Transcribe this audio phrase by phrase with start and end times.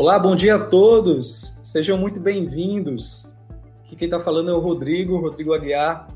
[0.00, 1.60] Olá, bom dia a todos.
[1.62, 3.36] Sejam muito bem-vindos.
[3.84, 6.08] Aqui quem está falando é o Rodrigo, Rodrigo Aguiar,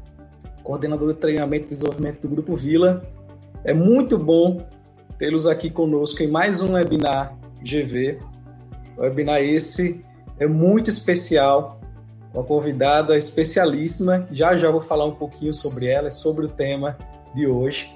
[0.63, 3.07] coordenador de treinamento e desenvolvimento do Grupo Vila.
[3.63, 4.57] É muito bom
[5.19, 8.21] tê-los aqui conosco em mais um webinar GV.
[8.97, 10.03] O webinar esse
[10.39, 11.79] é muito especial,
[12.33, 14.27] uma convidada especialíssima.
[14.33, 16.97] Já já vou falar um pouquinho sobre ela, sobre o tema
[17.35, 17.95] de hoje.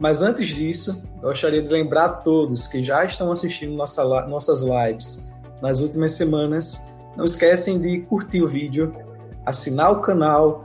[0.00, 5.36] Mas antes disso, gostaria de lembrar a todos que já estão assistindo nossa, nossas lives
[5.60, 8.96] nas últimas semanas, não esquecem de curtir o vídeo,
[9.44, 10.64] assinar o canal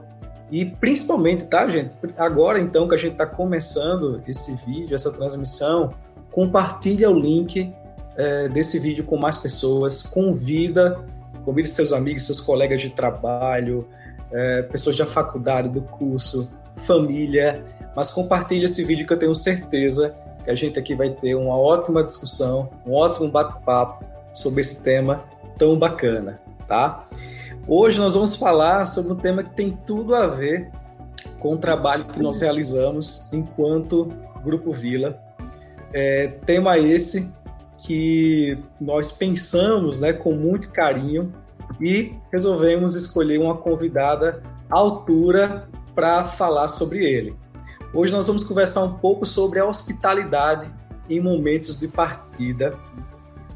[0.50, 1.92] e principalmente, tá, gente?
[2.18, 5.92] Agora então que a gente está começando esse vídeo, essa transmissão,
[6.32, 7.74] compartilha o link
[8.16, 11.04] é, desse vídeo com mais pessoas, convida,
[11.44, 13.86] convide seus amigos, seus colegas de trabalho,
[14.32, 17.62] é, pessoas da faculdade, do curso, família,
[17.96, 21.58] mas compartilhe esse vídeo que eu tenho certeza que a gente aqui vai ter uma
[21.58, 25.24] ótima discussão, um ótimo bate-papo sobre esse tema
[25.58, 27.08] tão bacana, tá?
[27.68, 30.70] Hoje nós vamos falar sobre um tema que tem tudo a ver
[31.40, 34.10] com o trabalho que nós realizamos enquanto
[34.44, 35.20] Grupo Vila.
[35.92, 37.40] É, tema esse
[37.78, 41.34] que nós pensamos né, com muito carinho
[41.82, 47.36] e resolvemos escolher uma convidada à altura para falar sobre ele.
[47.96, 50.70] Hoje nós vamos conversar um pouco sobre a hospitalidade
[51.10, 52.78] em momentos de partida.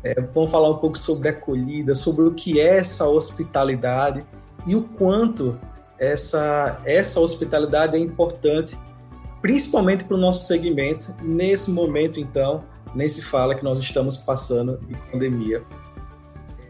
[0.02, 4.26] É, vamos falar um pouco sobre acolhida, sobre o que é essa hospitalidade
[4.66, 5.60] e o quanto
[6.00, 8.80] essa, essa hospitalidade é importante,
[9.42, 11.14] principalmente para o nosso segmento.
[11.22, 12.64] Nesse momento, então,
[12.96, 15.62] nem se fala que nós estamos passando de pandemia.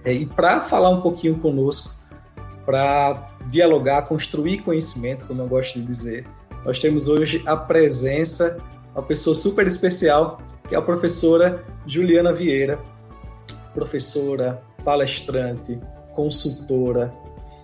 [0.03, 2.01] É, e para falar um pouquinho conosco,
[2.65, 6.25] para dialogar, construir conhecimento, como eu gosto de dizer,
[6.65, 8.61] nós temos hoje a presença,
[8.93, 12.79] uma pessoa super especial, que é a professora Juliana Vieira,
[13.73, 15.79] professora, palestrante,
[16.13, 17.13] consultora,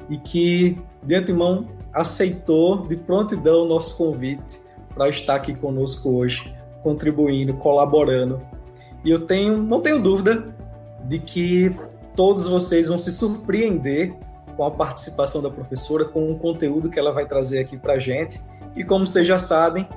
[0.09, 4.59] e que, de antemão, aceitou de prontidão o nosso convite
[4.93, 6.53] para estar aqui conosco hoje,
[6.83, 8.41] contribuindo, colaborando.
[9.03, 10.55] E eu tenho, não tenho dúvida
[11.03, 11.75] de que
[12.15, 14.15] todos vocês vão se surpreender
[14.55, 17.99] com a participação da professora, com o conteúdo que ela vai trazer aqui para a
[17.99, 18.39] gente
[18.75, 19.87] e como vocês já sabem,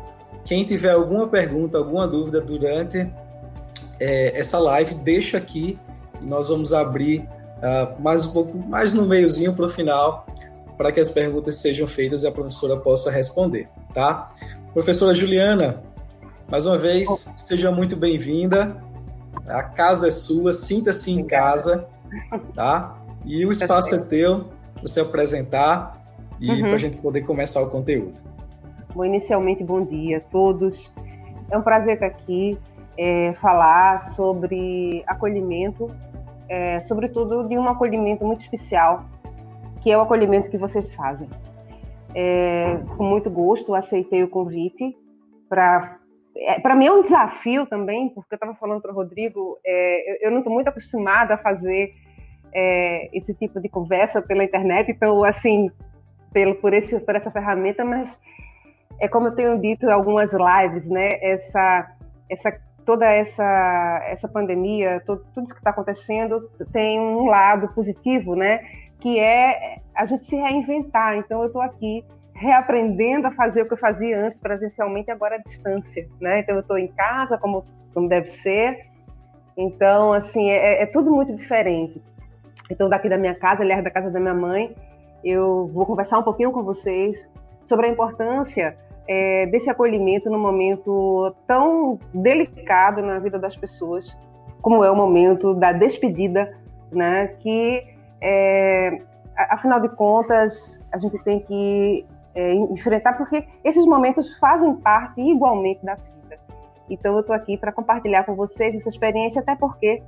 [0.44, 3.10] quem tiver alguma pergunta, alguma dúvida durante
[4.00, 5.78] é, essa live, deixa aqui
[6.20, 7.20] e nós vamos abrir
[7.58, 10.26] uh, mais um pouco, mais no meiozinho para o final,
[10.76, 14.32] para que as perguntas sejam feitas e a professora possa responder, tá?
[14.72, 15.82] Professora Juliana,
[16.48, 18.76] mais uma vez, seja muito bem-vinda.
[19.46, 21.86] A casa é sua, sinta-se em casa,
[22.54, 22.96] tá?
[23.24, 24.46] E o espaço é teu,
[24.80, 25.98] você apresentar
[26.40, 26.60] e uhum.
[26.60, 28.14] para a gente poder começar o conteúdo.
[28.94, 30.92] Bom, inicialmente, bom dia a todos.
[31.50, 32.58] É um prazer estar aqui,
[32.96, 35.90] é, falar sobre acolhimento,
[36.48, 39.04] é, sobretudo de um acolhimento muito especial,
[39.80, 41.28] que é o acolhimento que vocês fazem.
[42.14, 44.96] É, com muito gosto, aceitei o convite
[45.48, 45.98] para
[46.40, 50.26] é, para mim é um desafio também, porque eu estava falando para o Rodrigo, é,
[50.26, 51.92] eu não estou muito acostumada a fazer
[52.54, 55.68] é, esse tipo de conversa pela internet, então, assim,
[56.32, 58.20] pelo, por, esse, por essa ferramenta, mas
[59.00, 61.10] é como eu tenho dito em algumas lives, né?
[61.22, 61.90] Essa,
[62.28, 62.52] essa
[62.88, 68.60] toda essa essa pandemia, tudo isso que está acontecendo tem um lado positivo, né?
[68.98, 71.16] Que é a gente se reinventar.
[71.18, 75.38] Então eu estou aqui reaprendendo a fazer o que eu fazia antes presencialmente, agora à
[75.38, 76.40] distância, né?
[76.40, 78.86] Então eu estou em casa como como deve ser.
[79.54, 82.02] Então assim é, é tudo muito diferente.
[82.70, 84.74] Então daqui da minha casa, aliás da casa da minha mãe,
[85.22, 87.30] eu vou conversar um pouquinho com vocês
[87.62, 94.14] sobre a importância é, desse acolhimento num momento tão delicado na vida das pessoas,
[94.60, 96.54] como é o momento da despedida,
[96.92, 97.28] né?
[97.38, 97.84] Que,
[98.20, 98.98] é,
[99.34, 105.84] afinal de contas, a gente tem que é, enfrentar, porque esses momentos fazem parte igualmente
[105.84, 106.38] da vida.
[106.90, 110.02] Então, eu estou aqui para compartilhar com vocês essa experiência, até porque,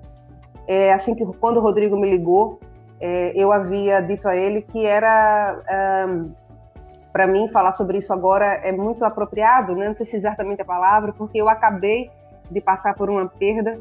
[0.66, 2.60] é, assim que quando o Rodrigo me ligou,
[3.00, 6.32] é, eu havia dito a ele que era um,
[7.12, 9.88] para mim, falar sobre isso agora é muito apropriado, né?
[9.88, 12.10] não sei se exatamente a palavra, porque eu acabei
[12.50, 13.80] de passar por uma perda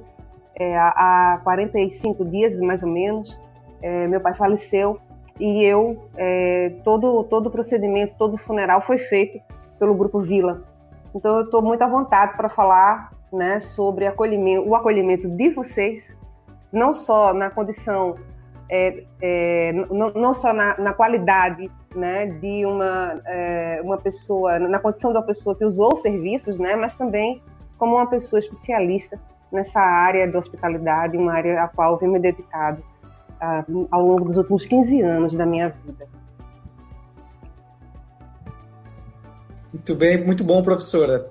[0.56, 3.40] é, há 45 dias, mais ou menos.
[3.82, 5.00] É, meu pai faleceu
[5.40, 9.40] e eu, é, todo, todo o procedimento, todo o funeral foi feito
[9.78, 10.64] pelo Grupo Vila.
[11.16, 16.18] Então, eu estou muito à vontade para falar né, sobre acolhimento, o acolhimento de vocês,
[16.72, 18.16] não só na condição
[18.70, 25.12] é, é, não, só na, na, qualidade né, de uma, é, uma pessoa, na condição
[25.12, 27.42] de uma pessoa que usou os serviços, né, mas também
[27.78, 29.20] como uma pessoa especialista
[29.52, 32.84] nessa área da hospitalidade, uma área a qual eu venho me dedicado
[33.42, 36.08] uh, ao longo dos últimos 15 anos da minha vida.
[39.74, 41.30] Muito bem, muito bom, professora.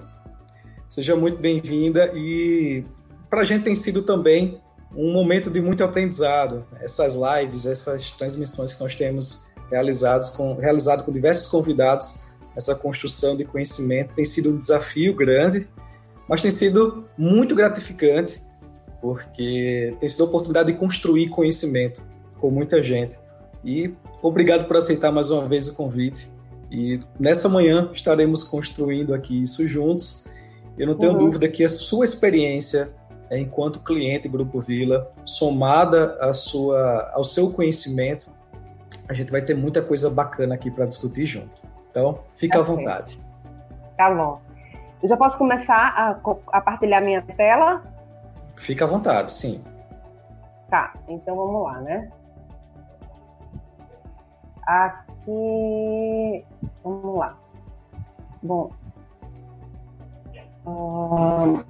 [0.88, 2.84] Seja muito bem-vinda e
[3.28, 4.60] para a gente tem sido também
[4.94, 6.64] um momento de muito aprendizado.
[6.80, 12.26] Essas lives, essas transmissões que nós temos realizados com, realizado com diversos convidados,
[12.56, 15.68] essa construção de conhecimento tem sido um desafio grande,
[16.28, 18.42] mas tem sido muito gratificante,
[19.00, 22.02] porque tem sido a oportunidade de construir conhecimento
[22.40, 23.18] com muita gente.
[23.64, 26.28] E obrigado por aceitar mais uma vez o convite.
[26.70, 30.26] E nessa manhã estaremos construindo aqui isso juntos.
[30.76, 31.18] Eu não tenho uhum.
[31.18, 32.94] dúvida que a sua experiência
[33.30, 38.30] enquanto cliente Grupo Vila, somada à sua, ao seu conhecimento,
[39.08, 41.62] a gente vai ter muita coisa bacana aqui para discutir junto.
[41.90, 43.18] Então, fica à vontade.
[43.96, 44.40] Tá bom.
[45.02, 46.18] Eu já posso começar a,
[46.52, 47.82] a partilhar minha tela?
[48.56, 49.64] Fica à vontade, sim.
[50.68, 52.10] Tá, então vamos lá, né?
[54.66, 56.44] Aqui.
[56.84, 57.38] Vamos lá.
[58.42, 58.70] Bom.
[60.66, 61.62] Hum...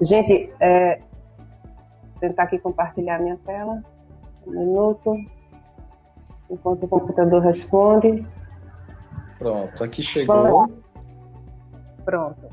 [0.00, 1.00] Gente, é...
[2.20, 3.82] tentar aqui compartilhar minha tela.
[4.46, 5.16] Um minuto.
[6.50, 8.26] Enquanto o computador responde.
[9.38, 10.68] Pronto, aqui chegou.
[12.04, 12.48] Pronto.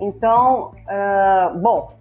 [0.00, 1.96] Então, uh, bom,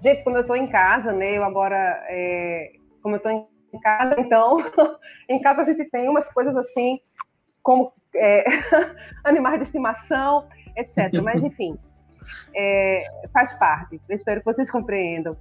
[0.00, 1.32] gente, como eu estou em casa, né?
[1.32, 2.72] Eu agora, é,
[3.02, 4.58] como eu estou em casa, então,
[5.28, 7.00] em casa a gente tem umas coisas assim,
[7.62, 8.44] como é,
[9.24, 10.46] animais de estimação,
[10.76, 11.22] etc.
[11.22, 11.78] Mas, enfim,
[12.54, 14.00] é, faz parte.
[14.08, 15.36] Eu espero que vocês compreendam.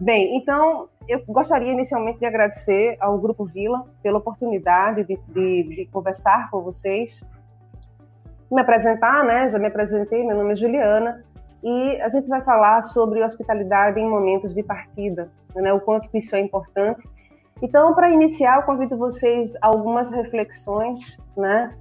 [0.00, 5.88] Bem, então eu gostaria inicialmente de agradecer ao Grupo Vila pela oportunidade de, de, de
[5.92, 7.22] conversar com vocês,
[8.50, 9.48] me apresentar, né?
[9.48, 11.24] Já me apresentei, meu nome é Juliana
[11.62, 15.72] e a gente vai falar sobre hospitalidade em momentos de partida, né?
[15.72, 17.08] O quanto isso é importante.
[17.62, 21.72] Então, para iniciar, eu convido vocês a algumas reflexões, né?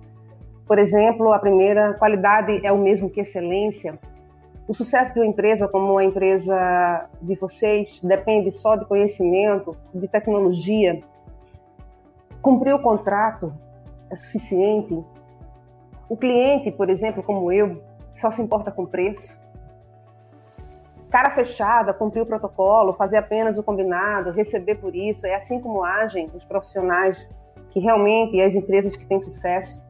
[0.67, 3.97] Por exemplo, a primeira, qualidade é o mesmo que excelência.
[4.71, 10.07] O sucesso de uma empresa como a empresa de vocês depende só de conhecimento, de
[10.07, 11.03] tecnologia.
[12.41, 13.53] Cumprir o contrato
[14.09, 15.03] é suficiente?
[16.07, 17.83] O cliente, por exemplo, como eu,
[18.13, 19.37] só se importa com preço.
[21.09, 25.27] Cara fechada, cumprir o protocolo, fazer apenas o combinado, receber por isso.
[25.27, 27.29] É assim como agem os profissionais
[27.71, 29.85] que realmente, as empresas que têm sucesso.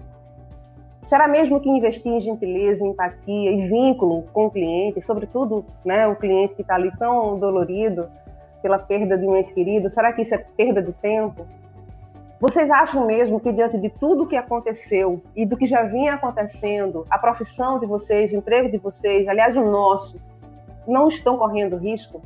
[1.03, 6.15] Será mesmo que investir em gentileza, empatia e vínculo com o cliente, sobretudo né, o
[6.15, 8.07] cliente que está ali tão dolorido
[8.61, 11.47] pela perda de um ente querido, será que isso é perda de tempo?
[12.39, 17.05] Vocês acham mesmo que diante de tudo que aconteceu e do que já vinha acontecendo,
[17.09, 20.19] a profissão de vocês, o emprego de vocês, aliás o nosso,
[20.87, 22.21] não estão correndo risco?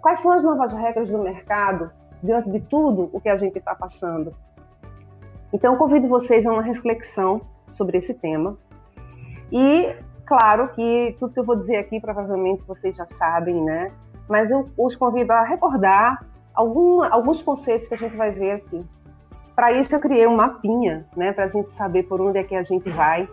[0.00, 1.90] Quais são as novas regras do mercado
[2.22, 4.34] diante de tudo o que a gente está passando?
[5.52, 7.42] Então, convido vocês a uma reflexão
[7.72, 8.56] sobre esse tema.
[9.50, 9.94] E,
[10.26, 13.92] claro, que tudo que eu vou dizer aqui provavelmente vocês já sabem, né?
[14.28, 16.24] Mas eu os convido a recordar
[16.54, 18.84] algum, alguns conceitos que a gente vai ver aqui.
[19.54, 21.32] Para isso, eu criei um mapinha, né?
[21.32, 23.28] Para a gente saber por onde é que a gente vai.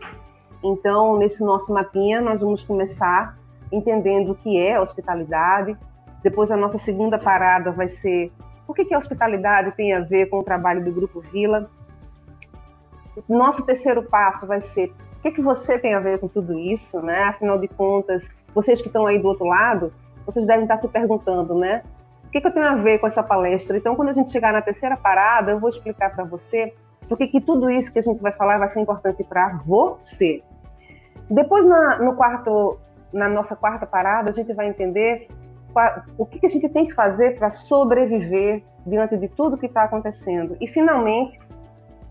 [0.63, 3.37] Então, nesse nosso mapinha, nós vamos começar
[3.71, 5.77] entendendo o que é hospitalidade.
[6.21, 8.31] Depois, a nossa segunda parada vai ser
[8.67, 11.69] o que, que a hospitalidade tem a ver com o trabalho do Grupo Vila.
[13.27, 17.01] Nosso terceiro passo vai ser o que, que você tem a ver com tudo isso,
[17.01, 17.23] né?
[17.23, 19.91] Afinal de contas, vocês que estão aí do outro lado,
[20.25, 21.83] vocês devem estar se perguntando, né?
[22.25, 23.75] O que, que eu tenho a ver com essa palestra?
[23.75, 26.73] Então, quando a gente chegar na terceira parada, eu vou explicar para você
[27.09, 30.43] porque que tudo isso que a gente vai falar vai ser importante para você.
[31.27, 32.77] Depois, na, no quarto,
[33.11, 35.27] na nossa quarta parada, a gente vai entender
[36.17, 39.83] o que, que a gente tem que fazer para sobreviver diante de tudo que está
[39.83, 40.55] acontecendo.
[40.61, 41.39] E, finalmente,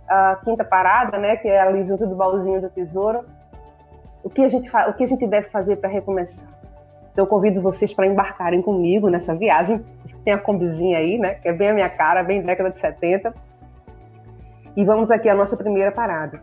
[0.09, 3.25] a quinta parada, né, que é ali junto do baúzinho do tesouro,
[4.23, 6.49] o que a gente, o que a gente deve fazer para recomeçar.
[7.13, 9.85] Então, eu convido vocês para embarcarem comigo nessa viagem.
[10.25, 13.35] Tem a combizinha aí, né, que é bem a minha cara, bem década de 70.
[14.77, 16.41] E vamos aqui à nossa primeira parada.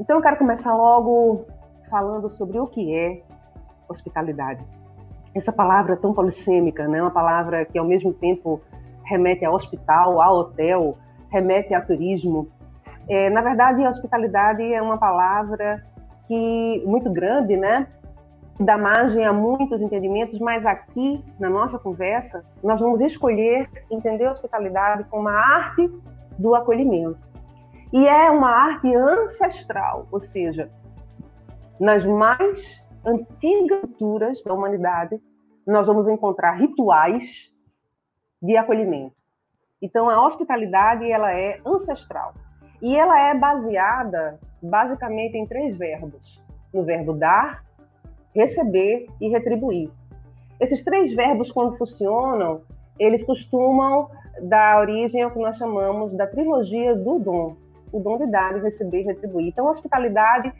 [0.00, 1.46] Então, eu quero começar logo
[1.88, 3.20] falando sobre o que é
[3.88, 4.64] hospitalidade.
[5.34, 8.60] Essa palavra tão polissêmica, né, uma palavra que ao mesmo tempo
[9.04, 10.96] remete a hospital, a hotel,
[11.32, 12.48] remete a turismo.
[13.08, 15.84] É, na verdade, a hospitalidade é uma palavra
[16.28, 17.88] que muito grande, né?
[18.60, 24.30] Dá margem a muitos entendimentos, mas aqui, na nossa conversa, nós vamos escolher entender a
[24.30, 25.90] hospitalidade como a arte
[26.38, 27.18] do acolhimento.
[27.92, 30.70] E é uma arte ancestral, ou seja,
[31.80, 35.20] nas mais antigas culturas da humanidade,
[35.66, 37.52] nós vamos encontrar rituais
[38.40, 39.21] de acolhimento.
[39.82, 42.32] Então, a hospitalidade ela é ancestral
[42.80, 46.40] e ela é baseada basicamente em três verbos:
[46.72, 47.64] no verbo dar,
[48.32, 49.90] receber e retribuir.
[50.60, 52.62] Esses três verbos, quando funcionam,
[52.96, 54.08] eles costumam
[54.40, 57.56] dar origem ao que nós chamamos da trilogia do dom,
[57.92, 59.48] o dom de dar, receber e retribuir.
[59.48, 60.52] Então, a hospitalidade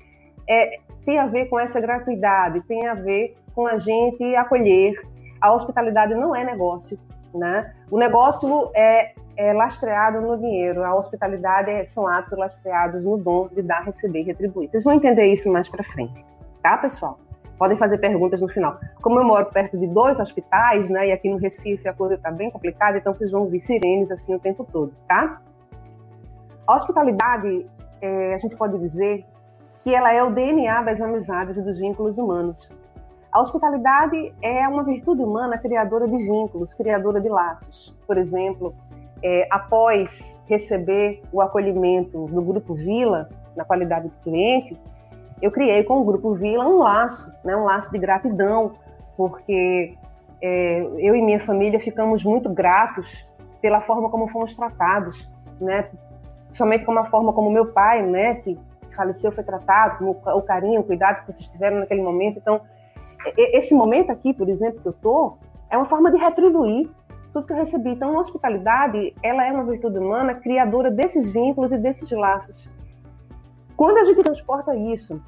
[0.49, 5.01] é, tem a ver com essa gratuidade, tem a ver com a gente acolher.
[5.41, 6.99] A hospitalidade não é negócio,
[7.35, 7.73] né?
[7.91, 13.49] O negócio é, é lastreado no dinheiro, a hospitalidade é, são atos lastreados no dom
[13.49, 14.71] de dar, receber retribuir.
[14.71, 16.25] Vocês vão entender isso mais para frente,
[16.63, 17.19] tá, pessoal?
[17.59, 18.79] Podem fazer perguntas no final.
[19.01, 22.31] Como eu moro perto de dois hospitais, né, e aqui no Recife a coisa está
[22.31, 25.41] bem complicada, então vocês vão ouvir sirenes assim o tempo todo, tá?
[26.67, 27.67] A hospitalidade,
[28.01, 29.25] é, a gente pode dizer
[29.85, 32.69] que ela é o DNA das amizades e dos vínculos humanos.
[33.33, 37.95] A hospitalidade é uma virtude humana criadora de vínculos, criadora de laços.
[38.07, 38.75] Por exemplo,
[39.23, 44.79] é, após receber o acolhimento do Grupo Vila, na qualidade de cliente,
[45.41, 48.73] eu criei com o Grupo Vila um laço, né, um laço de gratidão,
[49.17, 49.97] porque
[50.43, 53.27] é, eu e minha família ficamos muito gratos
[53.63, 55.27] pela forma como fomos tratados,
[55.59, 55.89] né,
[56.53, 58.59] somente como a forma como meu pai, né, que
[58.95, 62.39] faleceu, foi tratado, o carinho, o cuidado que vocês tiveram naquele momento.
[62.39, 62.61] Então,
[63.37, 65.37] esse momento aqui, por exemplo, que eu tô,
[65.71, 66.91] é uma forma de retribuir
[67.33, 67.91] tudo que eu recebi.
[67.91, 72.71] Então, a hospitalidade, ela é uma virtude humana criadora desses vínculos e desses laços.
[73.77, 75.21] Quando a gente transporta isso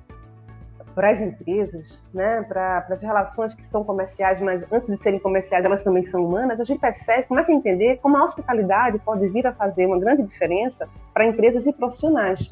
[0.94, 5.64] para as empresas, né, para as relações que são comerciais, mas antes de serem comerciais,
[5.64, 9.44] elas também são humanas, a gente percebe, começa a entender como a hospitalidade pode vir
[9.46, 12.48] a fazer uma grande diferença para empresas e profissionais.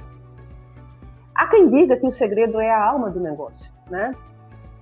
[1.34, 4.12] Há quem diga que o segredo é a alma do negócio, né?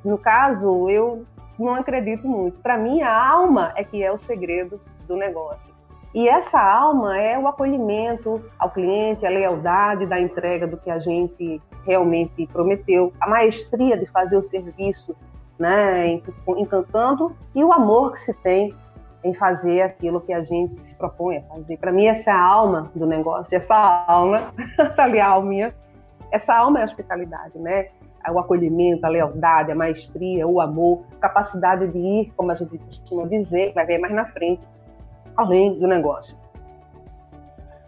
[0.04, 1.24] No caso, eu
[1.58, 2.58] não acredito muito.
[2.60, 5.74] Para mim, a alma é que é o segredo do negócio.
[6.14, 10.98] E essa alma é o acolhimento ao cliente, a lealdade da entrega do que a
[10.98, 15.14] gente realmente prometeu, a maestria de fazer o serviço,
[15.58, 16.20] né,
[16.58, 18.74] encantando e o amor que se tem
[19.22, 21.76] em fazer aquilo que a gente se propõe a fazer.
[21.76, 24.52] Para mim, essa é a alma do negócio, essa alma,
[24.96, 25.74] tá ali a alminha,
[26.32, 27.88] essa alma é a hospitalidade, né?
[28.28, 33.26] O acolhimento, a lealdade, a maestria, o amor, capacidade de ir, como a gente costuma
[33.26, 34.62] dizer, vai ver mais na frente,
[35.36, 36.36] além do negócio.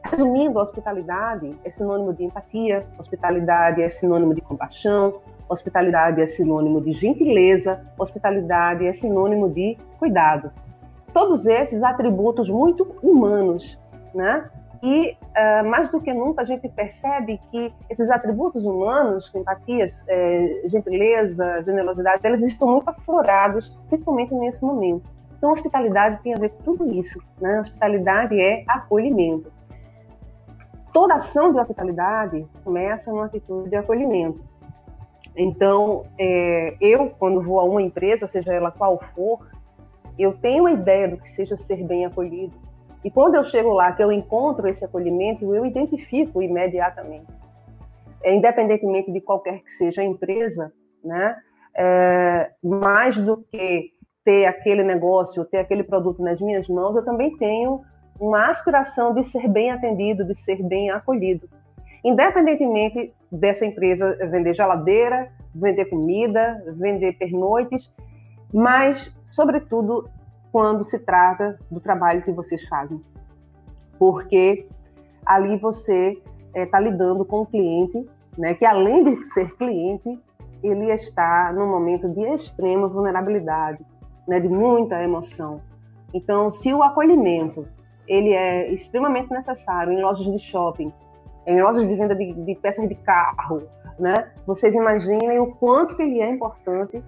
[0.05, 6.81] Resumindo, a hospitalidade é sinônimo de empatia, hospitalidade é sinônimo de compaixão, hospitalidade é sinônimo
[6.81, 10.51] de gentileza, hospitalidade é sinônimo de cuidado.
[11.13, 13.79] Todos esses atributos muito humanos,
[14.15, 14.51] né?
[14.83, 20.63] E uh, mais do que nunca a gente percebe que esses atributos humanos, empatia, é,
[20.67, 25.09] gentileza, generosidade, eles estão muito aflorados, principalmente nesse momento.
[25.39, 27.21] Então, hospitalidade tem a ver com tudo isso.
[27.41, 27.61] Né?
[27.61, 29.53] Hospitalidade é acolhimento.
[30.93, 34.41] Toda ação de hospitalidade começa numa atitude de acolhimento.
[35.37, 39.47] Então, é, eu, quando vou a uma empresa, seja ela qual for,
[40.19, 42.55] eu tenho a ideia do que seja ser bem acolhido.
[43.05, 47.27] E quando eu chego lá, que eu encontro esse acolhimento, eu identifico imediatamente.
[48.23, 50.73] É, independentemente de qualquer que seja a empresa,
[51.05, 51.37] né?
[51.77, 53.91] É, mais do que
[54.25, 57.83] ter aquele negócio, ter aquele produto nas minhas mãos, eu também tenho
[58.21, 61.49] uma aspiração de ser bem atendido, de ser bem acolhido.
[62.05, 67.93] Independentemente dessa empresa vender geladeira, vender comida, vender pernoites,
[68.53, 70.09] mas, sobretudo,
[70.53, 73.03] quando se trata do trabalho que vocês fazem.
[73.99, 74.69] Porque
[75.25, 76.23] ali você
[76.55, 78.07] está é, lidando com um cliente,
[78.37, 80.21] né, que além de ser cliente,
[80.63, 83.85] ele está num momento de extrema vulnerabilidade,
[84.29, 85.61] né, de muita emoção.
[86.15, 87.67] Então, se o acolhimento
[88.07, 90.93] ele é extremamente necessário em lojas de shopping,
[91.47, 93.63] em lojas de venda de, de peças de carro,
[93.99, 94.33] né?
[94.47, 97.03] Vocês imaginem o quanto que ele é importante,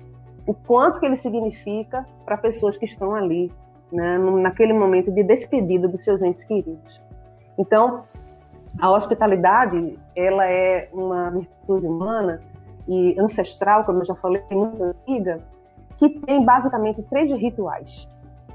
[0.47, 3.53] o quanto que ele significa para pessoas que estão ali,
[3.91, 7.01] né, naquele momento de despedida dos seus entes queridos.
[7.57, 8.05] Então,
[8.81, 12.41] a hospitalidade, ela é uma virtude humana
[12.89, 15.41] e ancestral, como eu já falei, muito antiga,
[15.97, 18.09] que tem basicamente três rituais.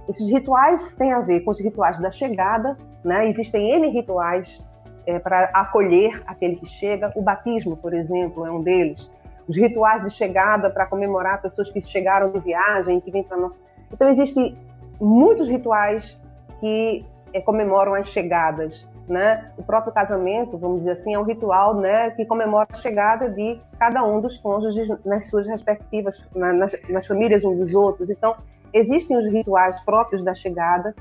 [0.07, 3.29] Esses rituais têm a ver com os rituais da chegada, né?
[3.29, 4.61] Existem N rituais
[5.05, 7.11] é, para acolher aquele que chega.
[7.15, 9.09] O batismo, por exemplo, é um deles.
[9.49, 13.59] Os rituais de chegada para comemorar pessoas que chegaram de viagem, que vêm para nossa.
[13.91, 14.55] Então, existem
[15.01, 16.15] muitos rituais
[16.59, 17.03] que
[17.33, 18.87] é, comemoram as chegadas.
[19.07, 19.51] né?
[19.57, 23.59] O próprio casamento, vamos dizer assim, é um ritual, né, que comemora a chegada de
[23.79, 28.07] cada um dos cônjuges nas suas respectivas, nas, nas famílias uns dos outros.
[28.11, 28.35] Então,
[28.71, 30.93] existem os rituais próprios da chegada,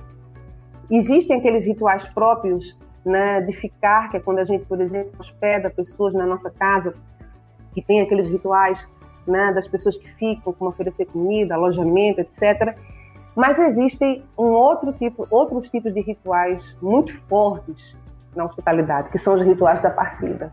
[0.91, 5.69] existem aqueles rituais próprios, né, de ficar, que é quando a gente, por exemplo, hospeda
[5.69, 6.95] pessoas na nossa casa,
[7.79, 8.89] que tem aqueles rituais,
[9.25, 12.77] né, das pessoas que ficam, como oferecer comida, alojamento, etc.
[13.37, 17.97] Mas existem um outro tipo, outros tipos de rituais muito fortes
[18.35, 20.53] na hospitalidade, que são os rituais da partida.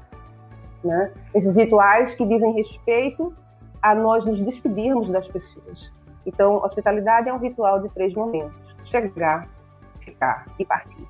[0.84, 1.12] Né?
[1.34, 3.34] Esses rituais que dizem respeito
[3.82, 5.92] a nós nos despedirmos das pessoas.
[6.26, 9.48] Então, hospitalidade é um ritual de três momentos: chegar,
[10.00, 11.08] ficar e partir.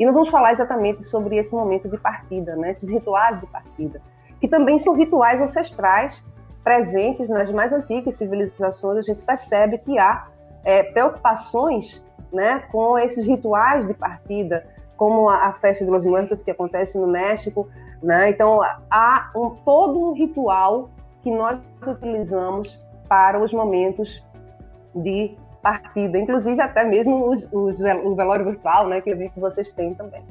[0.00, 2.70] E nós vamos falar exatamente sobre esse momento de partida, né?
[2.70, 4.00] esses rituais de partida,
[4.42, 6.20] que também são rituais ancestrais
[6.64, 8.98] presentes nas mais antigas civilizações.
[8.98, 10.26] A gente percebe que há
[10.64, 16.42] é, preocupações né, com esses rituais de partida, como a, a festa de los muertos
[16.42, 17.68] que acontece no México.
[18.02, 18.30] Né?
[18.30, 20.90] Então, há um, todo um ritual
[21.22, 22.76] que nós utilizamos
[23.08, 24.26] para os momentos
[24.92, 29.38] de partida, inclusive até mesmo os, os, o velório virtual, né, que eu vi que
[29.38, 30.24] vocês têm também.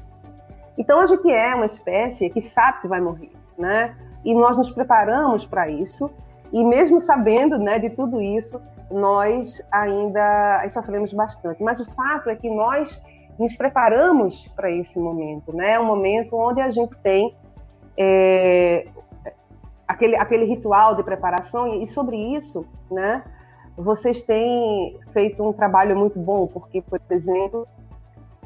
[0.77, 3.95] Então, a gente é uma espécie que sabe que vai morrer, né?
[4.25, 6.11] E nós nos preparamos para isso,
[6.51, 11.63] e mesmo sabendo né, de tudo isso, nós ainda sofremos bastante.
[11.63, 13.01] Mas o fato é que nós
[13.39, 15.79] nos preparamos para esse momento, né?
[15.79, 17.33] Um momento onde a gente tem
[17.97, 18.87] é,
[19.87, 23.23] aquele, aquele ritual de preparação e sobre isso, né?
[23.77, 27.67] Vocês têm feito um trabalho muito bom, porque, por exemplo,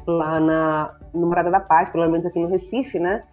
[0.06, 3.24] lá na no Morada da Paz, pelo menos aqui no Recife, né?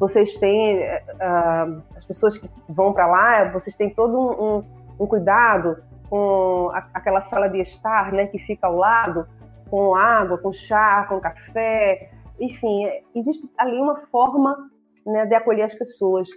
[0.00, 4.64] Vocês têm uh, as pessoas que vão para lá, vocês têm todo um, um,
[5.00, 5.76] um cuidado
[6.08, 9.28] com a, aquela sala de estar, né, que fica ao lado,
[9.70, 14.70] com água, com chá, com café, enfim, é, existe ali uma forma
[15.06, 16.28] né, de acolher as pessoas.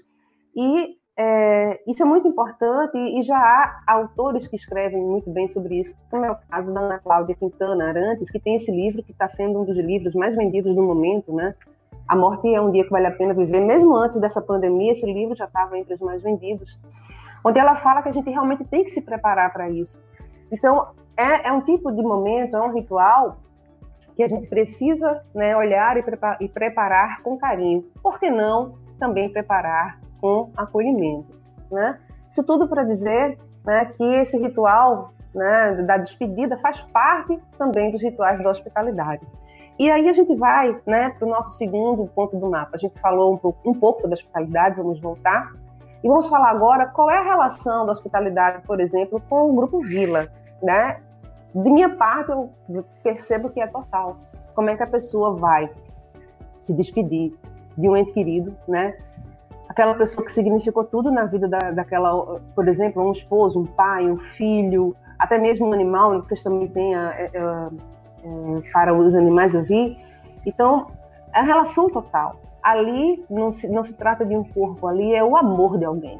[0.53, 5.79] E é, isso é muito importante e, já há autores que escrevem muito bem sobre
[5.79, 9.11] isso, como é o caso da Ana Cláudia Quintana Arantes, que tem esse livro que
[9.11, 11.55] está sendo um dos livros mais vendidos do momento, né?
[12.07, 13.61] A Morte é um Dia que Vale a Pena Viver.
[13.61, 16.77] Mesmo antes dessa pandemia, esse livro já estava entre os mais vendidos
[17.43, 20.01] onde ela fala que a gente realmente tem que se preparar para isso.
[20.51, 20.87] Então,
[21.17, 23.37] é, é, um tipo de momento, é um ritual
[24.15, 27.83] que a gente precisa né, olhar e, preparar, e preparar com carinho.
[28.01, 31.33] Por que não também preparar com acolhimento?
[31.69, 31.99] Né?
[32.29, 38.01] Isso tudo para dizer né, que esse ritual né, da despedida faz parte também dos
[38.01, 39.25] rituais da hospitalidade.
[39.77, 42.71] E aí a gente vai né, para o nosso segundo ponto do mapa.
[42.73, 45.51] A gente falou um pouco, um pouco sobre a hospitalidade, vamos voltar.
[46.03, 49.79] E vamos falar agora qual é a relação da hospitalidade, por exemplo, com o grupo
[49.81, 50.27] Vila,
[50.61, 50.99] né?
[51.55, 52.49] De minha parte, eu
[53.01, 54.17] percebo que é total.
[54.53, 55.69] Como é que a pessoa vai
[56.59, 57.33] se despedir
[57.77, 58.97] de um ente querido, né?
[59.69, 64.05] Aquela pessoa que significou tudo na vida da, daquela, por exemplo, um esposo, um pai,
[64.05, 67.69] um filho, até mesmo um animal, né, que vocês também têm é, é,
[68.23, 69.97] é, para os animais eu vi.
[70.45, 70.87] Então,
[71.33, 75.21] é a relação total ali não se, não se trata de um corpo, ali é
[75.21, 76.19] o amor de alguém.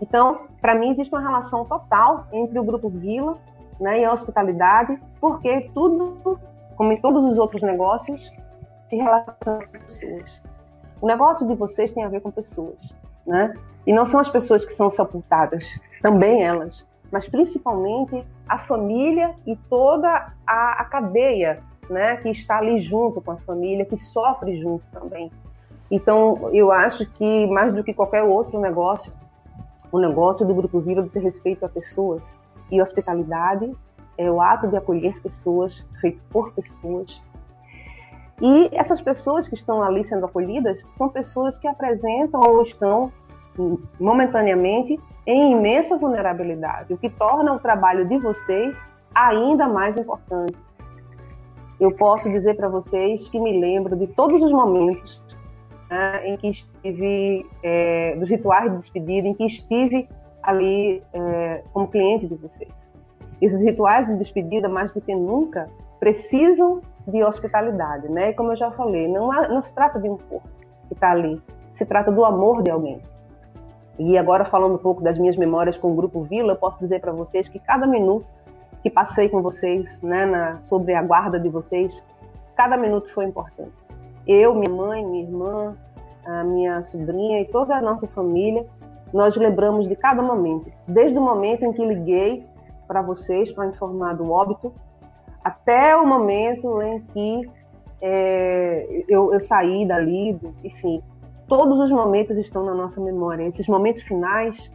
[0.00, 3.38] Então, para mim, existe uma relação total entre o Grupo Vila
[3.80, 6.38] né, e a hospitalidade, porque tudo,
[6.76, 8.30] como em todos os outros negócios,
[8.88, 10.42] se relaciona com pessoas.
[11.00, 12.94] O negócio de vocês tem a ver com pessoas,
[13.26, 13.54] né?
[13.86, 15.64] E não são as pessoas que são sepultadas,
[16.02, 22.80] também elas, mas principalmente a família e toda a, a cadeia, né, que está ali
[22.80, 25.30] junto com a família, que sofre junto também.
[25.90, 29.12] Então, eu acho que mais do que qualquer outro negócio,
[29.92, 32.36] o negócio do Grupo Vila diz respeito a pessoas
[32.70, 33.70] e hospitalidade
[34.16, 37.22] é o ato de acolher pessoas feito por pessoas.
[38.40, 43.12] E essas pessoas que estão ali sendo acolhidas são pessoas que apresentam ou estão
[43.98, 50.54] momentaneamente em imensa vulnerabilidade, o que torna o trabalho de vocês ainda mais importante.
[51.80, 55.22] Eu posso dizer para vocês que me lembro de todos os momentos
[55.90, 60.08] né, em que estive, é, dos rituais de despedida, em que estive
[60.42, 62.70] ali é, como cliente de vocês.
[63.40, 68.30] Esses rituais de despedida, mais do que nunca, precisam de hospitalidade, né?
[68.30, 70.48] E como eu já falei, não, há, não se trata de um corpo
[70.88, 71.40] que está ali,
[71.72, 73.00] se trata do amor de alguém.
[73.98, 77.00] E agora falando um pouco das minhas memórias com o Grupo Vila, eu posso dizer
[77.00, 78.26] para vocês que cada minuto
[78.82, 82.02] que passei com vocês, né, na, sobre a guarda de vocês,
[82.54, 83.72] cada minuto foi importante.
[84.26, 85.76] Eu, minha mãe, minha irmã,
[86.26, 88.66] a minha sobrinha e toda a nossa família,
[89.12, 92.44] nós lembramos de cada momento, desde o momento em que liguei
[92.86, 94.72] para vocês para informar do óbito,
[95.42, 97.50] até o momento em que
[98.02, 101.02] é, eu, eu saí dali, enfim,
[101.46, 103.44] todos os momentos estão na nossa memória.
[103.44, 104.70] Esses momentos finais,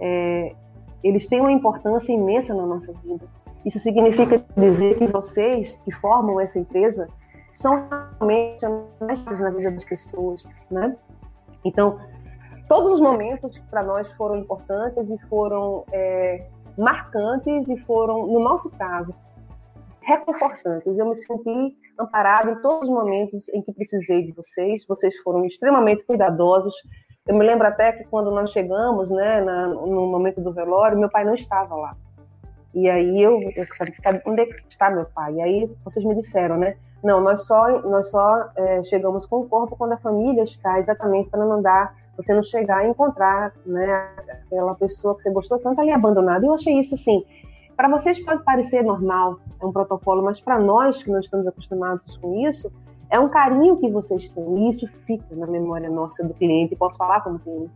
[0.00, 0.54] é,
[1.02, 3.26] eles têm uma importância imensa na nossa vida.
[3.64, 7.08] Isso significa dizer que vocês que formam essa empresa
[7.52, 7.88] são
[8.20, 8.64] realmente
[9.00, 10.96] mestres na vida das pessoas, né?
[11.64, 11.98] Então,
[12.68, 18.70] todos os momentos para nós foram importantes e foram é, marcantes e foram, no nosso
[18.70, 19.12] caso,
[20.00, 20.96] reconfortantes.
[20.96, 24.84] Eu me senti amparada em todos os momentos em que precisei de vocês.
[24.86, 26.74] Vocês foram extremamente cuidadosos.
[27.26, 31.10] Eu me lembro até que quando nós chegamos, né, na, no momento do velório, meu
[31.10, 31.96] pai não estava lá.
[32.74, 33.64] E aí eu, eu
[34.26, 35.34] onde é está meu pai?
[35.34, 36.76] E aí vocês me disseram, né?
[37.02, 41.30] Não, nós só nós só é, chegamos com o corpo quando a família está exatamente
[41.30, 45.80] para não dar você não chegar e encontrar, né, aquela pessoa que você gostou tanto
[45.80, 46.44] ali abandonada.
[46.44, 47.24] Eu achei isso assim
[47.78, 52.16] para vocês pode parecer normal, é um protocolo, mas para nós que não estamos acostumados
[52.16, 52.72] com isso,
[53.08, 56.74] é um carinho que vocês têm e isso fica na memória nossa do cliente.
[56.74, 57.70] Posso falar como cliente?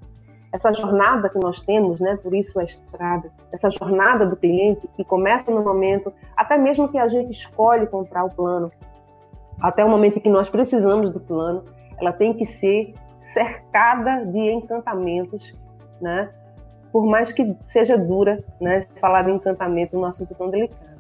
[0.53, 2.17] Essa jornada que nós temos, né?
[2.17, 6.99] Por isso a estrada, essa jornada do cliente que começa no momento, até mesmo que
[6.99, 8.73] a gente escolhe comprar o plano,
[9.61, 11.63] até o momento que nós precisamos do plano,
[12.01, 15.55] ela tem que ser cercada de encantamentos,
[16.01, 16.29] né?
[16.93, 20.93] Por mais que seja dura, né, falar de encantamento num assunto tão delicado.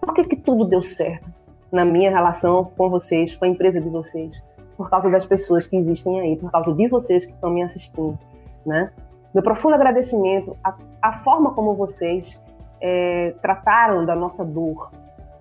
[0.00, 1.26] Por que, que tudo deu certo
[1.70, 4.32] na minha relação com vocês, com a empresa de vocês?
[4.76, 8.18] Por causa das pessoas que existem aí, por causa de vocês que estão me assistindo,
[8.64, 8.90] né?
[9.34, 12.40] Meu profundo agradecimento à, à forma como vocês
[12.80, 14.90] é, trataram da nossa dor,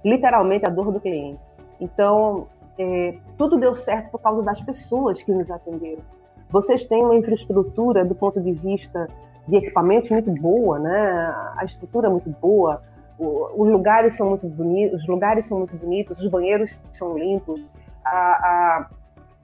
[0.04, 1.40] literalmente a dor do cliente.
[1.80, 6.02] Então, é, tudo deu certo por causa das pessoas que nos atenderam.
[6.50, 9.08] Vocês têm uma infraestrutura do ponto de vista
[9.48, 11.34] de equipamentos muito boa, né?
[11.58, 12.82] A estrutura é muito boa,
[13.18, 17.62] os lugares são muito bonitos, os lugares são muito bonitos, os banheiros são limpos,
[18.04, 18.90] a, a,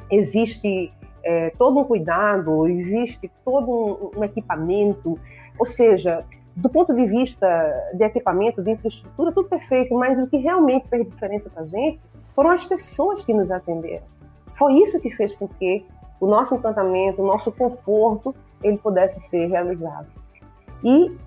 [0.09, 0.91] existe
[1.23, 5.17] é, todo um cuidado, existe todo um, um, equipamento,
[5.57, 7.47] ou seja, do ponto de vista
[7.93, 11.99] de equipamento, de infraestrutura, tudo perfeito, mas o que realmente fez diferença para a gente
[12.35, 14.03] foram as pessoas que nos atenderam.
[14.55, 15.85] Foi isso que fez com que
[16.21, 20.07] o nosso encantamento, o nosso conforto ele pudesse ser realizado.
[20.83, 21.17] E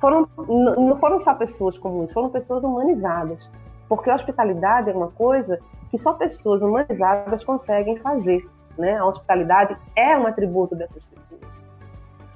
[0.00, 3.50] foram, não foram só pessoas comuns, foram pessoas humanizadas,
[3.88, 5.58] porque a hospitalidade é uma coisa
[5.90, 8.48] que só pessoas humanizadas conseguem fazer.
[8.78, 8.96] Né?
[8.96, 11.40] A hospitalidade é um atributo dessas pessoas.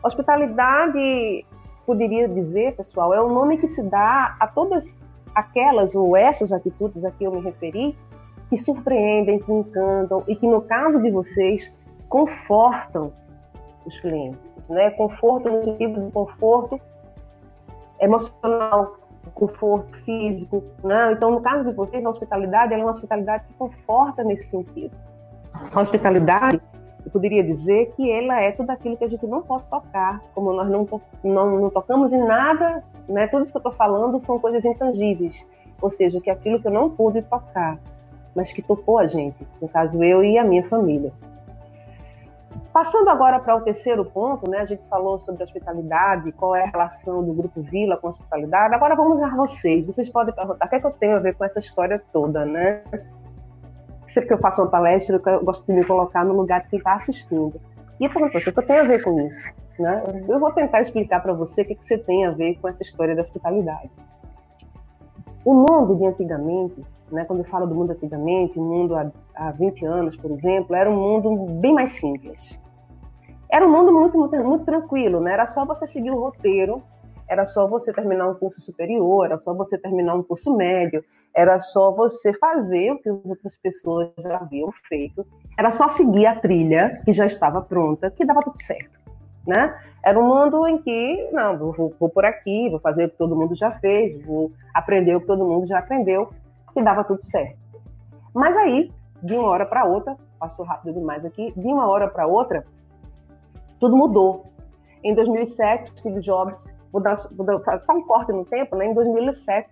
[0.03, 1.47] Hospitalidade,
[1.87, 4.97] poderia dizer, pessoal, é o nome que se dá a todas
[5.35, 7.97] aquelas ou essas atitudes a que eu me referi,
[8.49, 11.71] que surpreendem, que encantam e que, no caso de vocês,
[12.09, 13.13] confortam
[13.87, 14.91] os clientes né?
[14.91, 16.81] Conforto no sentido de conforto
[18.01, 18.99] emocional,
[19.35, 21.13] conforto físico, né?
[21.13, 24.95] Então, no caso de vocês, a hospitalidade é uma hospitalidade que conforta nesse sentido.
[25.73, 26.61] A hospitalidade,
[27.05, 30.53] eu poderia dizer que ela é tudo aquilo que a gente não pode tocar, como
[30.53, 30.87] nós não,
[31.25, 33.27] não, não tocamos em nada, né?
[33.27, 35.47] Tudo isso que eu estou falando são coisas intangíveis,
[35.81, 37.79] ou seja, que é aquilo que eu não pude tocar,
[38.35, 41.13] mas que tocou a gente, no caso eu e a minha família.
[42.73, 44.59] Passando agora para o terceiro ponto, né?
[44.59, 48.75] A gente falou sobre hospitalidade, qual é a relação do Grupo Vila com a hospitalidade.
[48.75, 49.85] Agora vamos a vocês.
[49.85, 52.45] Vocês podem perguntar o que, é que eu tenho a ver com essa história toda,
[52.45, 52.83] né?
[54.07, 56.79] Sempre que eu faço uma palestra, eu gosto de me colocar no lugar de quem
[56.79, 57.61] está assistindo.
[58.01, 59.43] E perguntou, o que, é que eu tenho a ver com isso?
[59.79, 60.25] Né?
[60.29, 62.69] Eu vou tentar explicar para você o que, é que você tem a ver com
[62.69, 63.91] essa história da hospitalidade.
[65.49, 69.51] O mundo de antigamente, né, quando eu falo do mundo antigamente, o mundo há, há
[69.51, 72.61] 20 anos, por exemplo, era um mundo bem mais simples.
[73.51, 75.33] Era um mundo muito, muito, muito tranquilo, né?
[75.33, 76.83] Era só você seguir o roteiro,
[77.27, 81.03] era só você terminar um curso superior, era só você terminar um curso médio,
[81.35, 85.27] era só você fazer o que as outras pessoas já haviam feito,
[85.59, 88.98] era só seguir a trilha que já estava pronta, que dava tudo certo,
[89.49, 89.75] né?
[90.05, 93.35] Era um mundo em que, não, vou, vou por aqui, vou fazer o que todo
[93.35, 96.31] mundo já fez, vou aprender o que todo mundo já aprendeu,
[96.73, 97.57] que dava tudo certo.
[98.35, 102.27] Mas aí, de uma hora para outra, passou rápido demais aqui, de uma hora para
[102.27, 102.65] outra,
[103.81, 104.45] tudo mudou.
[105.03, 108.87] Em 2007, Steve Jobs, vou dar, vou dar só um corte no tempo, né?
[108.87, 109.69] Em 2007,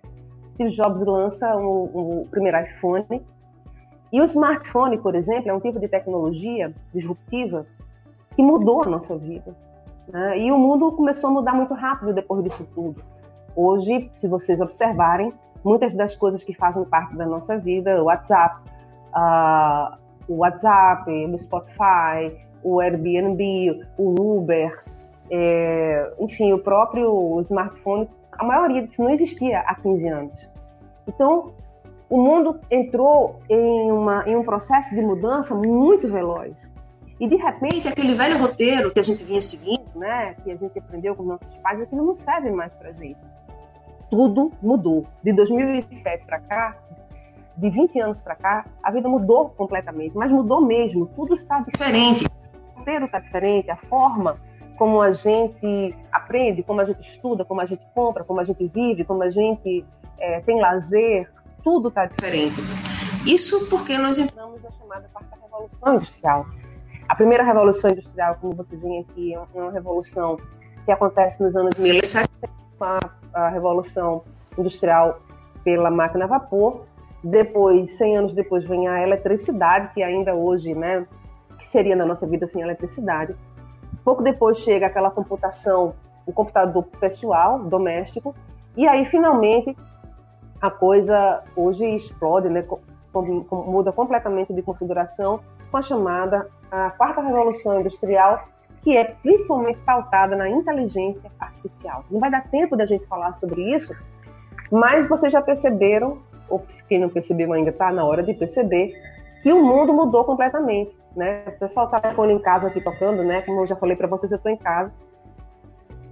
[0.55, 3.23] Steve Jobs lança o primeiro iPhone.
[4.13, 7.67] E o smartphone, por exemplo, é um tipo de tecnologia disruptiva
[8.35, 9.55] que mudou a nossa vida.
[10.09, 10.39] Né?
[10.39, 13.03] E o mundo começou a mudar muito rápido depois disso tudo.
[13.55, 15.33] Hoje, se vocês observarem,
[15.65, 18.61] muitas das coisas que fazem parte da nossa vida, o WhatsApp,
[19.15, 19.97] uh,
[20.29, 24.85] o WhatsApp, o Spotify, o Airbnb, o Uber,
[25.31, 30.49] é, enfim, o próprio smartphone, a maioria disso não existia há 15 anos.
[31.07, 31.53] Então,
[32.09, 36.73] o mundo entrou em, uma, em um processo de mudança muito veloz.
[37.19, 40.79] E de repente, aquele velho roteiro que a gente vinha seguindo, né, que a gente
[40.79, 43.19] aprendeu com nossos pais, aquilo não serve mais para gente.
[44.11, 45.07] Tudo mudou.
[45.23, 46.77] De 2007 para cá,
[47.57, 51.07] de 20 anos para cá, a vida mudou completamente, mas mudou mesmo.
[51.07, 52.27] Tudo está diferente.
[52.27, 54.39] O roteiro está diferente, a forma
[54.77, 58.69] como a gente aprende, como a gente estuda, como a gente compra, como a gente
[58.69, 59.85] vive, como a gente
[60.19, 61.31] é, tem lazer,
[61.65, 62.61] tudo está diferente.
[63.27, 66.47] Isso porque nós entramos na chamada quarta revolução industrial.
[67.09, 70.39] A primeira revolução industrial, como vocês veem aqui, é uma revolução
[70.85, 72.29] que acontece nos anos 1700,
[72.79, 72.99] com a,
[73.33, 74.25] a revolução
[74.59, 75.21] industrial
[75.63, 76.83] pela máquina a vapor.
[77.23, 81.07] Depois, 100 anos depois, vem a eletricidade, que ainda hoje, né,
[81.59, 83.37] que seria na nossa vida sem eletricidade.
[84.05, 85.95] Pouco depois chega aquela computação,
[86.27, 88.35] o computador pessoal, doméstico,
[88.77, 89.77] e aí finalmente
[90.61, 92.65] a coisa hoje explode, né,
[93.51, 95.41] muda completamente de configuração
[95.77, 98.49] com a chamada a quarta revolução industrial,
[98.83, 102.03] que é principalmente pautada na inteligência artificial.
[102.11, 103.95] Não vai dar tempo da gente falar sobre isso,
[104.71, 108.95] mas vocês já perceberam, ou quem não percebeu ainda está na hora de perceber,
[109.43, 110.97] que o mundo mudou completamente.
[111.15, 111.45] Né?
[111.47, 113.43] O pessoal está telefone em casa aqui tocando, né?
[113.43, 114.93] Como eu já falei para vocês, eu estou em casa.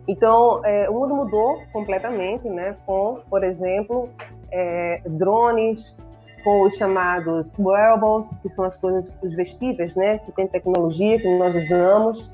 [0.07, 2.77] Então, é, o mundo mudou completamente, né?
[2.87, 4.11] Com, por exemplo,
[4.51, 5.95] é, drones,
[6.45, 11.39] com os chamados wearables, que são as coisas, os vestíveis, né, que tem tecnologia que
[11.39, 12.31] nós usamos,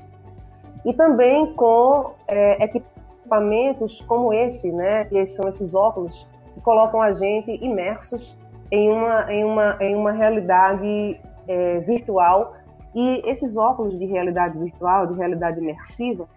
[0.85, 7.13] e também com é, equipamentos como esse, né, que são esses óculos que colocam a
[7.13, 8.35] gente imersos
[8.69, 12.53] em uma em uma em uma realidade é, virtual
[12.93, 16.27] e esses óculos de realidade virtual, de realidade imersiva,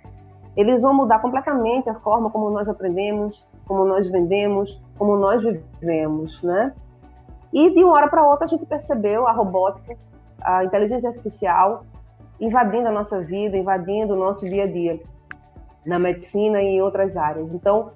[0.57, 6.43] eles vão mudar completamente a forma como nós aprendemos, como nós vendemos, como nós vivemos,
[6.43, 6.73] né?
[7.55, 9.97] E de uma hora para outra a gente percebeu a robótica,
[10.43, 11.85] a inteligência artificial
[12.41, 15.01] invadindo a nossa vida, invadindo o nosso dia a dia,
[15.87, 17.53] na medicina e em outras áreas.
[17.53, 17.93] Então,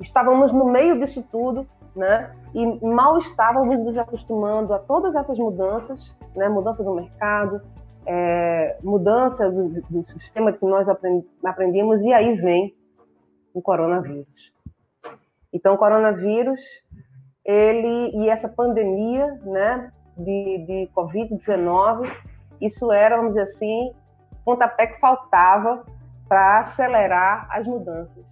[0.00, 2.34] estávamos no meio disso tudo, né?
[2.54, 6.48] E mal estávamos nos acostumando a todas essas mudanças, né?
[6.48, 7.60] Mudança do mercado,
[8.06, 10.88] é, mudança do, do, sistema que nós
[11.44, 12.74] aprendemos, e aí vem
[13.52, 14.52] o coronavírus.
[15.52, 16.60] Então, o coronavírus
[17.48, 22.12] ele e essa pandemia, né, de, de Covid-19,
[22.60, 23.94] isso era, vamos dizer assim,
[24.44, 25.82] pontapé que faltava
[26.28, 28.22] para acelerar as mudanças.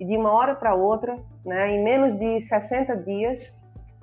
[0.00, 3.52] E de uma hora para outra, né, em menos de 60 dias,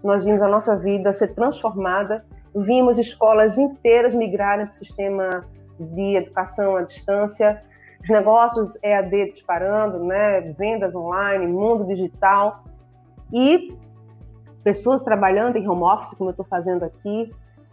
[0.04, 2.24] nós vimos a nossa vida ser transformada,
[2.56, 5.44] vimos escolas inteiras migrarem para o sistema
[5.80, 7.64] de educação à distância,
[8.00, 12.64] os negócios EAD disparando, né, vendas online, mundo digital,
[13.34, 13.76] e
[14.64, 17.32] pessoas trabalhando em home office, como eu estou fazendo aqui,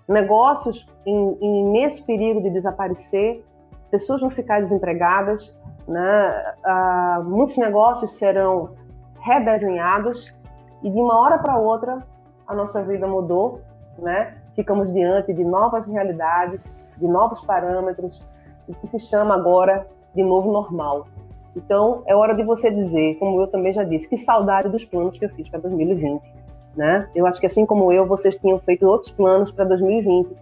[0.08, 3.44] negócios em, em imenso perigo de desaparecer,
[3.90, 5.54] pessoas vão ficar desempregadas,
[5.86, 6.54] né?
[6.64, 8.70] Ah, muitos negócios serão
[9.20, 10.32] redesenhados
[10.82, 12.06] e de uma hora para outra
[12.46, 13.60] a nossa vida mudou,
[13.98, 14.38] né?
[14.54, 16.60] Ficamos diante de novas realidades,
[16.96, 18.22] de novos parâmetros,
[18.66, 21.06] o que se chama agora de novo normal.
[21.54, 25.18] Então, é hora de você dizer, como eu também já disse, que saudade dos planos
[25.18, 26.37] que eu fiz para 2020
[26.78, 27.08] né?
[27.12, 30.32] Eu acho que assim como eu, vocês tinham feito outros planos para 2020.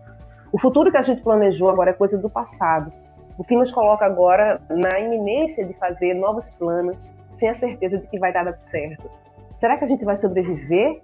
[0.52, 2.92] O futuro que a gente planejou agora é coisa do passado.
[3.38, 8.06] O que nos coloca agora na iminência de fazer novos planos sem a certeza de
[8.06, 9.10] que vai dar certo.
[9.56, 11.00] Será que a gente vai sobreviver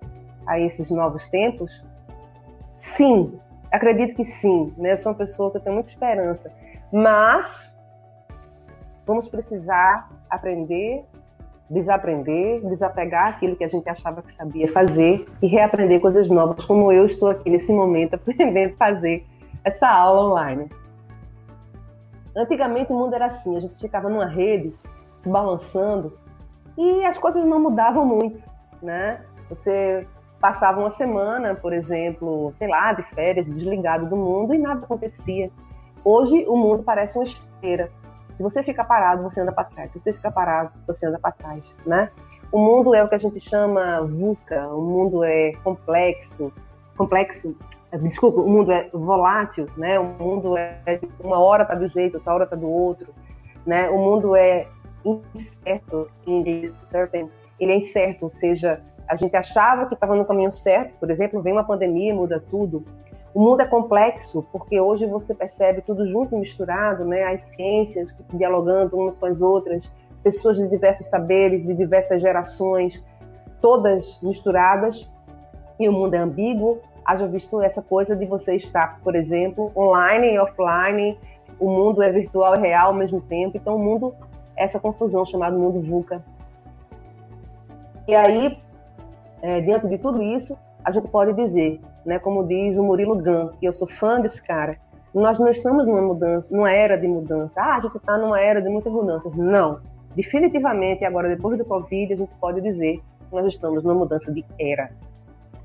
[0.46, 1.82] a esses novos tempos?
[2.74, 3.40] Sim,
[3.70, 4.72] acredito que sim.
[4.76, 4.92] Né?
[4.92, 6.52] Eu sou uma pessoa que tem muita esperança.
[6.92, 7.80] Mas
[9.06, 11.06] vamos precisar aprender
[11.72, 16.92] desaprender, desapegar aquilo que a gente achava que sabia fazer e reaprender coisas novas, como
[16.92, 19.24] eu estou aqui nesse momento aprendendo a fazer
[19.64, 20.70] essa aula online.
[22.36, 24.74] Antigamente o mundo era assim, a gente ficava numa rede,
[25.18, 26.18] se balançando,
[26.76, 28.42] e as coisas não mudavam muito,
[28.82, 29.20] né?
[29.48, 30.06] Você
[30.40, 35.50] passava uma semana, por exemplo, sei lá, de férias, desligado do mundo e nada acontecia.
[36.04, 37.90] Hoje o mundo parece uma esteira
[38.32, 39.92] se você fica parado, você anda para trás.
[39.92, 42.10] Se você fica parado, você anda para trás, né?
[42.50, 46.52] O mundo é o que a gente chama VUCA, o mundo é complexo,
[46.96, 47.56] complexo,
[48.02, 49.98] desculpa, o mundo é volátil, né?
[49.98, 53.14] O mundo é uma hora tá do jeito, outra hora tá do outro,
[53.66, 53.88] né?
[53.88, 54.66] O mundo é
[55.34, 56.74] incerto, em inglês,
[57.58, 61.42] ele é incerto, ou seja, a gente achava que estava no caminho certo, por exemplo,
[61.42, 62.84] vem uma pandemia, muda tudo,
[63.34, 67.24] o mundo é complexo porque hoje você percebe tudo junto e misturado, né?
[67.24, 69.90] As ciências dialogando umas com as outras,
[70.22, 73.02] pessoas de diversos saberes, de diversas gerações,
[73.60, 75.10] todas misturadas.
[75.80, 80.34] e o mundo é ambíguo, haja visto essa coisa de você estar, por exemplo, online
[80.34, 81.18] e offline,
[81.58, 84.14] o mundo é virtual e real ao mesmo tempo, então o mundo,
[84.56, 86.22] essa confusão chamada mundo VUCA.
[88.06, 88.58] E aí,
[89.40, 93.48] é, diante de tudo isso, a gente pode dizer, né, como diz o Murilo Gun,
[93.58, 94.78] que eu sou fã desse cara,
[95.14, 97.60] nós não estamos numa mudança, numa era de mudança.
[97.60, 99.34] Ah, a gente está numa era de muitas mudanças.
[99.34, 99.80] Não.
[100.14, 104.44] Definitivamente, agora, depois do Covid, a gente pode dizer que nós estamos numa mudança de
[104.58, 104.90] era.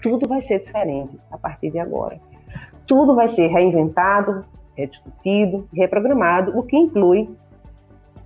[0.02, 2.20] Tudo vai ser diferente a partir de agora.
[2.86, 4.46] Tudo vai ser reinventado,
[4.76, 7.30] rediscutido, reprogramado, o que inclui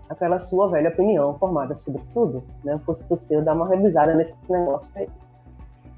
[0.09, 2.43] aquela sua velha opinião formada sobre tudo.
[2.63, 2.79] Né?
[2.85, 5.07] Fosse possível dar uma revisada nesse negócio aí.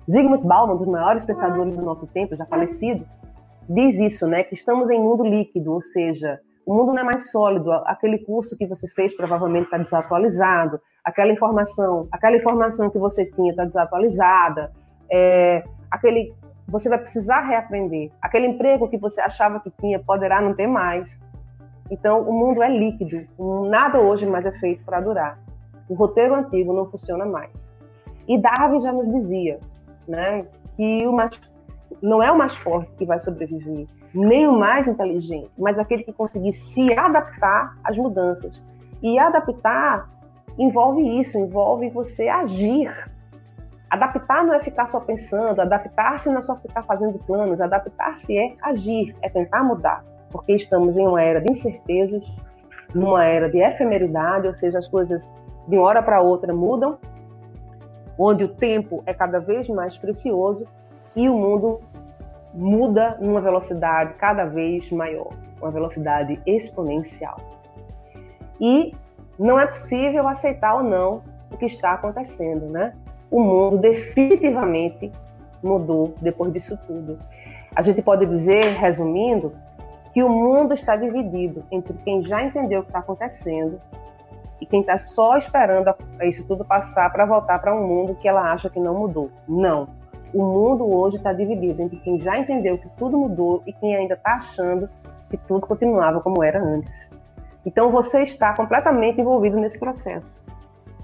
[0.09, 3.05] Zygmunt Bauman, um dos maiores pensadores do nosso tempo, já falecido,
[3.69, 4.43] diz isso, né?
[4.43, 7.71] Que estamos em mundo líquido, ou seja, o mundo não é mais sólido.
[7.71, 10.79] Aquele curso que você fez provavelmente está desatualizado.
[11.03, 14.71] Aquela informação, aquela informação que você tinha está desatualizada.
[15.11, 16.33] É, aquele,
[16.67, 18.11] você vai precisar reaprender.
[18.21, 21.21] Aquele emprego que você achava que tinha poderá não ter mais.
[21.91, 23.25] Então, o mundo é líquido.
[23.69, 25.39] Nada hoje mais é feito para durar.
[25.89, 27.71] O roteiro antigo não funciona mais.
[28.25, 29.59] E Darwin já nos dizia,
[30.07, 31.39] né, que o mais
[32.01, 36.11] não é o mais forte que vai sobreviver, nem o mais inteligente, mas aquele que
[36.11, 38.61] conseguir se adaptar às mudanças.
[39.01, 40.09] E adaptar
[40.57, 42.91] envolve isso, envolve você agir.
[43.89, 48.55] Adaptar não é ficar só pensando, adaptar-se não é só ficar fazendo planos, adaptar-se é
[48.61, 52.25] agir, é tentar mudar, porque estamos em uma era de incertezas,
[52.93, 55.31] numa era de efemeridade, ou seja, as coisas
[55.67, 56.97] de uma hora para outra mudam,
[58.17, 60.67] onde o tempo é cada vez mais precioso
[61.15, 61.81] e o mundo
[62.53, 67.37] muda numa velocidade cada vez maior, uma velocidade exponencial.
[68.59, 68.93] E
[69.37, 71.21] não é possível aceitar ou não
[71.51, 72.93] o que está acontecendo, né?
[73.29, 75.11] O mundo definitivamente
[75.63, 77.17] mudou depois disso tudo.
[77.75, 79.53] A gente pode dizer, resumindo,
[80.13, 83.81] que o mundo está dividido entre quem já entendeu o que está acontecendo
[84.63, 88.49] e quem está só esperando isso tudo passar para voltar para um mundo que ela
[88.49, 89.29] acha que não mudou.
[89.45, 89.89] Não
[90.33, 94.15] o mundo hoje está dividido entre quem já entendeu que tudo mudou e quem ainda
[94.15, 94.89] está achando
[95.29, 97.11] que tudo continuava como era antes.
[97.65, 100.41] Então você está completamente envolvido nesse processo.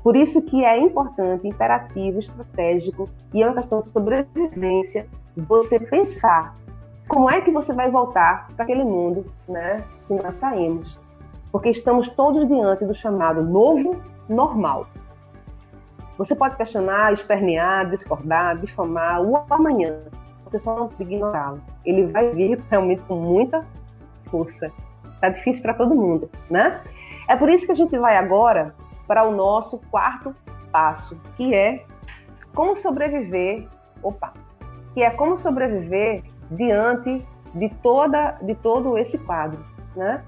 [0.02, 6.56] Por isso que é importante, imperativo, estratégico e é uma questão de sobrevivência você pensar
[7.08, 10.98] como é que você vai voltar para aquele mundo, né, que nós saímos,
[11.52, 14.88] porque estamos todos diante do chamado novo normal.
[16.18, 20.00] Você pode questionar, espernear, discordar, difamar o amanhã.
[20.44, 21.62] Você só não pode ignorá-lo.
[21.86, 23.66] Ele vai vir realmente com muita
[24.30, 24.72] força.
[25.22, 26.82] Tá difícil para todo mundo, né?
[27.28, 28.76] É por isso que a gente vai agora
[29.08, 30.36] para o nosso quarto
[30.72, 31.86] passo, que é
[32.54, 33.68] como sobreviver,
[34.04, 34.34] opa,
[34.94, 39.64] que é como sobreviver diante de toda de todo esse quadro,
[39.96, 40.24] né?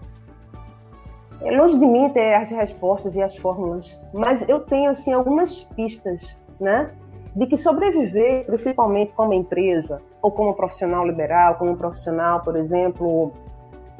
[1.43, 5.63] É longe de mim ter as respostas e as fórmulas, mas eu tenho assim algumas
[5.75, 6.91] pistas, né,
[7.35, 13.31] de que sobreviver, principalmente como empresa ou como profissional liberal, como profissional, por exemplo,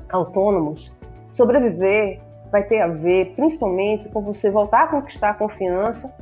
[0.09, 0.91] autônomos,
[1.29, 2.19] sobreviver
[2.51, 6.13] vai ter a ver principalmente com você voltar a conquistar a confiança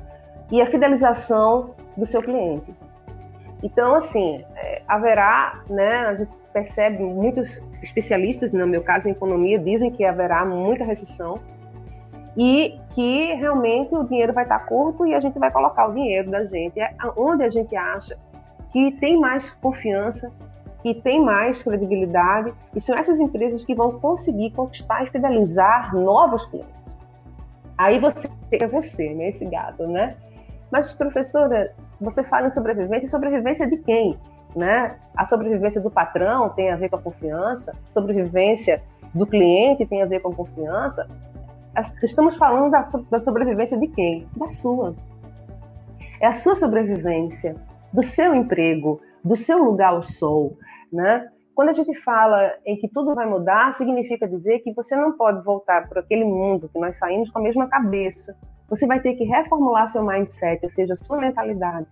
[0.51, 2.73] e a fidelização do seu cliente.
[3.61, 9.59] Então, assim, é, haverá, né, a gente percebe muitos especialistas, no meu caso em economia,
[9.59, 11.39] dizem que haverá muita recessão
[12.37, 16.29] e que realmente o dinheiro vai estar curto e a gente vai colocar o dinheiro
[16.31, 16.79] da gente
[17.17, 18.17] onde a gente acha
[18.71, 20.31] que tem mais confiança,
[20.81, 26.45] que tem mais credibilidade e são essas empresas que vão conseguir conquistar e fidelizar novos
[26.45, 26.79] clientes.
[27.77, 30.15] Aí você é você, né, esse gato, né?
[30.71, 34.17] Mas professora, você fala em sobrevivência, sobrevivência de quem?
[34.55, 34.95] né?
[35.15, 38.81] A sobrevivência do patrão tem a ver com a confiança, sobrevivência
[39.13, 41.09] do cliente tem a ver com a confiança.
[42.03, 44.27] Estamos falando da, da sobrevivência de quem?
[44.35, 44.95] Da sua.
[46.19, 47.55] É a sua sobrevivência,
[47.93, 50.57] do seu emprego, do seu lugar ao sol,
[50.91, 51.27] né?
[51.55, 55.43] Quando a gente fala em que tudo vai mudar, significa dizer que você não pode
[55.43, 58.37] voltar para aquele mundo que nós saímos com a mesma cabeça.
[58.69, 61.87] Você vai ter que reformular seu mindset, ou seja, sua mentalidade.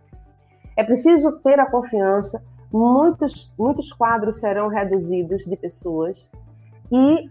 [0.76, 2.44] É preciso ter a confiança.
[2.72, 6.30] Muitos, muitos quadros serão reduzidos de pessoas
[6.92, 7.30] e,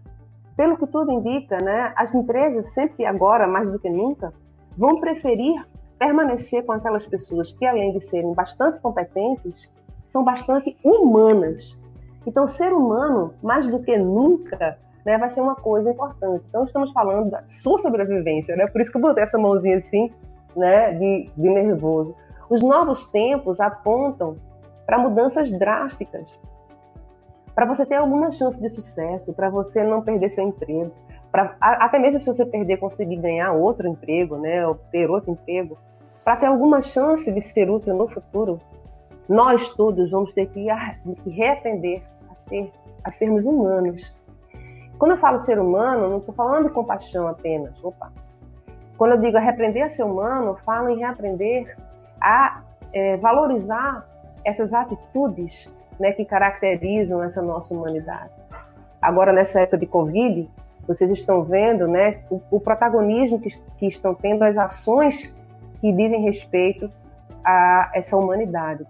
[0.57, 4.33] pelo que tudo indica, né, as empresas sempre agora, mais do que nunca,
[4.77, 5.63] vão preferir
[5.99, 9.71] permanecer com aquelas pessoas que, além de serem bastante competentes,
[10.05, 11.77] são bastante humanas.
[12.27, 16.45] Então, ser humano, mais do que nunca, né, vai ser uma coisa importante.
[16.49, 18.67] Então, estamos falando da sua sobrevivência, né?
[18.67, 20.11] Por isso que eu botei essa mãozinha assim,
[20.57, 22.17] né, de, de nervoso.
[22.51, 24.37] Os novos tempos apontam
[24.85, 26.37] para mudanças drásticas.
[27.55, 30.91] Para você ter alguma chance de sucesso, para você não perder seu emprego,
[31.31, 35.79] pra, até mesmo se você perder, conseguir ganhar outro emprego, né, ou ter outro emprego,
[36.25, 38.61] para ter alguma chance de ser útil no futuro,
[39.29, 40.67] nós todos vamos ter que,
[41.23, 42.73] que reaprender a, ser,
[43.05, 44.16] a sermos humanos.
[44.99, 47.73] Quando eu falo ser humano, não estou falando de compaixão apenas.
[47.85, 48.11] Opa.
[48.97, 51.77] Quando eu digo reaprender a ser humano, eu falo em reaprender
[52.21, 54.07] a é, valorizar
[54.45, 55.69] essas atitudes
[56.01, 58.31] né, que caracterizam essa nossa humanidade.
[59.01, 60.49] Agora, nessa época de Covid,
[60.87, 65.35] vocês estão vendo né, o, o protagonismo que, que estão tendo as ações
[65.81, 66.91] que dizem respeito
[67.45, 68.87] a essa humanidade.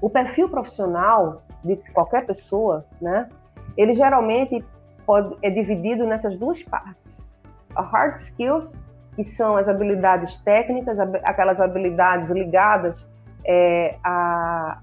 [0.00, 3.28] O perfil profissional de qualquer pessoa, né,
[3.76, 4.64] ele geralmente
[5.06, 7.26] pode, é dividido nessas duas partes.
[7.74, 8.76] A hard skills,
[9.14, 13.06] que são as habilidades técnicas, aquelas habilidades ligadas
[13.44, 14.78] é, a,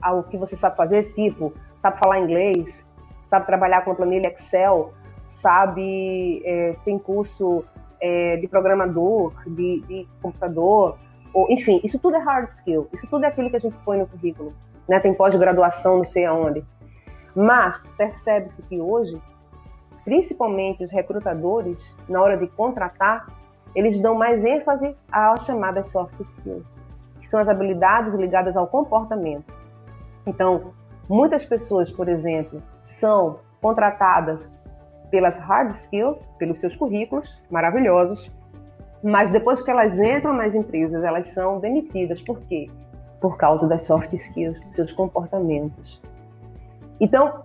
[0.00, 2.88] ao que você sabe fazer, tipo, sabe falar inglês,
[3.24, 4.92] sabe trabalhar com a planilha Excel,
[5.24, 7.64] sabe, é, tem curso
[8.00, 10.98] é, de programador, de, de, computador,
[11.34, 13.98] ou, enfim, isso tudo é hard skill, isso tudo é aquilo que a gente põe
[13.98, 14.54] no currículo,
[14.88, 15.00] né?
[15.00, 16.64] Tem pós-graduação, não sei aonde.
[17.34, 19.20] Mas percebe-se que hoje,
[20.06, 23.26] principalmente os recrutadores, na hora de contratar,
[23.74, 26.80] eles dão mais ênfase às chamadas soft skills,
[27.18, 29.52] que são as habilidades ligadas ao comportamento.
[30.24, 30.72] Então,
[31.08, 34.48] muitas pessoas, por exemplo, são contratadas
[35.10, 38.30] pelas hard skills, pelos seus currículos maravilhosos,
[39.02, 42.22] mas depois que elas entram nas empresas, elas são demitidas.
[42.22, 42.70] Por quê?
[43.20, 46.00] Por causa das soft skills, dos seus comportamentos.
[47.00, 47.44] Então,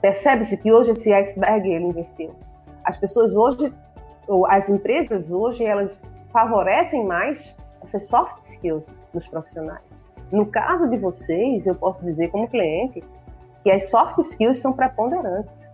[0.00, 2.34] percebe-se que hoje esse iceberg ele inverteu.
[2.84, 3.72] As pessoas hoje,
[4.26, 5.96] ou as empresas hoje, elas
[6.32, 9.82] favorecem mais essas soft skills nos profissionais.
[10.30, 13.02] No caso de vocês, eu posso dizer como cliente
[13.62, 15.72] que as soft skills são preponderantes.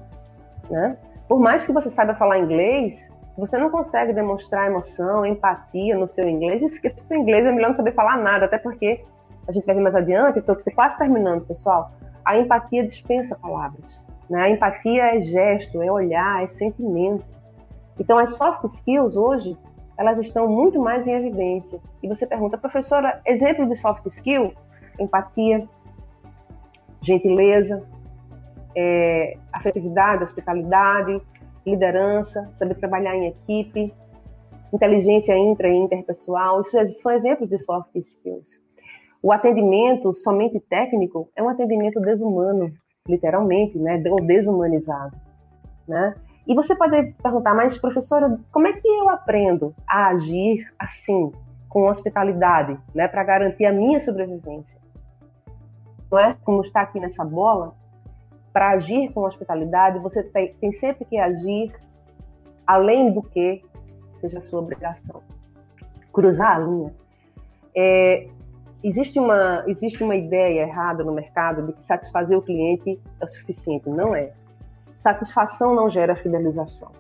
[0.71, 0.97] Né?
[1.29, 6.07] Por mais que você saiba falar inglês, se você não consegue demonstrar emoção, empatia no
[6.07, 9.05] seu inglês, esqueça seu inglês, é melhor não saber falar nada, até porque
[9.47, 11.91] a gente vai ver mais adiante, estou quase terminando, pessoal.
[12.25, 14.04] A empatia dispensa palavras.
[14.29, 14.51] Né?
[14.51, 17.25] Empatia é gesto, é olhar, é sentimento.
[17.99, 19.57] Então, as soft skills hoje,
[19.97, 21.81] elas estão muito mais em evidência.
[22.03, 24.53] E você pergunta, professora, exemplo de soft skill?
[24.99, 25.69] Empatia,
[27.01, 27.85] gentileza,
[28.75, 31.21] é, afetividade, hospitalidade,
[31.67, 33.95] liderança, saber trabalhar em equipe,
[34.73, 38.61] inteligência intra e interpessoal, isso são exemplos de soft skills.
[39.23, 42.73] O atendimento somente técnico é um atendimento desumano,
[43.09, 45.17] literalmente, né, ou desumanizado,
[45.87, 46.15] né?
[46.47, 51.33] E você pode perguntar, mas professora, como é que eu aprendo a agir assim,
[51.69, 54.79] com hospitalidade, né, para garantir a minha sobrevivência?
[56.11, 57.75] Não é como está aqui nessa bola,
[58.53, 61.75] para agir com hospitalidade, você tem, tem, sempre que agir
[62.67, 63.65] além do que
[64.17, 65.23] seja sua obrigação.
[66.13, 66.95] Cruzar a linha.
[67.75, 68.29] É,
[68.85, 73.29] existe, uma, existe uma ideia errada no mercado de que satisfazer o cliente é o
[73.29, 73.89] suficiente.
[73.89, 74.33] Não é.
[74.95, 76.93] Satisfação não gera fidelização.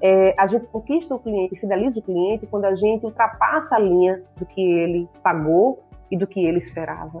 [0.00, 4.22] É, a gente conquista o cliente, fideliza o cliente quando a gente ultrapassa a linha
[4.36, 7.20] do que ele pagou e do que ele esperava.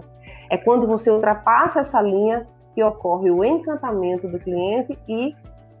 [0.50, 5.34] É quando você ultrapassa essa linha que ocorre o encantamento do cliente e,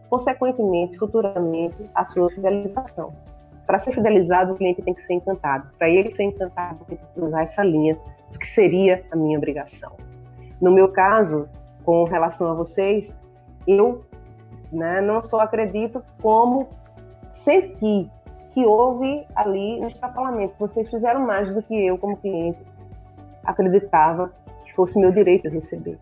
[0.08, 3.12] consequentemente, futuramente, a sua fidelização.
[3.66, 5.70] Para ser fidelizado, o cliente tem que ser encantado.
[5.78, 7.98] Para ele ser encantado, tem que cruzar essa linha
[8.30, 9.92] do que seria a minha obrigação.
[10.60, 11.48] No meu caso,
[11.84, 13.18] com relação a vocês,
[13.66, 14.04] eu
[14.70, 16.68] né, não só acredito, como
[17.32, 18.10] senti
[18.52, 20.54] que houve ali um extrapolamento.
[20.58, 22.58] Vocês fizeram mais do que eu, como cliente,
[23.44, 24.32] acreditava
[24.64, 25.98] que fosse meu direito receber.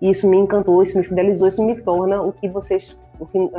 [0.00, 3.38] E isso me encantou, isso me fidelizou, isso me torna o que vocês, o que
[3.38, 3.50] uh,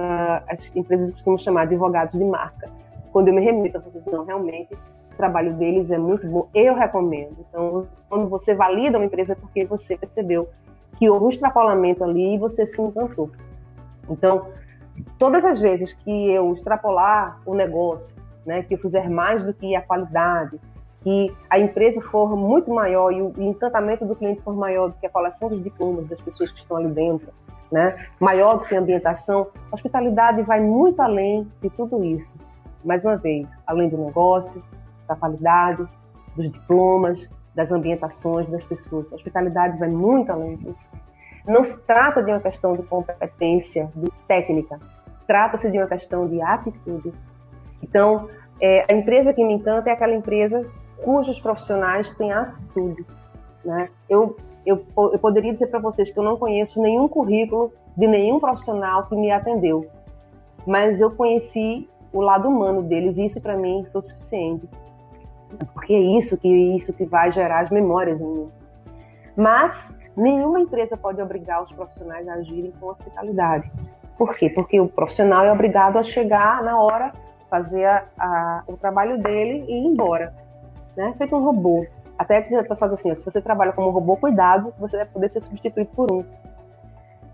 [0.48, 2.70] as empresas costumam chamar de advogados de marca.
[3.16, 6.76] Quando eu me remito a vocês, não, realmente, o trabalho deles é muito bom, eu
[6.76, 7.34] recomendo.
[7.48, 10.50] Então, quando você valida uma empresa, é porque você percebeu
[10.98, 13.32] que houve um extrapolamento ali e você se encantou.
[14.10, 14.50] Então,
[15.18, 19.78] todas as vezes que eu extrapolar o negócio, né, que eu fizer mais do que
[19.78, 20.60] a qualidade,
[21.02, 25.06] que a empresa for muito maior e o encantamento do cliente for maior do que
[25.06, 27.30] a coleção dos diplomas das pessoas que estão ali dentro,
[27.72, 28.08] né?
[28.20, 32.36] maior do que a ambientação, a hospitalidade vai muito além de tudo isso.
[32.86, 34.64] Mais uma vez, além do negócio,
[35.08, 35.88] da qualidade,
[36.36, 39.12] dos diplomas, das ambientações das pessoas.
[39.12, 40.90] A hospitalidade vai muito além disso.
[41.48, 44.80] Não se trata de uma questão de competência, de técnica,
[45.26, 47.14] trata-se de uma questão de atitude.
[47.82, 48.30] Então,
[48.60, 50.66] é, a empresa que me encanta é aquela empresa
[51.04, 53.06] cujos profissionais têm atitude.
[53.64, 53.90] Né?
[54.10, 58.40] Eu, eu, eu poderia dizer para vocês que eu não conheço nenhum currículo de nenhum
[58.40, 59.86] profissional que me atendeu,
[60.66, 64.70] mas eu conheci o lado humano deles e isso para mim foi suficiente,
[65.74, 68.50] porque é isso que isso que vai gerar as memórias em mim.
[69.36, 73.70] Mas nenhuma empresa pode obrigar os profissionais a agirem com hospitalidade.
[74.18, 74.50] Por quê?
[74.50, 77.12] Porque o profissional é obrigado a chegar na hora,
[77.50, 80.34] fazer a, a, o trabalho dele e ir embora,
[80.96, 81.14] né?
[81.18, 81.86] Feito um robô.
[82.18, 85.06] Até que a pessoa diz assim, se você trabalha como um robô, cuidado, você vai
[85.06, 86.24] poder ser substituído por um.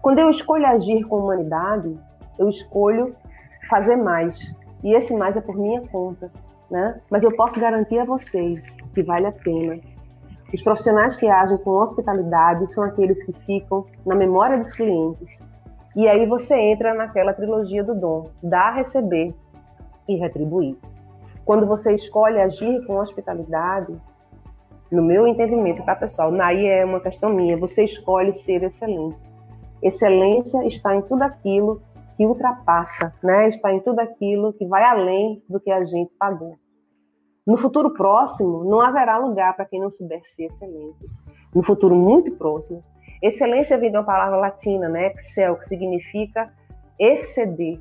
[0.01, 1.95] Quando eu escolho agir com humanidade,
[2.39, 3.15] eu escolho
[3.69, 4.59] fazer mais.
[4.83, 6.31] E esse mais é por minha conta,
[6.69, 6.99] né?
[7.09, 9.79] Mas eu posso garantir a vocês que vale a pena.
[10.53, 15.41] Os profissionais que agem com hospitalidade são aqueles que ficam na memória dos clientes.
[15.95, 19.33] E aí você entra naquela trilogia do dom: dar, receber
[20.07, 20.77] e retribuir.
[21.45, 23.93] Quando você escolhe agir com hospitalidade,
[24.91, 26.31] no meu entendimento, tá, pessoal?
[26.31, 27.57] Naí é uma questão minha.
[27.57, 29.17] Você escolhe ser excelente.
[29.81, 31.81] Excelência está em tudo aquilo
[32.21, 33.49] que ultrapassa, né?
[33.49, 36.55] Está em tudo aquilo que vai além do que a gente pagou.
[37.47, 41.03] No futuro próximo, não haverá lugar para quem não souber ser excelente.
[41.51, 42.83] No futuro muito próximo,
[43.23, 45.07] excelência vem de uma palavra latina, né?
[45.07, 46.53] Excel, que significa
[46.99, 47.79] exceder.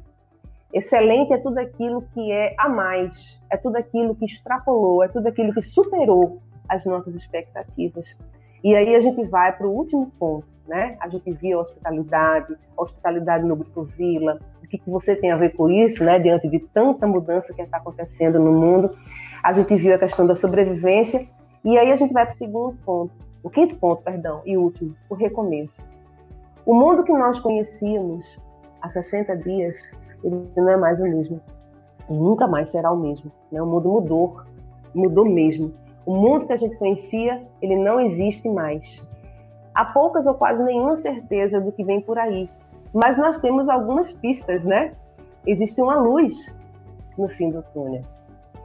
[0.73, 5.27] Excelente é tudo aquilo que é a mais, é tudo aquilo que extrapolou, é tudo
[5.27, 8.17] aquilo que superou as nossas expectativas.
[8.65, 10.97] E aí a gente vai para o último ponto, né?
[11.01, 15.33] A gente viu a hospitalidade, a hospitalidade no Grupo Vila, o que, que você tem
[15.33, 16.17] a ver com isso, né?
[16.21, 18.97] Diante de tanta mudança que está acontecendo no mundo.
[19.43, 21.27] A gente viu a questão da sobrevivência,
[21.65, 23.13] e aí a gente vai para o segundo ponto,
[23.43, 25.85] o quinto ponto, perdão, e último, o recomeço.
[26.65, 28.39] O mundo que nós conhecíamos
[28.81, 29.91] há 60 dias,
[30.23, 31.41] ele não é mais o mesmo.
[32.09, 33.33] E nunca mais será o mesmo.
[33.51, 33.61] Né?
[33.61, 34.41] O mundo mudou,
[34.95, 35.75] mudou mesmo.
[36.07, 39.03] O mundo que a gente conhecia, ele não existe mais.
[39.81, 42.51] Há poucas ou quase nenhuma certeza do que vem por aí,
[42.93, 44.93] mas nós temos algumas pistas, né?
[45.47, 46.55] Existe uma luz
[47.17, 48.03] no fim do túnel.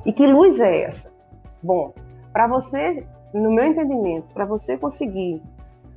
[0.05, 1.13] E que luz é essa?
[1.63, 1.93] Bom,
[2.33, 5.41] para você, no meu entendimento, para você conseguir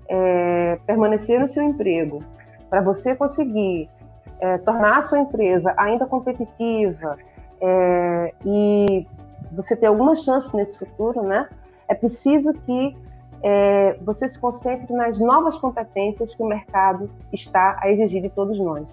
[0.08, 2.22] é, permanecer no seu emprego,
[2.70, 3.90] para você conseguir
[4.38, 7.16] é, tornar a sua empresa ainda competitiva
[7.60, 9.04] é, e
[9.50, 11.48] você ter alguma chance nesse futuro, né?
[11.88, 12.96] É preciso que
[13.42, 18.58] é, você se concentre nas novas competências que o mercado está a exigir de todos
[18.58, 18.88] nós.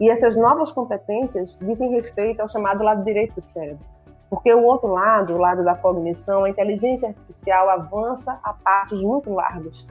[0.00, 3.84] E essas novas competências dizem respeito ao chamado lado direito do cérebro.
[4.30, 9.32] Porque o outro lado, o lado da cognição, a inteligência artificial avança a passos muito
[9.32, 9.86] largos.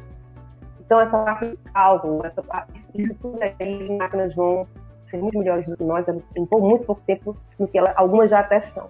[0.80, 4.66] Então, essa parte de cálculo, essa parte, isso tudo aí, as máquinas vão
[5.06, 8.60] ser muito melhores do que nós em muito pouco tempo do que algumas já até
[8.60, 8.88] são.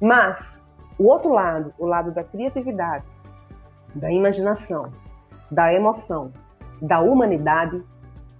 [0.00, 0.64] Mas
[0.98, 3.04] o outro lado, o lado da criatividade,
[3.94, 4.90] da imaginação,
[5.50, 6.32] da emoção,
[6.80, 7.82] da humanidade,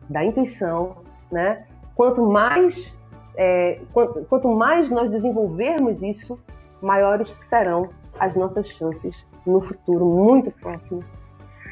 [0.09, 0.97] da intuição,
[1.31, 1.65] né?
[1.95, 2.99] Quanto mais
[3.37, 6.39] é, quanto, quanto mais nós desenvolvermos isso,
[6.81, 7.89] maiores serão
[8.19, 11.03] as nossas chances no futuro muito próximo.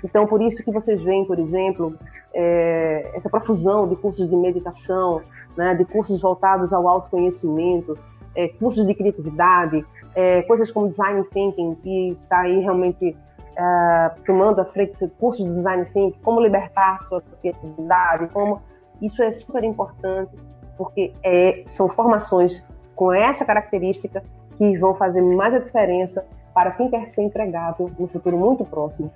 [0.05, 1.97] Então, por isso que vocês veem, por exemplo,
[2.35, 5.23] é, essa profusão de cursos de meditação,
[5.57, 7.97] né, de cursos voltados ao autoconhecimento,
[8.35, 13.17] é, cursos de criatividade, é, coisas como design thinking, que está aí realmente
[13.57, 18.61] é, tomando a frente cursos de design thinking, como libertar a sua criatividade, como
[19.01, 20.33] isso é super importante,
[20.77, 22.63] porque é, são formações
[22.95, 24.23] com essa característica
[24.57, 29.11] que vão fazer mais a diferença para quem quer ser empregável no futuro muito próximo.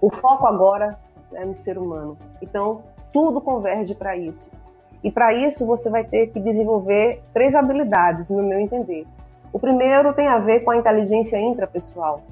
[0.00, 0.98] O foco agora
[1.32, 2.16] é no ser humano.
[2.42, 2.82] Então,
[3.12, 4.50] tudo converge para isso.
[5.02, 9.06] E para isso você vai ter que desenvolver três habilidades, no meu entender.
[9.52, 12.22] O primeiro tem a ver com a inteligência intrapessoal,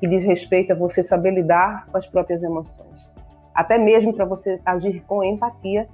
[0.00, 3.08] que diz respeito a você saber lidar com as próprias emoções.
[3.54, 5.86] Até mesmo para você agir com empatia,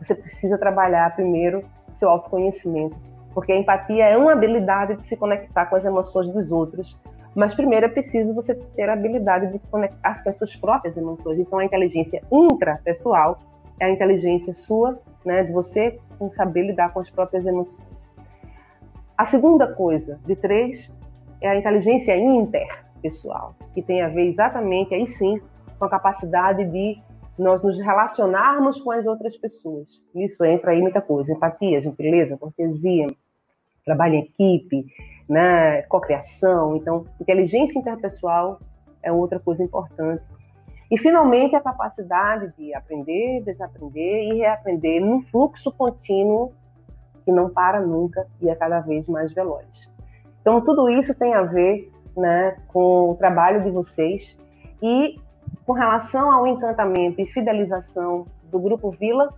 [0.00, 2.96] você precisa trabalhar primeiro seu autoconhecimento,
[3.32, 6.98] porque a empatia é uma habilidade de se conectar com as emoções dos outros,
[7.34, 11.38] mas primeiro é preciso você ter a habilidade de conectar com as suas próprias emoções.
[11.38, 13.38] Então a inteligência intrapessoal
[13.78, 15.98] é a inteligência sua né, de você
[16.30, 18.10] saber lidar com as próprias emoções.
[19.16, 20.90] A segunda coisa, de três,
[21.40, 22.16] é a inteligência
[23.04, 25.40] interpessoal, que tem a ver exatamente, aí sim,
[25.78, 26.98] com a capacidade de
[27.38, 29.88] nós nos relacionarmos com as outras pessoas.
[30.14, 33.06] Isso entra aí muita coisa, empatia, gentileza, cortesia,
[33.84, 34.86] trabalho em equipe,
[35.28, 36.76] né, cocriação.
[36.76, 38.58] Então, inteligência interpessoal
[39.02, 40.22] é outra coisa importante
[40.90, 46.52] e, finalmente, a capacidade de aprender, desaprender e reaprender num fluxo contínuo
[47.24, 49.66] que não para nunca e é cada vez mais veloz.
[50.40, 54.36] Então, tudo isso tem a ver né, com o trabalho de vocês
[54.82, 55.18] E
[55.66, 59.32] com relação ao encantamento e fidelização do Grupo Vila,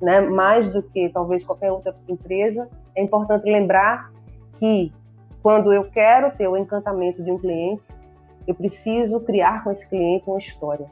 [0.00, 4.10] né, mais do que talvez qualquer outra empresa, é importante lembrar
[4.58, 4.92] que
[5.42, 7.82] quando eu quero ter o encantamento de um cliente,
[8.46, 10.86] eu preciso criar com esse cliente uma história.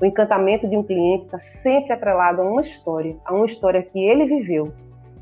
[0.00, 3.98] O encantamento de um cliente está sempre atrelado a uma história, a uma história que
[3.98, 4.72] ele viveu,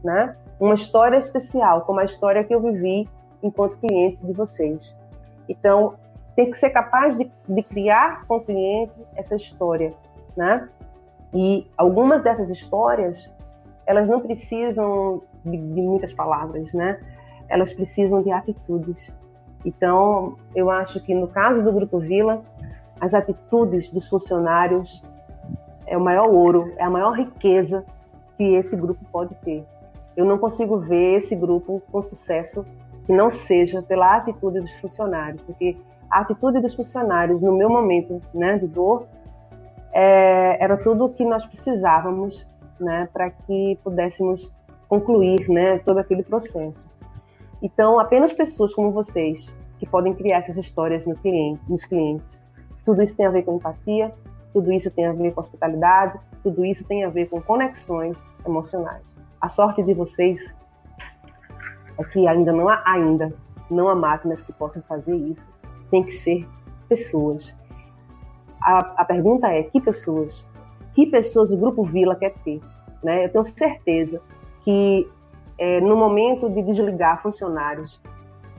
[0.02, 0.36] né?
[0.58, 3.08] Uma história especial, como a história que eu vivi
[3.42, 4.96] enquanto cliente de vocês.
[5.51, 5.94] Então,
[6.36, 9.92] tem que ser capaz de, de criar com o cliente essa história,
[10.36, 10.68] né?
[11.34, 13.30] E algumas dessas histórias,
[13.84, 17.01] elas não precisam de, de muitas palavras, né?
[17.48, 19.12] Elas precisam de atitudes.
[19.64, 22.42] Então, eu acho que no caso do Grupo Vila,
[23.01, 25.03] as atitudes dos funcionários
[25.84, 27.84] é o maior ouro, é a maior riqueza
[28.36, 29.66] que esse grupo pode ter.
[30.16, 32.64] Eu não consigo ver esse grupo com sucesso
[33.07, 35.76] que não seja pela atitude dos funcionários, porque
[36.11, 39.07] a atitude dos funcionários no meu momento né, de dor
[39.92, 42.46] é, era tudo o que nós precisávamos
[42.78, 44.51] né, para que pudéssemos
[44.88, 46.90] concluir né, todo aquele processo.
[47.62, 52.38] Então, apenas pessoas como vocês que podem criar essas histórias no cliente, nos clientes.
[52.84, 54.12] Tudo isso tem a ver com empatia,
[54.53, 59.03] tudo isso tem a ver com hospitalidade, tudo isso tem a ver com conexões emocionais.
[59.40, 60.55] A sorte de vocês
[62.01, 63.32] é que ainda não há ainda
[63.70, 65.46] não há máquinas que possam fazer isso
[65.90, 66.46] tem que ser
[66.88, 67.55] pessoas.
[68.62, 70.46] A, a pergunta é: que pessoas?
[70.94, 72.61] Que pessoas o Grupo Vila quer ter?
[73.03, 73.24] Né?
[73.24, 74.20] Eu tenho certeza
[74.64, 75.09] que
[75.59, 78.01] é, no momento de desligar funcionários,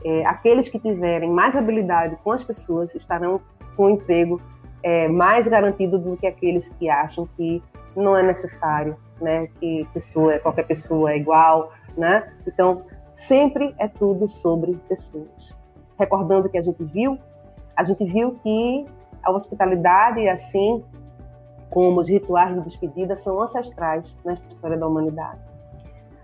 [0.04, 3.40] é, aqueles que tiverem mais habilidade com as pessoas estarão
[3.76, 4.40] com o emprego
[4.82, 7.62] é, mais garantido do que aqueles que acham que
[7.94, 9.48] não é necessário, né?
[9.60, 12.32] Que pessoa, qualquer pessoa é igual, né?
[12.46, 15.54] Então sempre é tudo sobre pessoas
[16.02, 17.18] recordando o que a gente viu,
[17.76, 18.86] a gente viu que
[19.22, 20.82] a hospitalidade, assim
[21.70, 25.38] como os rituais de despedida, são ancestrais na história da humanidade.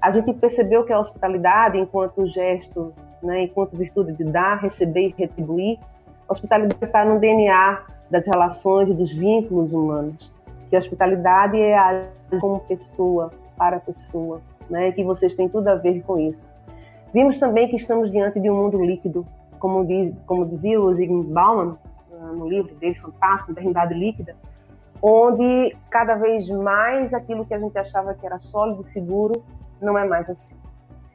[0.01, 5.15] A gente percebeu que a hospitalidade, enquanto gesto, né, enquanto virtude de dar, receber e
[5.17, 5.79] retribuir,
[6.29, 10.33] a hospitalidade está no DNA das relações e dos vínculos humanos.
[10.69, 12.09] Que a hospitalidade é a
[12.41, 16.45] como pessoa, para pessoa, né, que vocês têm tudo a ver com isso.
[17.13, 19.27] Vimos também que estamos diante de um mundo líquido,
[19.59, 21.77] como, diz, como dizia o Zygmunt Bauman
[22.13, 24.37] ah, no livro dele fantástico, Eternidade Líquida,
[25.01, 29.43] onde cada vez mais aquilo que a gente achava que era sólido e seguro
[29.81, 30.57] não é mais assim.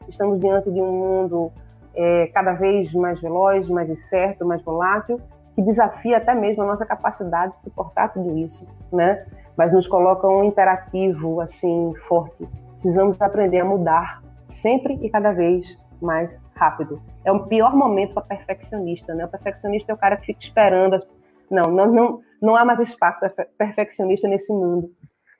[0.08, 1.52] Estamos diante de um mundo
[1.96, 5.20] é, cada vez mais veloz, mais incerto, mais volátil,
[5.56, 9.26] que desafia até mesmo a nossa capacidade de suportar tudo isso, né?
[9.56, 12.48] Mas nos coloca um imperativo assim forte.
[12.74, 17.02] Precisamos aprender a mudar sempre e cada vez mais rápido.
[17.26, 19.26] É o pior momento para perfeccionista, né?
[19.26, 20.96] O perfeccionista é o cara que fica esperando.
[20.96, 21.08] As...
[21.50, 24.92] Não, não, não, não há mais espaço para perfeccionista nesse mundo.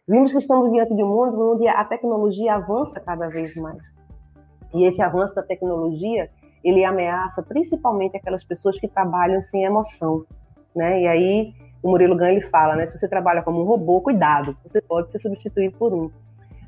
[0.08, 3.94] Vimos que estamos diante de um mundo onde a tecnologia avança cada vez mais.
[4.74, 6.30] E esse avanço da tecnologia,
[6.64, 10.26] ele ameaça principalmente aquelas pessoas que trabalham sem emoção,
[10.76, 11.02] né?
[11.02, 12.86] E aí o Murilo Gun ele fala, né?
[12.86, 16.10] Se você trabalha como um robô, cuidado, você pode ser substituído por um.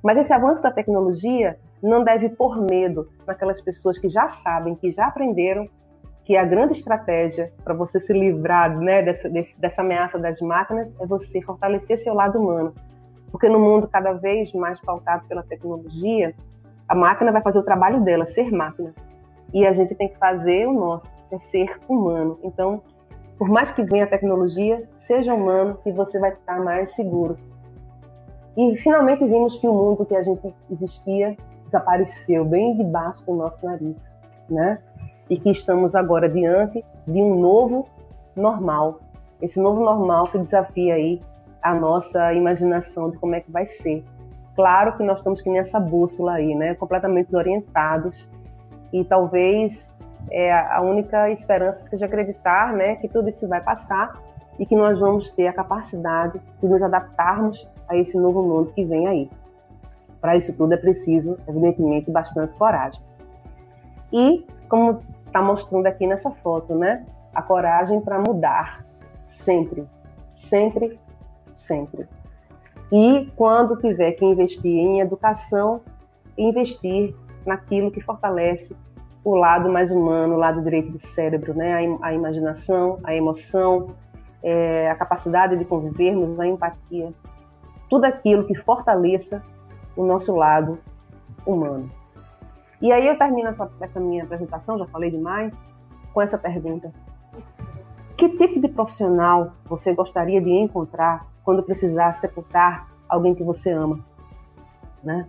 [0.06, 4.92] Mas esse avanço da tecnologia não deve pôr medo naquelas pessoas que já sabem, que
[4.92, 5.68] já aprenderam
[6.24, 10.96] que a grande estratégia para você se livrar né, dessa, desse, dessa ameaça das máquinas
[11.00, 12.72] é você fortalecer seu lado humano.
[13.32, 16.36] Porque no mundo cada vez mais pautado pela tecnologia,
[16.88, 18.94] a máquina vai fazer o trabalho dela, ser máquina.
[19.52, 22.38] E a gente tem que fazer o nosso, é ser humano.
[22.44, 22.80] Então,
[23.40, 27.40] por mais que venha a tecnologia, seja humano e você vai estar mais seguro.
[28.58, 31.36] E finalmente vimos que o mundo que a gente existia
[31.66, 34.14] desapareceu bem debaixo do nosso nariz,
[34.50, 34.80] né?
[35.30, 37.88] E que estamos agora diante de um novo
[38.36, 39.00] normal.
[39.42, 41.22] Esse novo normal que desafia aí
[41.62, 44.04] a nossa imaginação de como é que vai ser.
[44.56, 46.76] Claro que nós estamos que nessa bússola aí, né?
[46.76, 48.30] Completamente desorientados
[48.94, 49.94] e talvez
[50.32, 54.20] é, a única esperança seja acreditar, né, que tudo isso vai passar
[54.60, 58.84] e que nós vamos ter a capacidade de nos adaptarmos a esse novo mundo que
[58.84, 59.30] vem aí.
[60.22, 63.00] Para isso tudo é preciso, evidentemente, bastante coragem.
[64.12, 67.06] E, como está mostrando aqui nessa foto, né?
[67.34, 68.86] A coragem para mudar,
[69.26, 69.86] sempre,
[70.34, 71.00] sempre,
[71.54, 72.08] sempre.
[72.92, 75.82] E quando tiver que investir em educação,
[76.38, 77.14] investir
[77.46, 78.76] naquilo que fortalece
[79.24, 81.98] o lado mais humano, o lado direito do cérebro, né?
[82.02, 83.90] A, imaginação, a emoção,
[84.46, 87.12] é, a capacidade de convivermos, a empatia.
[87.90, 89.44] Tudo aquilo que fortaleça
[89.96, 90.78] o nosso lado
[91.44, 91.90] humano.
[92.80, 95.66] E aí eu termino essa, essa minha apresentação, já falei demais,
[96.14, 96.94] com essa pergunta:
[98.16, 104.00] que tipo de profissional você gostaria de encontrar quando precisar sepultar alguém que você ama?
[105.04, 105.28] Né?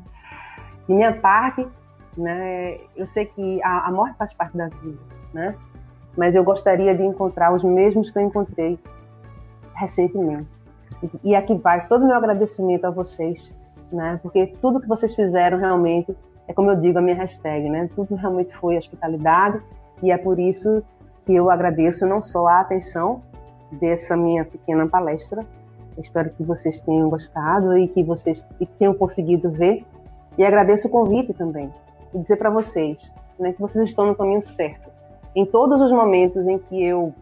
[0.87, 1.67] De minha parte,
[2.17, 4.99] né, eu sei que a, a morte faz parte da vida,
[5.33, 5.55] né?
[6.17, 8.79] mas eu gostaria de encontrar os mesmos que eu encontrei
[9.77, 10.49] recentemente.
[11.23, 13.55] E aqui vai todo o meu agradecimento a vocês,
[13.93, 14.19] né?
[14.23, 16.17] Porque tudo que vocês fizeram realmente
[16.49, 17.89] é como eu digo a minha hashtag, né?
[17.95, 19.61] Tudo realmente foi hospitalidade
[20.03, 20.83] e é por isso
[21.25, 23.21] que eu agradeço não só a atenção
[23.73, 25.45] dessa minha pequena palestra,
[25.99, 28.45] espero que vocês tenham gostado e que vocês
[28.79, 29.85] tenham conseguido ver
[30.39, 31.73] e agradeço o convite também
[32.15, 34.89] e dizer para vocês né, que vocês estão no caminho certo.
[35.35, 37.13] Em todos os momentos em que eu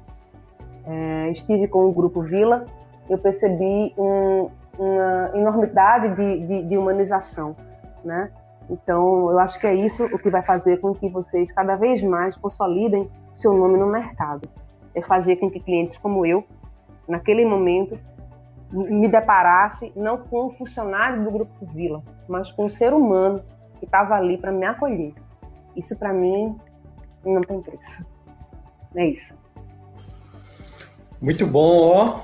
[0.86, 2.66] é, estive com o grupo Vila,
[3.08, 7.56] eu percebi um, uma enormidade de, de, de humanização,
[8.04, 8.30] né?
[8.68, 12.02] Então, eu acho que é isso o que vai fazer com que vocês cada vez
[12.02, 14.48] mais consolidem seu nome no mercado.
[14.94, 16.44] É fazer com que clientes como eu,
[17.06, 17.98] naquele momento,
[18.72, 23.42] me deparasse não com um funcionário do Grupo Vila, mas com um ser humano
[23.78, 25.12] que estava ali para me acolher.
[25.76, 26.56] Isso, para mim,
[27.24, 28.06] não tem preço.
[28.96, 29.36] É isso.
[31.24, 32.20] Muito bom, ó.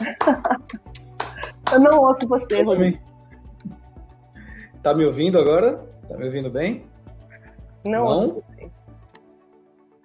[1.70, 2.98] Eu não ouço você, Rodrigo.
[4.82, 5.76] Tá me ouvindo agora?
[6.08, 6.86] Tá me ouvindo bem?
[7.84, 8.28] Não, não?
[8.28, 8.70] ouço você.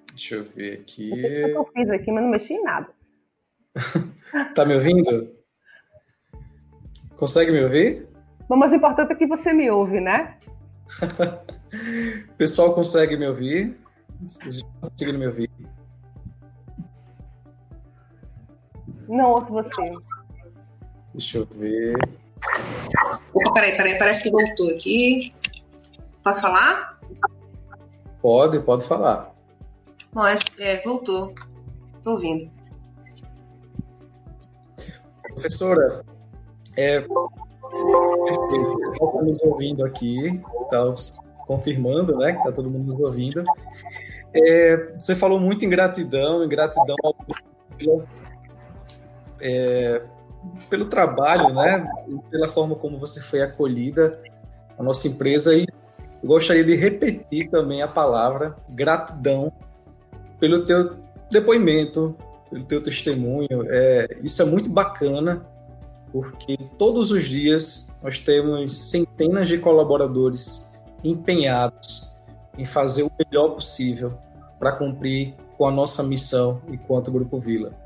[0.09, 1.09] Deixa eu ver aqui.
[1.11, 2.89] Eu, que eu fiz aqui, mas não mexi em nada.
[4.53, 5.33] tá me ouvindo?
[7.15, 8.05] Consegue me ouvir?
[8.49, 10.38] Bom, mas o importante é que você me ouve, né?
[12.29, 13.77] o pessoal consegue me ouvir?
[14.21, 15.49] Vocês estão conseguindo me ouvir?
[19.08, 19.93] Não ouço você.
[21.14, 21.95] Deixa eu ver.
[23.34, 25.34] Opa, peraí, peraí, parece que voltou aqui.
[26.24, 26.99] Posso falar?
[28.22, 29.34] Pode, pode falar.
[30.14, 31.34] Bom, é, voltou.
[31.97, 32.49] Estou ouvindo.
[35.34, 36.03] Professora,
[36.78, 38.91] é, perfeito.
[38.91, 40.93] Está nos ouvindo aqui, está
[41.45, 43.43] confirmando, né, que está todo mundo nos ouvindo.
[44.34, 47.16] É, você falou muito em gratidão, em gratidão ao
[49.46, 50.02] é,
[50.70, 51.88] pelo trabalho, né,
[52.32, 54.20] pela forma como você foi acolhida
[54.78, 55.68] a nossa empresa e
[56.24, 59.52] gostaria de repetir também a palavra gratidão
[60.39, 60.98] pelo teu
[61.32, 62.16] depoimento,
[62.50, 63.66] pelo teu testemunho.
[63.70, 65.46] É, isso é muito bacana,
[66.12, 72.20] porque todos os dias nós temos centenas de colaboradores empenhados
[72.58, 74.18] em fazer o melhor possível
[74.58, 77.84] para cumprir com a nossa missão enquanto Grupo Vila.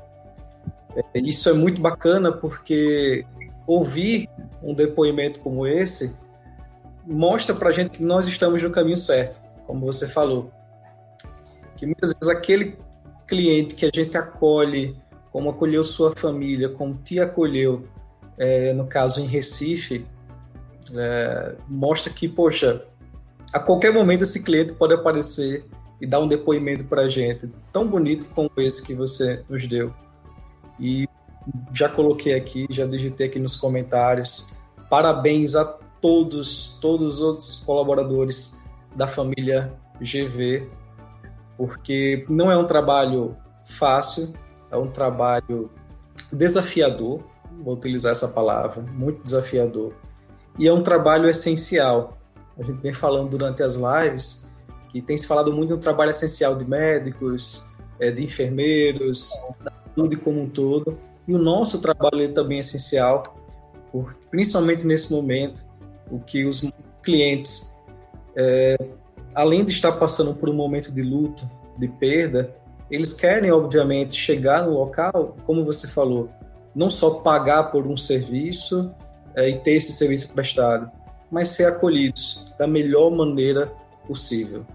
[0.96, 3.24] É, isso é muito bacana porque
[3.66, 4.28] ouvir
[4.62, 6.18] um depoimento como esse
[7.06, 10.50] mostra para a gente que nós estamos no caminho certo, como você falou.
[11.76, 12.76] Que muitas vezes aquele
[13.26, 14.96] cliente que a gente acolhe,
[15.32, 17.88] como acolheu sua família, como te acolheu,
[18.36, 20.04] é, no caso em Recife,
[20.94, 22.84] é, mostra que, poxa,
[23.52, 25.64] a qualquer momento esse cliente pode aparecer
[26.00, 29.92] e dar um depoimento para a gente, tão bonito como esse que você nos deu.
[30.80, 31.08] E
[31.72, 34.58] já coloquei aqui, já digitei aqui nos comentários.
[34.88, 35.64] Parabéns a
[36.00, 40.68] todos, todos os outros colaboradores da família GV,
[41.56, 44.32] porque não é um trabalho fácil,
[44.70, 45.70] é um trabalho
[46.32, 47.22] desafiador,
[47.62, 49.92] vou utilizar essa palavra, muito desafiador.
[50.58, 52.18] E é um trabalho essencial.
[52.58, 54.56] A gente vem falando durante as lives
[54.90, 59.30] que tem se falado muito no trabalho essencial de médicos, é, de enfermeiros,
[59.62, 60.98] da saúde como um todo.
[61.26, 63.36] E o nosso trabalho também é essencial,
[64.30, 65.64] principalmente nesse momento,
[66.10, 66.68] o que os
[67.02, 67.80] clientes,
[68.36, 68.76] é,
[69.34, 72.54] além de estar passando por um momento de luto, de perda,
[72.90, 76.28] eles querem, obviamente, chegar no local, como você falou,
[76.74, 78.92] não só pagar por um serviço
[79.36, 80.90] é, e ter esse serviço prestado,
[81.30, 83.72] mas ser acolhidos da melhor maneira
[84.06, 84.66] possível.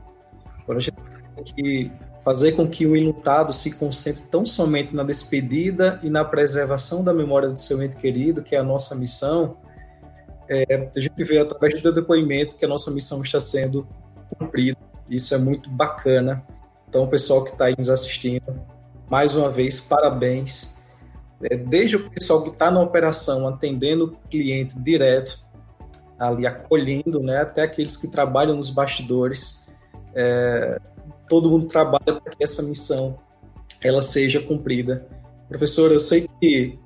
[0.64, 1.92] Agora, a gente que
[2.26, 7.14] fazer com que o enlutado se concentre tão somente na despedida e na preservação da
[7.14, 9.58] memória do seu ente querido, que é a nossa missão,
[10.50, 13.88] é, a gente vê através do depoimento que a nossa missão está sendo
[14.38, 14.78] cumprida.
[15.08, 16.44] Isso é muito bacana.
[16.90, 18.60] Então, o pessoal que está aí nos assistindo,
[19.08, 20.84] mais uma vez, parabéns.
[21.44, 25.46] É, desde o pessoal que está na operação, atendendo o cliente direto,
[26.18, 29.76] ali acolhendo, né, até aqueles que trabalham nos bastidores.
[30.16, 30.80] É,
[31.28, 33.20] todo mundo trabalha para que essa missão
[33.82, 35.08] ela seja cumprida.
[35.48, 36.80] Professor, eu sei que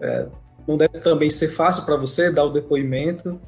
[0.00, 0.26] é,
[0.66, 3.40] não deve também ser fácil para você dar o depoimento,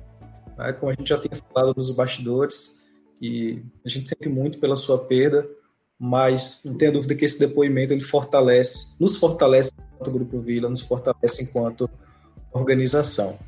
[0.57, 4.76] né, como a gente já tem falado nos bastidores, e a gente sente muito pela
[4.76, 5.47] sua perda,
[5.99, 10.80] mas não tenha dúvida que esse depoimento ele fortalece, nos fortalece enquanto Grupo Vila, nos
[10.80, 11.91] fortalece enquanto
[12.53, 13.38] organização.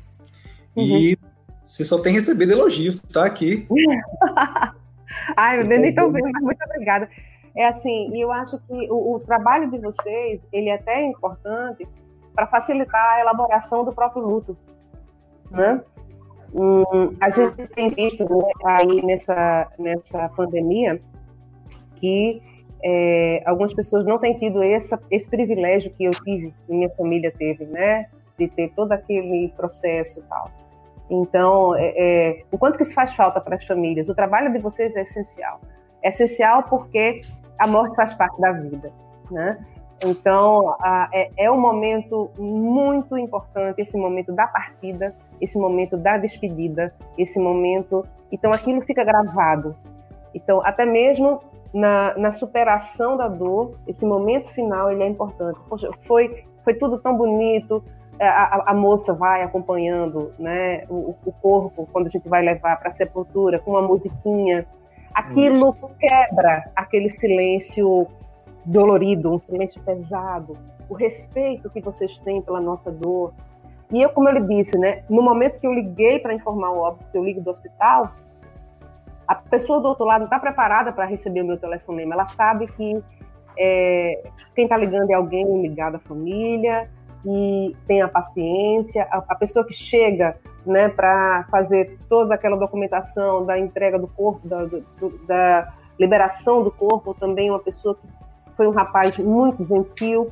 [0.75, 0.83] Uhum.
[0.83, 1.19] E
[1.51, 3.65] você só tem recebido elogios, tá aqui.
[5.35, 7.09] Ai, meu Deus, nem tão bem, mas muito obrigada.
[7.55, 11.87] É assim, e eu acho que o, o, trabalho de vocês, ele é até importante
[12.33, 14.57] para facilitar a elaboração do próprio luto,
[15.51, 15.81] né?
[16.53, 21.01] Hum, a gente tem visto né, aí nessa, nessa pandemia
[21.95, 22.41] que
[22.83, 27.31] é, algumas pessoas não têm tido essa, esse privilégio que eu tive, que minha família
[27.31, 28.07] teve, né?
[28.37, 30.51] De ter todo aquele processo e tal.
[31.09, 34.09] Então, é, é, o quanto que isso faz falta para as famílias?
[34.09, 35.59] O trabalho de vocês é essencial.
[36.01, 37.21] É essencial porque
[37.59, 38.91] a morte faz parte da vida,
[39.29, 39.57] né?
[40.03, 46.17] Então, a, é, é um momento muito importante, esse momento da partida, esse momento da
[46.17, 48.05] despedida, esse momento.
[48.31, 49.75] Então, aquilo fica gravado.
[50.33, 51.41] Então, até mesmo
[51.73, 55.59] na, na superação da dor, esse momento final ele é importante.
[55.67, 57.83] Poxa, foi, foi tudo tão bonito,
[58.27, 62.87] a, a, moça vai acompanhando né, o, o, corpo quando a gente vai levar para
[62.87, 64.65] a sepultura com uma musiquinha.
[65.13, 65.89] Aquilo Isso.
[65.99, 68.07] quebra aquele silêncio
[68.65, 70.57] dolorido, um silêncio pesado,
[70.89, 73.33] o respeito que vocês têm pela nossa dor.
[73.91, 76.79] E eu, como eu lhe disse, né, no momento que eu liguei para informar o
[76.79, 78.11] óbito, que eu ligo do hospital,
[79.27, 82.13] a pessoa do outro lado não está preparada para receber o meu telefonema.
[82.15, 83.03] Ela sabe que
[83.57, 84.23] é,
[84.55, 86.89] quem está ligando é alguém ligado à família
[87.25, 89.07] e tem a paciência.
[89.11, 94.47] A, a pessoa que chega né, para fazer toda aquela documentação da entrega do corpo,
[94.47, 94.81] da, do,
[95.27, 98.07] da liberação do corpo, também uma pessoa que
[98.55, 100.31] foi um rapaz muito gentil.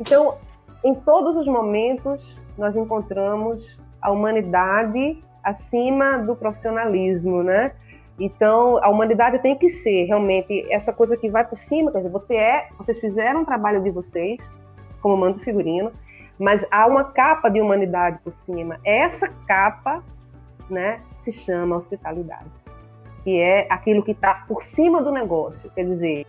[0.00, 0.36] Então,
[0.82, 7.72] em todos os momentos, nós encontramos a humanidade acima do profissionalismo, né?
[8.18, 12.10] Então, a humanidade tem que ser realmente essa coisa que vai por cima, quer dizer,
[12.10, 14.38] você é, vocês fizeram um trabalho de vocês,
[15.02, 15.90] como mando figurino,
[16.38, 18.78] mas há uma capa de humanidade por cima.
[18.84, 20.02] Essa capa,
[20.68, 22.50] né, se chama hospitalidade,
[23.22, 26.26] que é aquilo que está por cima do negócio, quer dizer,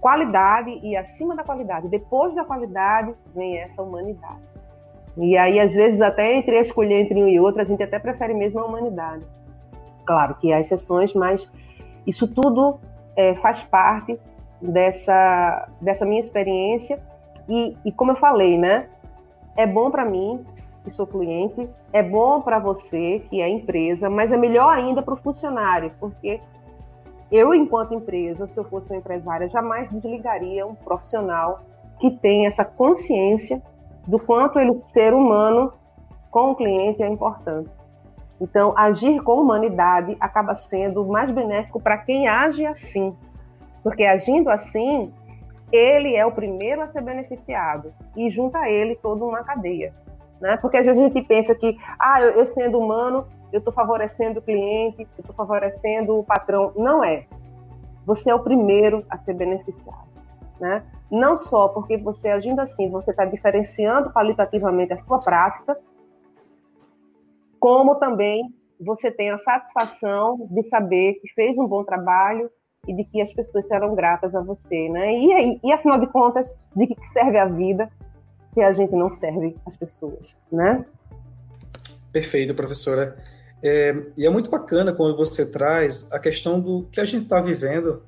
[0.00, 1.88] qualidade e acima da qualidade.
[1.88, 4.40] Depois da qualidade vem essa humanidade.
[5.16, 8.34] E aí, às vezes, até entre escolher entre um e outro, a gente até prefere
[8.34, 9.24] mesmo a humanidade.
[10.04, 11.50] Claro que há exceções, mas
[12.06, 12.80] isso tudo
[13.14, 14.18] é, faz parte
[14.60, 17.00] dessa, dessa minha experiência.
[17.48, 18.86] E, e como eu falei, né?
[19.56, 20.44] É bom para mim,
[20.82, 25.14] que sou cliente, é bom para você, que é empresa, mas é melhor ainda para
[25.14, 26.40] o funcionário, porque
[27.30, 31.60] eu, enquanto empresa, se eu fosse uma empresária, jamais desligaria um profissional
[31.98, 33.62] que tem essa consciência
[34.06, 35.72] do quanto ele, ser humano,
[36.30, 37.70] com o cliente é importante.
[38.40, 43.16] Então, agir com humanidade acaba sendo mais benéfico para quem age assim.
[43.82, 45.12] Porque agindo assim,
[45.72, 49.94] ele é o primeiro a ser beneficiado e junta a ele toda uma cadeia.
[50.40, 50.56] Né?
[50.58, 54.40] Porque às vezes a gente pensa que, ah, eu, eu sendo humano, eu estou favorecendo
[54.40, 56.72] o cliente, eu estou favorecendo o patrão.
[56.76, 57.26] Não é.
[58.04, 60.12] Você é o primeiro a ser beneficiado.
[60.60, 60.84] Né?
[61.10, 65.78] Não só porque você agindo assim, você está diferenciando qualitativamente a sua prática,
[67.58, 72.50] como também você tem a satisfação de saber que fez um bom trabalho
[72.86, 75.12] e de que as pessoas serão gratas a você, né?
[75.14, 77.88] E, e afinal de contas, de que serve a vida
[78.48, 80.84] se a gente não serve as pessoas, né?
[82.12, 83.16] Perfeito, professora.
[83.62, 87.40] É, e é muito bacana quando você traz a questão do que a gente está
[87.40, 88.02] vivendo,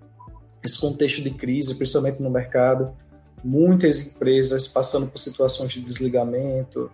[0.62, 2.94] esse contexto de crise, principalmente no mercado,
[3.44, 6.90] muitas empresas passando por situações de desligamento,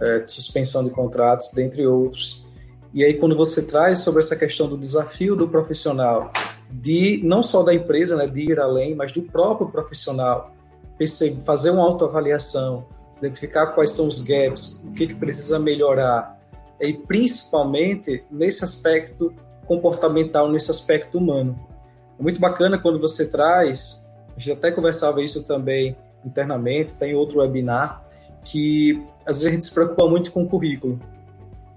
[0.00, 2.48] é, de suspensão de contratos, dentre outros.
[2.94, 6.32] E aí, quando você traz sobre essa questão do desafio do profissional,
[6.70, 10.52] de não só da empresa, né, de ir além, mas do próprio profissional,
[10.96, 12.86] perceber, fazer uma autoavaliação,
[13.18, 16.38] identificar quais são os gaps, o que, que precisa melhorar,
[16.80, 19.32] e principalmente nesse aspecto
[19.66, 21.58] comportamental, nesse aspecto humano.
[22.18, 27.40] É muito bacana quando você traz, a gente até conversava isso também internamente, tem outro
[27.40, 28.04] webinar,
[28.44, 30.98] que às vezes a gente se preocupa muito com o currículo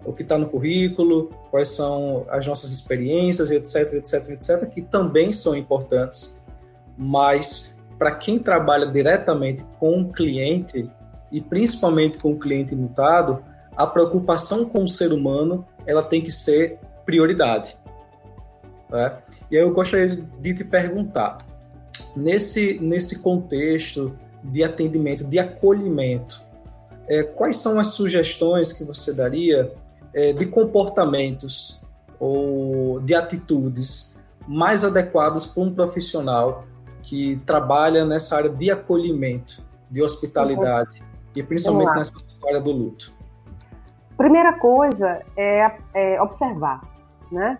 [0.06, 5.32] o que está no currículo, quais são as nossas experiências, etc, etc, etc, que também
[5.32, 6.44] são importantes.
[6.98, 10.90] Mas para quem trabalha diretamente com o cliente
[11.32, 13.44] e principalmente com o cliente mutado,
[13.76, 17.76] a preocupação com o ser humano ela tem que ser prioridade.
[18.90, 19.18] Né?
[19.50, 21.40] E aí eu gostaria de te perguntar,
[22.16, 26.44] nesse, nesse contexto de atendimento, de acolhimento,
[27.08, 29.74] é, quais são as sugestões que você daria
[30.14, 31.84] é, de comportamentos
[32.20, 36.66] ou de atitudes mais adequadas para um profissional
[37.02, 41.08] que trabalha nessa área de acolhimento, de hospitalidade, uhum.
[41.36, 43.14] e principalmente nessa história do luto?
[44.18, 46.82] Primeira coisa é, é observar,
[47.32, 47.58] né?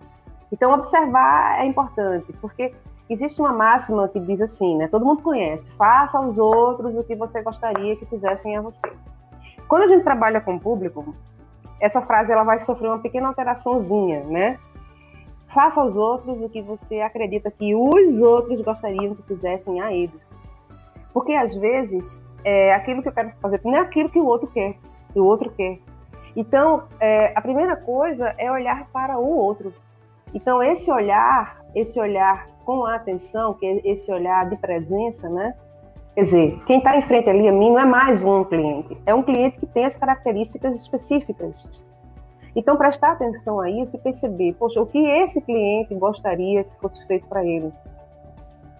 [0.50, 2.72] Então, observar é importante, porque
[3.10, 4.88] existe uma máxima que diz assim, né?
[4.88, 8.90] Todo mundo conhece: faça aos outros o que você gostaria que fizessem a você.
[9.68, 11.14] Quando a gente trabalha com o público,
[11.80, 14.58] essa frase ela vai sofrer uma pequena alteraçãozinha, né?
[15.48, 20.36] Faça aos outros o que você acredita que os outros gostariam que fizessem a eles.
[21.12, 24.48] Porque às vezes é, aquilo que eu quero fazer não é aquilo que o outro
[24.48, 24.76] quer,
[25.12, 25.78] que o outro quer.
[26.36, 29.72] Então, é, a primeira coisa é olhar para o outro.
[30.32, 35.54] Então, esse olhar, esse olhar com atenção, que é esse olhar de presença, né?
[36.14, 39.12] Quer dizer, quem está em frente ali a mim não é mais um cliente, é
[39.12, 41.82] um cliente que tem as características específicas.
[42.54, 47.04] Então, prestar atenção a isso e perceber, poxa, o que esse cliente gostaria que fosse
[47.06, 47.72] feito para ele.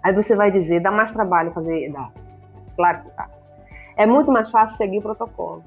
[0.01, 2.09] Aí você vai dizer, dá mais trabalho fazer, dá.
[2.77, 3.29] Claro que dá.
[3.97, 5.65] É muito mais fácil seguir o protocolo.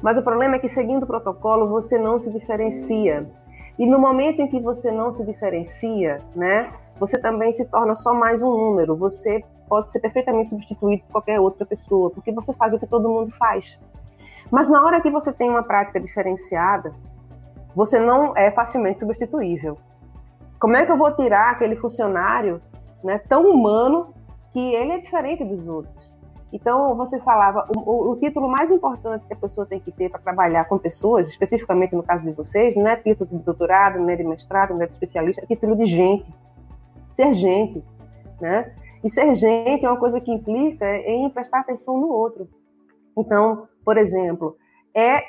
[0.00, 3.26] Mas o problema é que seguindo o protocolo você não se diferencia.
[3.76, 6.70] E no momento em que você não se diferencia, né,
[7.02, 8.94] você também se torna só mais um número.
[8.94, 13.08] Você pode ser perfeitamente substituído por qualquer outra pessoa, porque você faz o que todo
[13.08, 13.76] mundo faz.
[14.52, 16.94] Mas na hora que você tem uma prática diferenciada,
[17.74, 19.78] você não é facilmente substituível.
[20.60, 22.62] Como é que eu vou tirar aquele funcionário
[23.02, 24.14] né, tão humano
[24.52, 26.14] que ele é diferente dos outros?
[26.52, 30.20] Então, você falava, o, o, título mais importante que a pessoa tem que ter para
[30.20, 34.14] trabalhar com pessoas, especificamente no caso de vocês, não é título de doutorado, não é
[34.14, 36.32] de mestrado, não é de especialista, é título de gente.
[37.12, 37.84] Ser gente,
[38.40, 38.74] né?
[39.04, 42.48] E ser gente é uma coisa que implica em prestar atenção no outro.
[43.16, 44.56] Então, por exemplo,
[44.94, 45.22] é,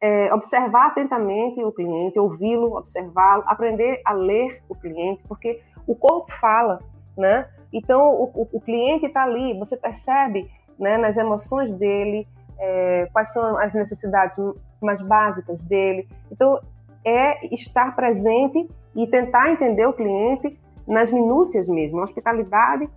[0.00, 6.32] é observar atentamente o cliente, ouvi-lo, observá-lo, aprender a ler o cliente, porque o corpo
[6.38, 6.80] fala,
[7.16, 7.48] né?
[7.72, 12.26] Então, o, o, cliente está ali, você percebe né, nas emoções dele,
[12.58, 14.36] é, quais são as necessidades
[14.80, 16.08] mais básicas dele.
[16.30, 16.60] Então,
[17.04, 20.58] é estar presente e tentar entender o cliente
[20.88, 22.00] nas minúcias mesmo.
[22.00, 22.88] A hospitalidade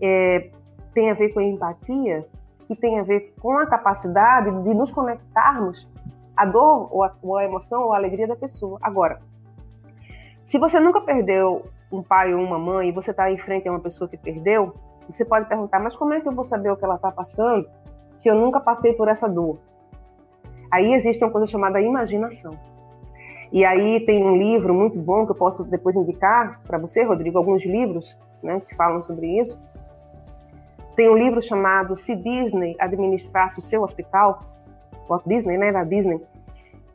[0.00, 0.50] é,
[0.94, 2.26] tem a ver com a empatia,
[2.66, 5.88] que tem a ver com a capacidade de nos conectarmos
[6.36, 8.78] à dor ou ou à emoção ou à alegria da pessoa.
[8.82, 9.20] Agora,
[10.44, 13.72] se você nunca perdeu um pai ou uma mãe e você está em frente a
[13.72, 14.74] uma pessoa que perdeu,
[15.08, 17.68] você pode perguntar, mas como é que eu vou saber o que ela está passando
[18.14, 19.58] se eu nunca passei por essa dor?
[20.70, 22.58] Aí existe uma coisa chamada imaginação.
[23.50, 27.38] E aí tem um livro muito bom que eu posso depois indicar para você, Rodrigo,
[27.38, 29.60] alguns livros né, que falam sobre isso.
[30.94, 34.42] Tem um livro chamado Se Disney Administrasse o Seu Hospital,
[35.08, 36.16] Walt Disney, né, da Disney,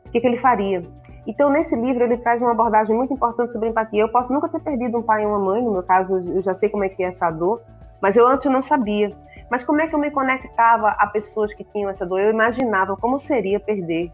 [0.06, 0.82] o que, que ele faria?
[1.26, 4.02] Então, nesse livro, ele traz uma abordagem muito importante sobre empatia.
[4.02, 6.54] Eu posso nunca ter perdido um pai e uma mãe, no meu caso, eu já
[6.54, 7.62] sei como é que é essa dor,
[8.00, 9.10] mas eu antes não sabia.
[9.50, 12.20] Mas como é que eu me conectava a pessoas que tinham essa dor?
[12.20, 14.12] Eu imaginava como seria perder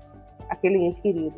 [0.49, 1.35] aquele ente querido.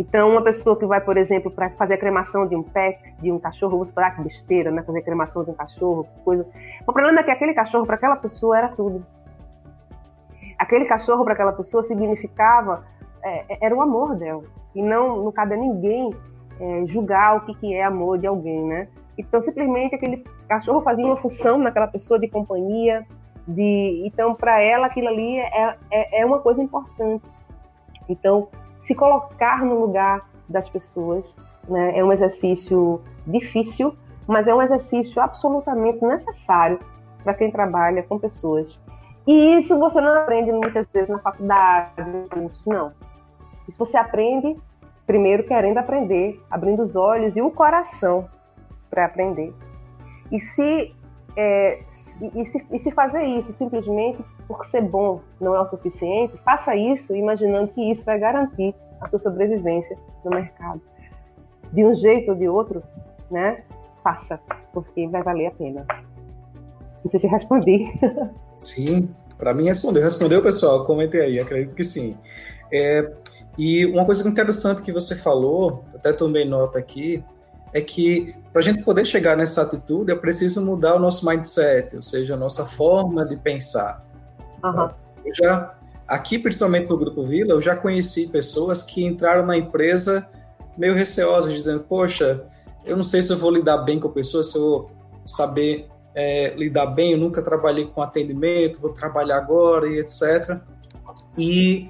[0.00, 3.30] Então, uma pessoa que vai, por exemplo, para fazer a cremação de um pet, de
[3.30, 4.82] um cachorro, você fala que besteira, né?
[4.82, 6.46] Fazer a cremação de um cachorro, coisa.
[6.86, 9.04] O problema é que aquele cachorro para aquela pessoa era tudo.
[10.58, 12.82] Aquele cachorro para aquela pessoa significava
[13.22, 14.42] é, é, era o amor dela
[14.74, 16.10] e não não cabe a ninguém
[16.58, 18.88] é, julgar o que, que é amor de alguém, né?
[19.18, 23.06] Então simplesmente aquele cachorro fazia uma função naquela pessoa de companhia,
[23.46, 27.22] de então para ela aquilo ali é, é, é uma coisa importante.
[28.08, 28.48] Então
[28.80, 31.36] se colocar no lugar das pessoas
[31.68, 33.94] né, é um exercício difícil,
[34.26, 36.80] mas é um exercício absolutamente necessário
[37.22, 38.80] para quem trabalha com pessoas.
[39.26, 41.92] E isso você não aprende muitas vezes na faculdade,
[42.66, 42.92] não.
[43.68, 44.56] Isso você aprende
[45.06, 48.28] primeiro querendo aprender, abrindo os olhos e o coração
[48.88, 49.54] para aprender.
[50.30, 50.94] E se,
[51.36, 51.80] é,
[52.34, 56.74] e, se, e se fazer isso simplesmente por ser bom não é o suficiente, faça
[56.74, 60.80] isso imaginando que isso vai garantir a sua sobrevivência no mercado.
[61.72, 62.82] De um jeito ou de outro,
[63.30, 63.62] né?
[64.02, 64.40] Faça,
[64.72, 65.86] porque vai valer a pena.
[67.02, 67.86] Não sei se respondi.
[68.56, 69.08] Sim,
[69.38, 70.02] para mim respondeu.
[70.02, 70.84] Respondeu, pessoal?
[70.84, 72.18] Comentei aí, acredito que sim.
[72.70, 73.10] É,
[73.56, 77.24] e uma coisa interessante que você falou, até tomei nota aqui,
[77.72, 81.94] é que para a gente poder chegar nessa atitude é preciso mudar o nosso mindset,
[81.94, 84.04] ou seja, a nossa forma de pensar.
[84.64, 84.90] Uhum.
[85.24, 85.74] Eu já,
[86.06, 90.28] aqui, principalmente no Grupo Vila, eu já conheci pessoas que entraram na empresa
[90.76, 92.44] meio receosas, dizendo: Poxa,
[92.84, 94.90] eu não sei se eu vou lidar bem com pessoas, se eu vou
[95.24, 100.58] saber é, lidar bem, eu nunca trabalhei com atendimento, vou trabalhar agora e etc.
[101.38, 101.88] E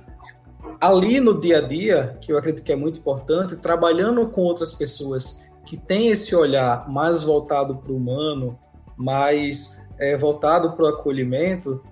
[0.80, 4.72] ali no dia a dia, que eu acredito que é muito importante, trabalhando com outras
[4.72, 8.58] pessoas que têm esse olhar mais voltado para o humano,
[8.96, 11.82] mais é, voltado para o acolhimento,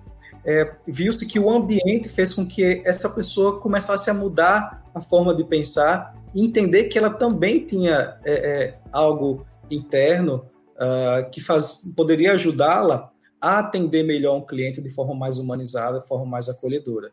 [0.45, 5.35] é, viu-se que o ambiente fez com que essa pessoa começasse a mudar a forma
[5.35, 10.45] de pensar e entender que ela também tinha é, é algo interno
[10.75, 13.11] uh, que faz, poderia ajudá-la
[13.41, 17.09] a atender melhor um cliente de forma mais humanizada, de forma mais acolhedora.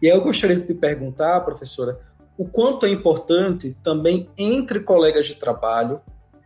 [0.00, 1.98] E aí eu gostaria de te perguntar, professora,
[2.40, 6.00] o quanto é importante também entre colegas de trabalho,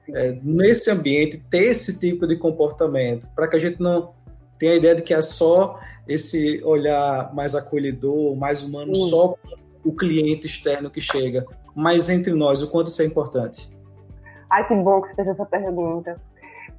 [0.08, 4.12] é, nesse ambiente, ter esse tipo de comportamento, para que a gente não
[4.58, 5.78] tenha a ideia de que é só
[6.08, 9.08] esse olhar mais acolhedor, mais humano, Sim.
[9.08, 9.36] só
[9.84, 13.68] o cliente externo que chega, mas entre nós, o quanto isso é importante?
[14.50, 16.20] Ai, que bom que você fez essa pergunta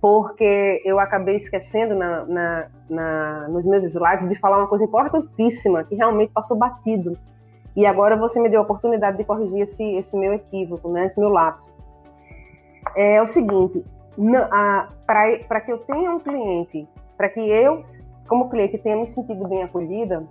[0.01, 5.85] porque eu acabei esquecendo na, na, na, nos meus slides de falar uma coisa importantíssima
[5.85, 7.17] que realmente passou batido.
[7.75, 11.19] E agora você me deu a oportunidade de corrigir esse, esse meu equívoco, né, esse
[11.19, 11.69] meu lapso.
[12.95, 13.83] É o seguinte,
[15.05, 17.81] para que eu tenha um cliente, para que eu,
[18.27, 20.23] como cliente, tenha me sentido bem acolhida,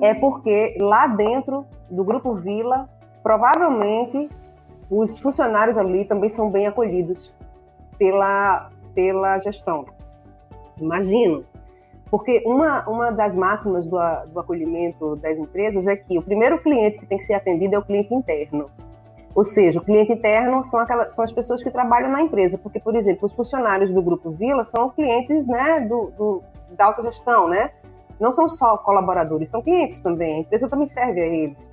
[0.00, 2.88] é porque lá dentro do Grupo Vila,
[3.22, 4.30] provavelmente
[4.90, 7.32] os funcionários ali também são bem acolhidos
[7.98, 9.84] pela, pela gestão.
[10.78, 11.44] Imagino.
[12.10, 13.96] Porque uma, uma das máximas do,
[14.32, 17.78] do acolhimento das empresas é que o primeiro cliente que tem que ser atendido é
[17.78, 18.68] o cliente interno.
[19.32, 22.58] Ou seja, o cliente interno são, aquelas, são as pessoas que trabalham na empresa.
[22.58, 26.42] Porque, por exemplo, os funcionários do Grupo Vila são clientes né, do, do,
[26.72, 27.70] da autogestão, né?
[28.18, 30.34] Não são só colaboradores, são clientes também.
[30.34, 31.70] A empresa também serve a eles.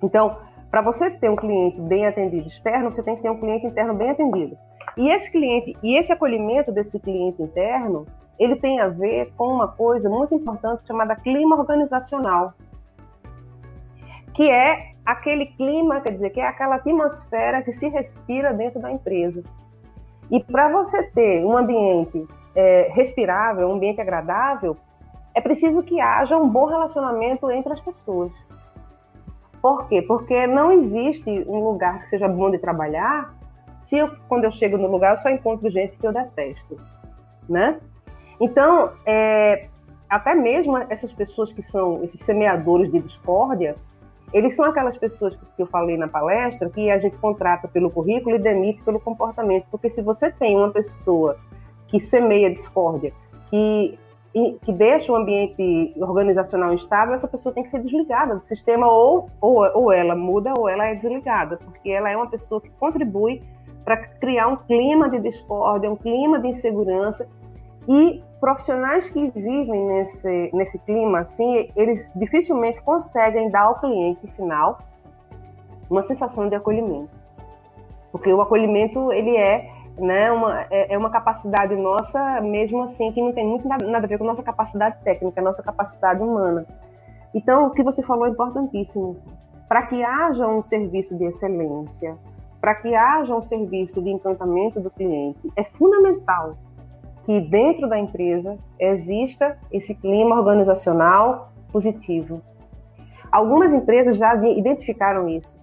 [0.00, 0.36] Então,
[0.70, 3.94] para você ter um cliente bem atendido externo, você tem que ter um cliente interno
[3.94, 4.56] bem atendido.
[4.96, 8.06] E esse cliente, e esse acolhimento desse cliente interno,
[8.38, 12.54] ele tem a ver com uma coisa muito importante chamada clima organizacional,
[14.34, 18.90] que é aquele clima, quer dizer, que é aquela atmosfera que se respira dentro da
[18.90, 19.42] empresa.
[20.30, 24.76] E para você ter um ambiente é, respirável, um ambiente agradável,
[25.34, 28.32] é preciso que haja um bom relacionamento entre as pessoas.
[29.62, 30.02] Por quê?
[30.02, 33.34] Porque não existe um lugar que seja bom de trabalhar
[33.78, 36.78] se eu, quando eu chego no lugar, eu só encontro gente que eu detesto,
[37.48, 37.78] né?
[38.40, 39.68] Então, é,
[40.08, 43.76] até mesmo essas pessoas que são esses semeadores de discórdia,
[44.32, 48.36] eles são aquelas pessoas que eu falei na palestra que a gente contrata pelo currículo
[48.36, 49.66] e demite pelo comportamento.
[49.70, 51.38] Porque se você tem uma pessoa
[51.86, 53.12] que semeia discórdia,
[53.48, 53.98] que,
[54.62, 59.30] que deixa o ambiente organizacional instável, essa pessoa tem que ser desligada do sistema ou,
[59.40, 63.42] ou, ou ela muda ou ela é desligada, porque ela é uma pessoa que contribui
[63.84, 67.28] para criar um clima de discórdia, um clima de insegurança.
[67.88, 74.78] E profissionais que vivem nesse, nesse clima assim, eles dificilmente conseguem dar ao cliente final
[75.88, 77.10] uma sensação de acolhimento.
[78.10, 83.22] Porque o acolhimento, ele é né, uma, é, é uma capacidade nossa, mesmo assim, que
[83.22, 86.66] não tem muito nada, nada a ver com nossa capacidade técnica, nossa capacidade humana.
[87.34, 89.16] Então, o que você falou é importantíssimo.
[89.68, 92.16] Para que haja um serviço de excelência,
[92.60, 96.56] para que haja um serviço de encantamento do cliente, é fundamental
[97.26, 102.40] que dentro da empresa exista esse clima organizacional positivo.
[103.32, 105.58] Algumas empresas já identificaram isso.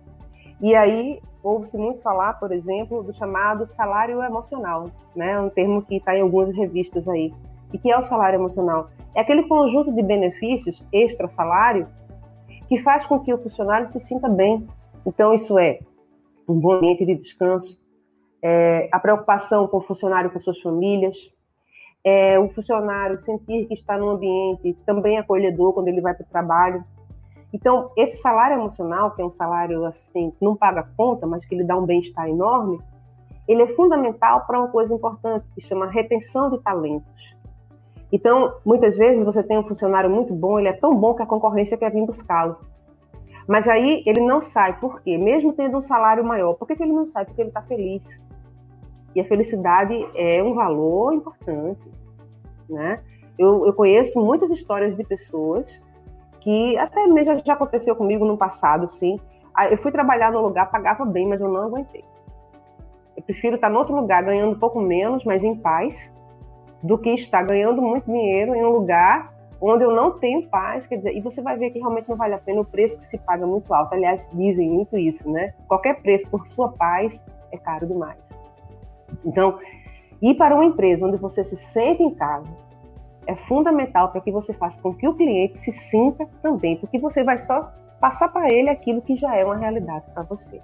[0.62, 5.40] E aí ouve-se muito falar, por exemplo, do chamado salário emocional, né?
[5.40, 7.34] Um termo que está em algumas revistas aí.
[7.72, 8.90] E que é o salário emocional?
[9.16, 11.88] É aquele conjunto de benefícios extra salário
[12.68, 14.68] que faz com que o funcionário se sinta bem.
[15.06, 15.80] Então isso é
[16.46, 17.82] um bom ambiente de descanso,
[18.42, 21.33] é, a preocupação com o funcionário com suas famílias,
[22.04, 26.30] é, o funcionário sentir que está num ambiente também acolhedor quando ele vai para o
[26.30, 26.84] trabalho.
[27.54, 31.56] Então, esse salário emocional, que é um salário assim, que não paga conta, mas que
[31.56, 32.80] lhe dá um bem-estar enorme,
[33.48, 37.38] ele é fundamental para uma coisa importante, que chama retenção de talentos.
[38.12, 41.26] Então, muitas vezes você tem um funcionário muito bom, ele é tão bom que a
[41.26, 42.58] concorrência quer vir buscá-lo.
[43.48, 45.18] Mas aí ele não sai, por quê?
[45.18, 47.26] Mesmo tendo um salário maior, por que, que ele não sai?
[47.26, 48.22] Porque ele está feliz.
[49.16, 51.92] E a felicidade é um valor importante,
[52.70, 53.00] né?
[53.38, 55.82] Eu, eu conheço muitas histórias de pessoas
[56.40, 59.20] que até mesmo já aconteceu comigo no passado, assim.
[59.70, 62.04] Eu fui trabalhar no lugar, pagava bem, mas eu não aguentei.
[63.16, 66.14] Eu prefiro estar em outro lugar ganhando um pouco menos, mas em paz,
[66.82, 69.32] do que estar ganhando muito dinheiro em um lugar
[69.62, 72.34] onde eu não tenho paz, quer dizer, e você vai ver que realmente não vale
[72.34, 73.94] a pena o preço que se paga muito alto.
[73.94, 75.54] Aliás, dizem muito isso, né?
[75.70, 78.36] Qualquer preço por sua paz é caro demais.
[79.26, 79.60] Então,
[80.22, 82.56] ir para uma empresa onde você se sente em casa
[83.26, 87.24] é fundamental para que você faça com que o cliente se sinta também, porque você
[87.24, 90.62] vai só passar para ele aquilo que já é uma realidade para você.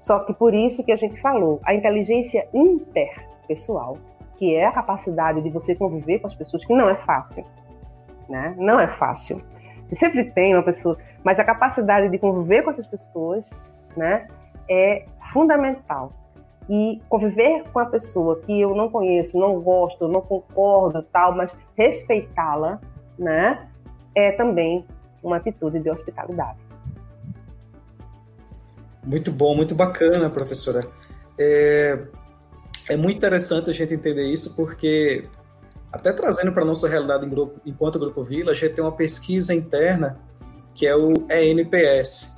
[0.00, 3.96] Só que por isso que a gente falou, a inteligência interpessoal
[4.36, 7.44] que é a capacidade de você conviver com as pessoas, que não é fácil,
[8.28, 8.54] né?
[8.58, 9.40] Não é fácil.
[9.88, 13.48] Você sempre tem uma pessoa, mas a capacidade de conviver com essas pessoas,
[13.96, 14.26] né,
[14.68, 16.12] é fundamental.
[16.68, 21.54] E conviver com a pessoa que eu não conheço, não gosto, não concordo, tal, mas
[21.76, 22.80] respeitá-la,
[23.18, 23.68] né,
[24.14, 24.84] é também
[25.22, 26.58] uma atitude de hospitalidade.
[29.04, 30.86] Muito bom, muito bacana, professora.
[31.38, 31.98] É,
[32.88, 35.28] é muito interessante a gente entender isso, porque,
[35.92, 39.54] até trazendo para a nossa realidade grupo, enquanto Grupo Vila, a gente tem uma pesquisa
[39.54, 40.18] interna
[40.74, 42.33] que é o ENPS.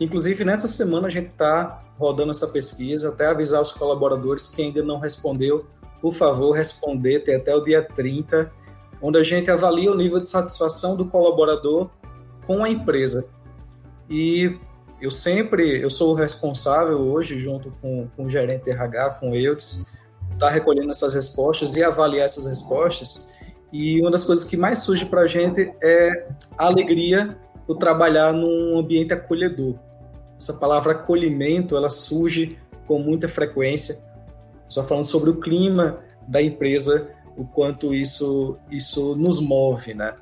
[0.00, 4.82] Inclusive, nessa semana a gente está rodando essa pesquisa, até avisar os colaboradores que ainda
[4.82, 5.66] não respondeu,
[6.00, 8.50] por favor, responder, tem até o dia 30,
[9.02, 11.90] onde a gente avalia o nível de satisfação do colaborador
[12.46, 13.32] com a empresa.
[14.08, 14.56] E
[15.00, 19.34] eu sempre, eu sou o responsável hoje, junto com, com o gerente RH, com o
[19.34, 19.92] Eudes,
[20.32, 23.34] estar tá recolhendo essas respostas e avaliar essas respostas.
[23.72, 28.32] E uma das coisas que mais surge para a gente é a alegria por trabalhar
[28.32, 29.74] num ambiente acolhedor.
[30.38, 32.56] Essa palavra acolhimento, ela surge
[32.86, 34.08] com muita frequência,
[34.68, 40.14] só falando sobre o clima da empresa, o quanto isso, isso nos move, né?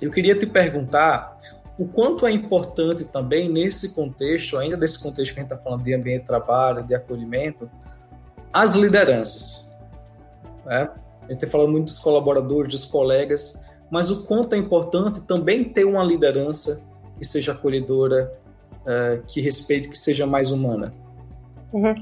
[0.00, 1.38] Eu queria te perguntar
[1.78, 5.84] o quanto é importante também nesse contexto, ainda desse contexto que a gente está falando
[5.84, 7.70] de ambiente de trabalho, de acolhimento,
[8.52, 9.80] as lideranças.
[10.66, 10.90] Né?
[11.22, 15.64] A gente tem falado muito dos colaboradores, dos colegas, mas o quanto é importante também
[15.64, 18.32] ter uma liderança que seja acolhedora,
[18.88, 20.92] uh, que respeite, que seja mais humana.
[21.72, 21.94] Uhum.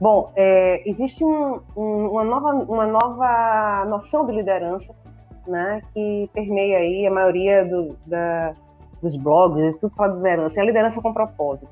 [0.00, 4.94] Bom, é, existe um, um, uma, nova, uma nova noção de liderança
[5.46, 8.54] né, que permeia aí a maioria do, da,
[9.02, 11.70] dos blogs, tudo fala de liderança, é a liderança com propósito.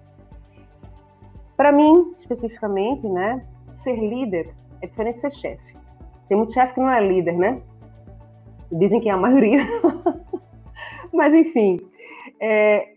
[1.57, 5.77] Para mim, especificamente, né, ser líder é diferente de ser chefe.
[6.29, 7.61] Tem muito chefe que não é líder, né?
[8.73, 9.61] Dizem que é a maioria.
[11.13, 11.81] Mas, enfim,
[12.41, 12.94] é,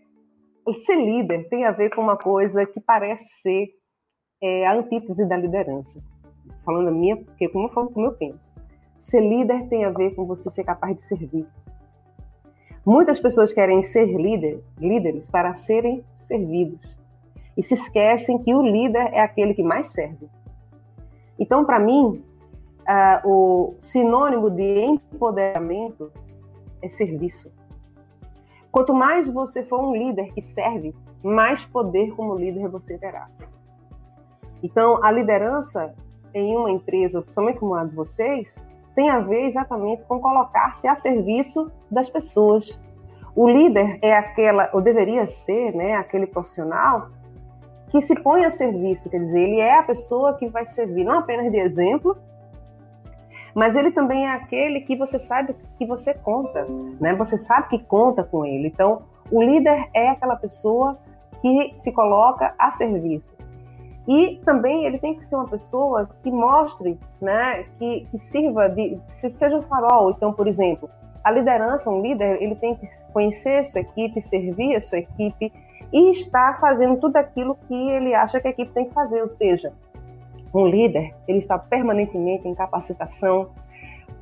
[0.74, 3.68] ser líder tem a ver com uma coisa que parece ser
[4.42, 6.02] é, a antítese da liderança.
[6.64, 8.52] Falando a minha, porque como eu falo, como eu penso.
[8.98, 11.46] Ser líder tem a ver com você ser capaz de servir.
[12.84, 16.98] Muitas pessoas querem ser líder, líderes para serem servidos
[17.56, 20.28] e se esquecem que o líder é aquele que mais serve.
[21.38, 22.24] Então, para mim,
[22.88, 26.10] uh, o sinônimo de empoderamento
[26.80, 27.52] é serviço.
[28.70, 33.28] Quanto mais você for um líder que serve, mais poder como líder você terá.
[34.62, 35.94] Então, a liderança
[36.34, 38.58] em uma empresa, principalmente como a de vocês,
[38.94, 42.80] tem a ver exatamente com colocar-se a serviço das pessoas.
[43.34, 47.08] O líder é aquela, ou deveria ser, né, aquele profissional
[47.90, 51.20] que se põe a serviço, quer dizer, ele é a pessoa que vai servir não
[51.20, 52.16] apenas de exemplo,
[53.54, 56.66] mas ele também é aquele que você sabe que você conta,
[57.00, 57.14] né?
[57.14, 58.68] Você sabe que conta com ele.
[58.68, 60.98] Então, o líder é aquela pessoa
[61.40, 63.36] que se coloca a serviço.
[64.06, 68.98] E também ele tem que ser uma pessoa que mostre, né, que, que sirva de,
[69.08, 70.12] se seja um farol.
[70.12, 70.88] Então, por exemplo,
[71.22, 75.52] a liderança, um líder, ele tem que conhecer sua equipe, servir a sua equipe
[75.92, 79.20] e estar fazendo tudo aquilo que ele acha que a equipe tem que fazer.
[79.20, 79.74] Ou seja,
[80.54, 83.50] um líder, ele está permanentemente em capacitação.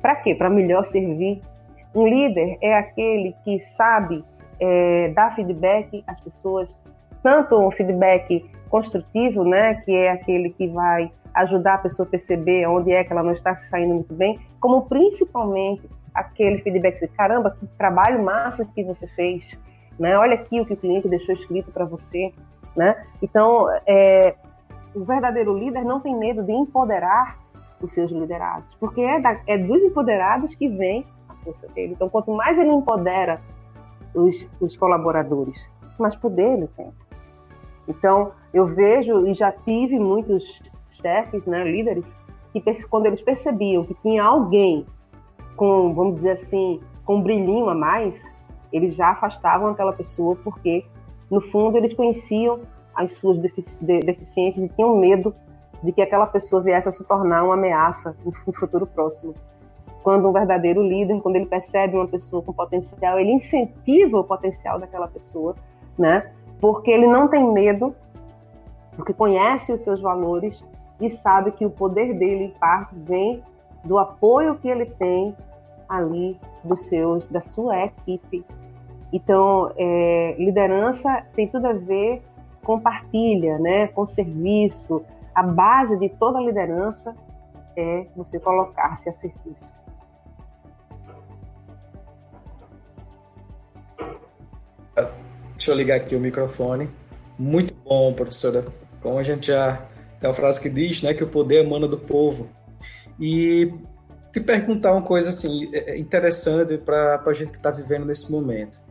[0.01, 0.35] Para quê?
[0.35, 1.41] Para melhor servir.
[1.95, 4.23] Um líder é aquele que sabe
[4.59, 6.69] é, dar feedback às pessoas,
[7.23, 12.67] tanto um feedback construtivo, né, que é aquele que vai ajudar a pessoa a perceber
[12.67, 17.07] onde é que ela não está se saindo muito bem, como principalmente aquele feedback de
[17.09, 19.59] caramba, que trabalho massa que você fez,
[19.99, 20.17] né?
[20.17, 22.33] Olha aqui o que o cliente deixou escrito para você,
[22.75, 22.95] né?
[23.21, 24.35] Então, é,
[24.97, 27.37] o verdadeiro líder não tem medo de empoderar
[27.79, 31.93] os seus liderados, porque é, da, é dos empoderados que vem a força dele.
[31.93, 33.39] Então, quanto mais ele empodera
[34.15, 35.69] os, os colaboradores,
[35.99, 36.91] mais poder ele tem.
[37.87, 42.15] Então, eu vejo e já tive muitos chefes, né, líderes,
[42.51, 44.85] que quando eles percebiam que tinha alguém
[45.55, 48.33] com, vamos dizer assim, com um brilhinho a mais,
[48.73, 50.83] eles já afastavam aquela pessoa porque,
[51.29, 52.61] no fundo, eles conheciam
[52.97, 55.33] as suas defici deficiências e tinham medo
[55.83, 59.35] de que aquela pessoa viesse a se tornar uma ameaça no futuro próximo.
[60.01, 64.79] Quando um verdadeiro líder, quando ele percebe uma pessoa com potencial, ele incentiva o potencial
[64.79, 65.55] daquela pessoa,
[65.97, 66.31] né?
[66.59, 67.95] porque ele não tem medo,
[68.95, 70.63] porque conhece os seus valores
[70.99, 73.43] e sabe que o poder dele, em parte, vem
[73.83, 75.35] do apoio que ele tem
[75.87, 78.43] ali dos seus, da sua equipe.
[79.13, 82.23] Então, é, liderança tem tudo a ver
[82.67, 85.01] com partilha, né, com serviço.
[85.33, 87.15] A base de toda liderança
[87.77, 89.71] é você colocar-se a serviço.
[95.55, 96.89] Deixa eu ligar aqui o microfone.
[97.39, 98.65] Muito bom, professora.
[99.01, 99.81] Como a gente já
[100.19, 102.49] tem uma frase que diz, né, que o poder emana do povo.
[103.17, 103.73] E
[104.33, 108.29] te perguntar uma coisa assim é, é interessante para a gente que está vivendo nesse
[108.29, 108.86] momento.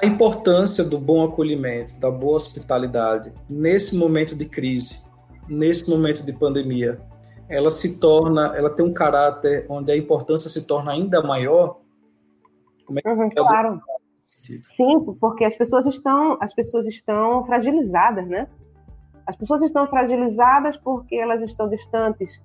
[0.00, 5.08] A importância do bom acolhimento, da boa hospitalidade nesse momento de crise,
[5.48, 7.00] nesse momento de pandemia,
[7.48, 11.80] ela se torna, ela tem um caráter onde a importância se torna ainda maior.
[12.86, 13.80] Como é que uhum, claro.
[14.18, 18.46] Sim, porque as pessoas estão, as pessoas estão fragilizadas, né?
[19.26, 22.40] As pessoas estão fragilizadas porque elas estão distantes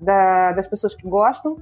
[0.00, 1.56] da, das pessoas que gostam,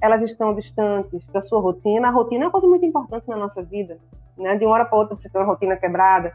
[0.00, 2.08] elas estão distantes da sua rotina.
[2.08, 3.98] A rotina é uma coisa muito importante na nossa vida,
[4.38, 4.56] né?
[4.56, 6.32] De uma hora para outra você tem uma rotina quebrada.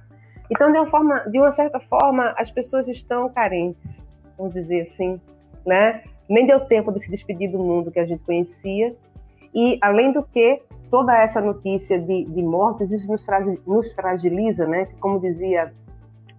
[0.49, 4.05] Então, de uma forma, de uma certa forma, as pessoas estão carentes,
[4.38, 5.19] vamos dizer assim,
[5.65, 6.03] né?
[6.30, 8.95] Nem deu tempo de se despedir do mundo que a gente conhecia.
[9.53, 13.25] E, além do que, toda essa notícia de, de mortes, isso nos,
[13.65, 14.88] nos fragiliza, né?
[14.99, 15.73] Como dizia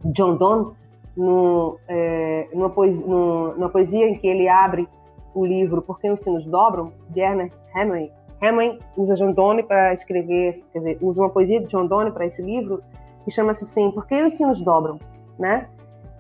[0.05, 0.73] John Donne,
[1.17, 4.89] no, é, numa, poesia, numa, poesia, em que ele abre
[5.35, 8.13] o livro Por que os Sinos Dobram, de Ernest Hemingway.
[8.45, 12.27] Hemingway usa John Donne para escrever, quer dizer, usa uma poesia de John Donne para
[12.27, 12.83] esse livro,
[13.25, 14.99] que chama-se assim, Por que os Sinos Dobram,
[15.39, 15.69] né?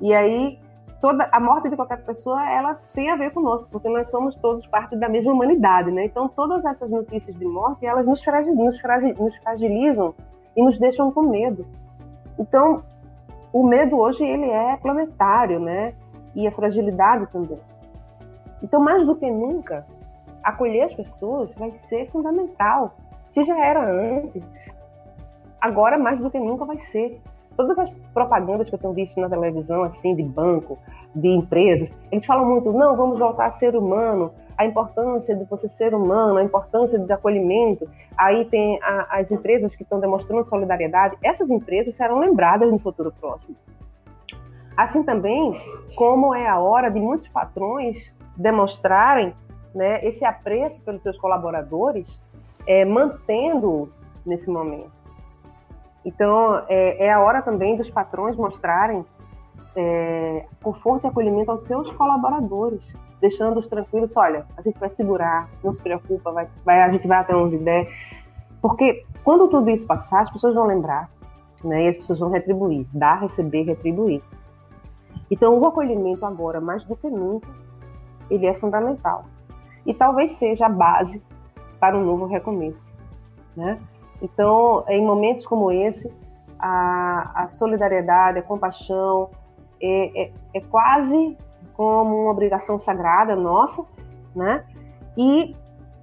[0.00, 0.58] E aí,
[1.00, 4.66] toda a morte de qualquer pessoa, ela tem a ver conosco, porque nós somos todos
[4.66, 6.06] parte da mesma humanidade, né?
[6.06, 8.80] Então, todas essas notícias de morte, elas nos, nos,
[9.18, 10.14] nos fragilizam
[10.56, 11.66] e nos deixam com medo.
[12.38, 12.82] Então,
[13.52, 15.94] o medo hoje ele é planetário, né?
[16.34, 17.60] E a fragilidade também.
[18.62, 19.86] Então, mais do que nunca,
[20.44, 22.94] acolher as pessoas vai ser fundamental.
[23.30, 24.76] Se já era antes,
[25.60, 27.20] agora mais do que nunca vai ser.
[27.56, 30.78] Todas as propagandas que eu tenho visto na televisão, assim, de banco,
[31.14, 35.68] de empresas, eles falam muito, não, vamos voltar a ser humano, a importância de você
[35.68, 37.88] ser humano, a importância do acolhimento.
[38.16, 41.16] Aí tem a, as empresas que estão demonstrando solidariedade.
[41.22, 43.56] Essas empresas serão lembradas no futuro próximo.
[44.76, 45.56] Assim também,
[45.94, 49.32] como é a hora de muitos patrões demonstrarem
[49.74, 52.20] né, esse apreço pelos seus colaboradores,
[52.66, 54.92] é, mantendo-os nesse momento.
[56.04, 59.04] Então, é, é, a hora também dos patrões mostrarem
[59.74, 64.16] é, conforto e acolhimento aos seus colaboradores, deixando-os tranquilos.
[64.16, 67.58] Olha, a gente vai segurar, não se preocupa, vai, vai, a gente vai até onde
[67.58, 67.88] der.
[68.60, 71.10] Porque quando tudo isso passar, as pessoas vão lembrar,
[71.62, 71.84] né?
[71.84, 74.22] E as pessoas vão retribuir, dar, receber, retribuir.
[75.30, 77.48] Então, o acolhimento agora, mais do que nunca,
[78.30, 79.24] ele é fundamental.
[79.86, 81.22] E talvez seja a base
[81.78, 82.92] para um novo recomeço,
[83.56, 83.78] né?
[84.22, 86.12] Então, em momentos como esse,
[86.58, 89.30] a, a solidariedade, a compaixão,
[89.80, 91.36] é, é, é quase
[91.74, 93.84] como uma obrigação sagrada nossa,
[94.34, 94.64] né?
[95.16, 95.54] E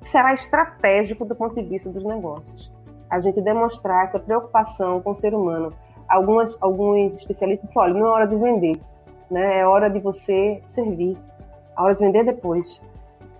[0.03, 2.71] será estratégico do ponto de vista dos negócios.
[3.09, 5.73] A gente demonstrar essa preocupação com o ser humano.
[6.07, 8.79] Algumas, alguns especialistas dizem, olha, não é hora de vender,
[9.29, 9.59] né?
[9.59, 11.17] É hora de você servir.
[11.75, 12.81] A hora de vender depois.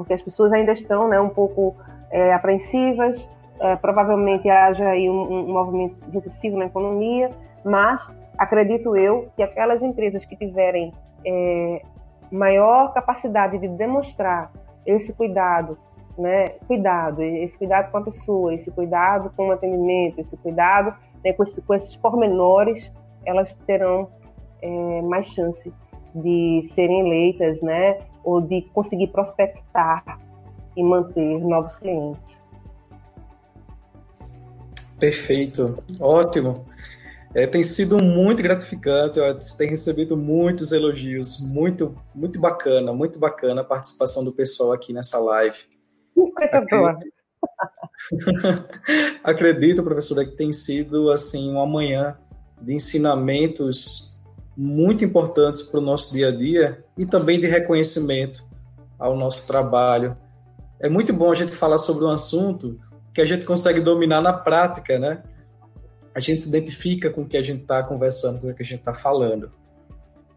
[0.01, 1.75] Porque as pessoas ainda estão né, um pouco
[2.09, 3.29] é, apreensivas,
[3.59, 7.29] é, provavelmente haja aí um, um movimento recessivo na economia,
[7.63, 10.91] mas acredito eu que aquelas empresas que tiverem
[11.25, 11.81] é,
[12.31, 14.51] maior capacidade de demonstrar
[14.85, 15.77] esse cuidado,
[16.17, 21.33] né, cuidado, esse cuidado com a pessoa, esse cuidado com o atendimento, esse cuidado né,
[21.33, 22.91] com, esse, com, esses pormenores,
[23.25, 24.09] elas terão
[24.61, 25.73] é, mais chance
[26.15, 30.19] de serem eleitas, né, ou de conseguir prospectar
[30.75, 32.43] e manter novos clientes.
[34.99, 36.65] Perfeito, ótimo.
[37.33, 43.61] É, tem sido muito gratificante, ó, tem recebido muitos elogios, muito, muito bacana, muito bacana
[43.61, 45.57] a participação do pessoal aqui nessa live.
[46.13, 46.99] Coisa boa.
[49.23, 52.17] Acredito, professora, que tem sido assim uma manhã
[52.61, 54.10] de ensinamentos
[54.55, 58.43] muito importantes para o nosso dia a dia e também de reconhecimento
[58.99, 60.15] ao nosso trabalho.
[60.79, 62.79] É muito bom a gente falar sobre um assunto
[63.13, 65.23] que a gente consegue dominar na prática, né?
[66.13, 68.65] a gente se identifica com o que a gente está conversando, com o que a
[68.65, 69.51] gente está falando.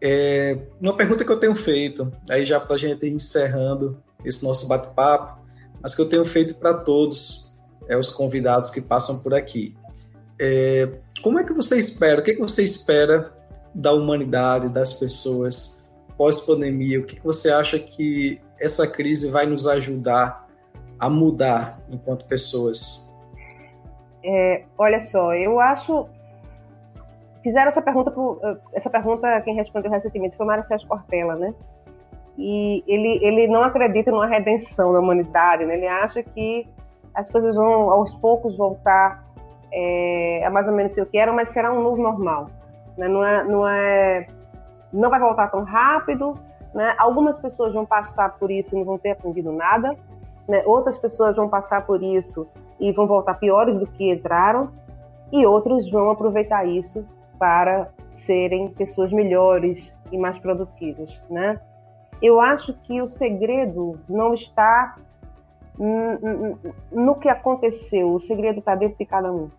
[0.01, 4.43] É, uma pergunta que eu tenho feito, aí já para a gente ir encerrando esse
[4.43, 5.39] nosso bate-papo,
[5.81, 9.75] mas que eu tenho feito para todos é, os convidados que passam por aqui.
[10.39, 10.89] É,
[11.21, 13.34] como é que você espera, o que, é que você espera
[13.75, 16.99] da humanidade, das pessoas pós-pandemia?
[16.99, 20.47] O que, você acha que essa crise vai nos ajudar
[20.97, 23.15] a mudar enquanto pessoas?
[24.23, 26.07] É, olha só, eu acho.
[27.43, 28.11] Fizeram essa pergunta,
[28.73, 31.53] essa pergunta quem respondeu recentemente foi Mara Sérgio Cortella, né?
[32.37, 35.75] e ele, ele não acredita numa redenção da humanidade, né?
[35.75, 36.67] Ele acha que
[37.13, 39.23] as coisas vão aos poucos voltar
[39.71, 42.49] é, a mais ou menos o que eram, mas será um novo normal,
[42.97, 43.07] né?
[43.07, 44.27] Não é, não é,
[44.91, 46.37] não vai voltar tão rápido,
[46.73, 46.95] né?
[46.97, 49.95] Algumas pessoas vão passar por isso e não vão ter aprendido nada,
[50.47, 50.63] né?
[50.65, 52.47] Outras pessoas vão passar por isso
[52.79, 54.69] e vão voltar piores do que entraram,
[55.31, 57.05] e outros vão aproveitar isso
[57.39, 61.59] para serem pessoas melhores e mais produtivas, né?
[62.21, 64.95] Eu acho que o segredo não está
[66.91, 69.49] no que aconteceu, o segredo está dentro de cada um.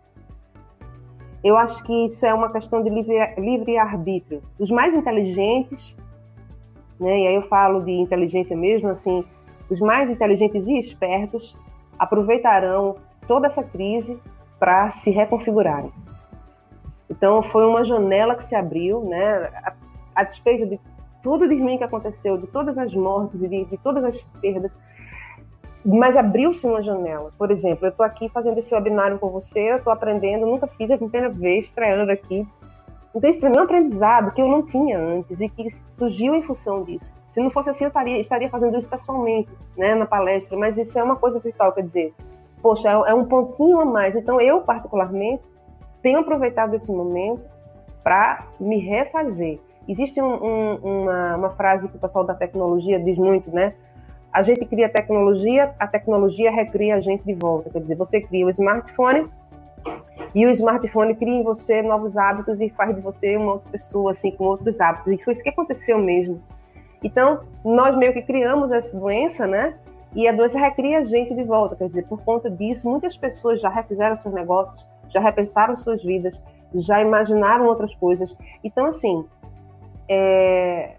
[1.45, 4.43] Eu acho que isso é uma questão de livre-arbítrio.
[4.59, 5.97] Os mais inteligentes,
[6.99, 9.25] né, e aí eu falo de inteligência mesmo, assim,
[9.71, 11.57] os mais inteligentes e espertos
[11.99, 12.97] aproveitarão
[13.27, 14.21] toda essa crise
[14.59, 15.93] para se reconfigurarem.
[17.09, 19.73] Então, foi uma janela que se abriu, né, a,
[20.15, 20.81] a despeito de
[21.23, 24.77] tudo de ruim que aconteceu, de todas as mortes e de, de todas as perdas,
[25.87, 27.31] mas abriu-se uma janela.
[27.39, 30.91] Por exemplo, eu estou aqui fazendo esse webinário com você, eu estou aprendendo, nunca fiz,
[30.91, 32.47] é a primeira vez estreando aqui.
[33.15, 36.35] Então, isso para mim é um aprendizado que eu não tinha antes e que surgiu
[36.35, 37.15] em função disso.
[37.31, 40.99] Se não fosse assim, eu estaria, estaria fazendo isso pessoalmente, né, na palestra, mas isso
[40.99, 42.15] é uma coisa virtual, quer dizer,
[42.61, 44.17] poxa, é, é um pontinho a mais.
[44.17, 45.43] Então, eu, particularmente,
[46.03, 47.43] tenho aproveitado esse momento
[48.03, 49.61] para me refazer.
[49.89, 53.75] Existe um, um, uma, uma frase que o pessoal da tecnologia diz muito, né?
[54.37, 57.71] A gente cria tecnologia, a tecnologia recria a gente de volta.
[57.71, 59.31] Quer dizer, você cria o smartphone
[60.35, 64.11] e o smartphone cria em você novos hábitos e faz de você uma outra pessoa,
[64.11, 65.11] assim, com outros hábitos.
[65.11, 66.43] E foi isso que aconteceu mesmo.
[67.03, 69.79] Então, nós meio que criamos essa doença, né?
[70.15, 71.75] E a doença recria a gente de volta.
[71.75, 76.39] Quer dizer, por conta disso, muitas pessoas já refizeram seus negócios, já repensaram suas vidas,
[76.75, 78.37] já imaginaram outras coisas.
[78.63, 79.25] Então, assim,
[80.07, 80.95] é,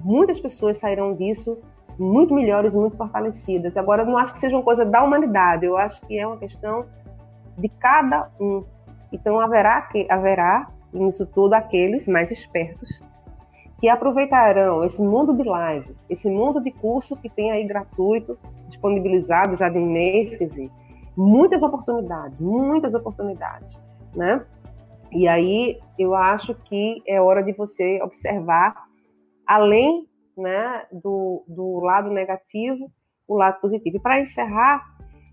[0.00, 1.58] muitas pessoas sairão disso
[1.98, 3.76] muito melhores, muito fortalecidas.
[3.76, 6.86] Agora, não acho que seja uma coisa da humanidade, eu acho que é uma questão
[7.56, 8.64] de cada um.
[9.12, 13.02] Então, haverá, que, haverá nisso tudo aqueles mais espertos
[13.80, 19.56] que aproveitarão esse mundo de live, esse mundo de curso que tem aí gratuito, disponibilizado
[19.56, 20.68] já de dizer,
[21.16, 23.78] muitas oportunidades, muitas oportunidades,
[24.14, 24.44] né?
[25.12, 28.84] E aí eu acho que é hora de você observar,
[29.46, 30.07] além
[30.38, 32.90] né, do, do lado negativo,
[33.26, 33.96] o lado positivo.
[33.96, 34.82] E para encerrar,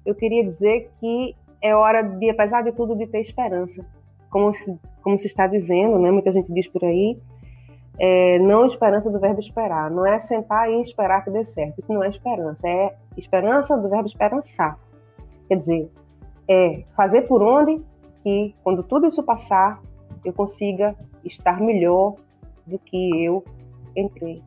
[0.06, 3.86] eu queria dizer que é hora de, apesar de tudo, de ter esperança.
[4.30, 7.18] Como se, como se está dizendo, né, muita gente diz por aí,
[7.98, 9.90] é, não esperança do verbo esperar.
[9.90, 11.80] Não é sentar e esperar que dê certo.
[11.80, 12.68] Isso não é esperança.
[12.68, 14.78] É esperança do verbo esperançar.
[15.48, 15.92] Quer dizer,
[16.48, 17.82] é fazer por onde
[18.24, 19.82] que quando tudo isso passar,
[20.24, 22.16] eu consiga estar melhor
[22.66, 23.44] do que eu
[23.96, 24.42] entrei.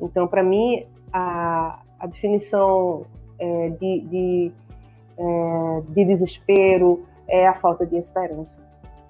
[0.00, 3.04] Então, para mim, a, a definição
[3.38, 4.52] é, de, de,
[5.18, 8.62] é, de desespero é a falta de esperança.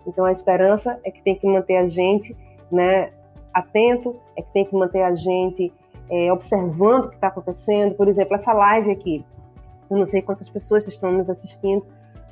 [0.06, 2.36] Então, a esperança é que tem que manter a gente
[2.70, 3.10] né,
[3.52, 5.73] atento, é que tem que manter a gente
[6.10, 7.94] é, observando o que está acontecendo.
[7.94, 9.24] Por exemplo, essa live aqui,
[9.90, 11.85] eu não sei quantas pessoas estão nos assistindo,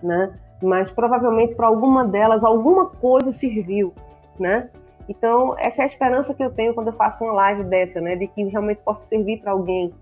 [0.02, 0.32] né?
[0.62, 3.92] mas provavelmente para alguma delas alguma coisa serviu,
[4.38, 4.70] né?
[5.08, 8.16] Então, essa é a esperança que eu tenho quando eu faço uma live dessa, né?
[8.16, 9.94] De que realmente possa servir para alguém.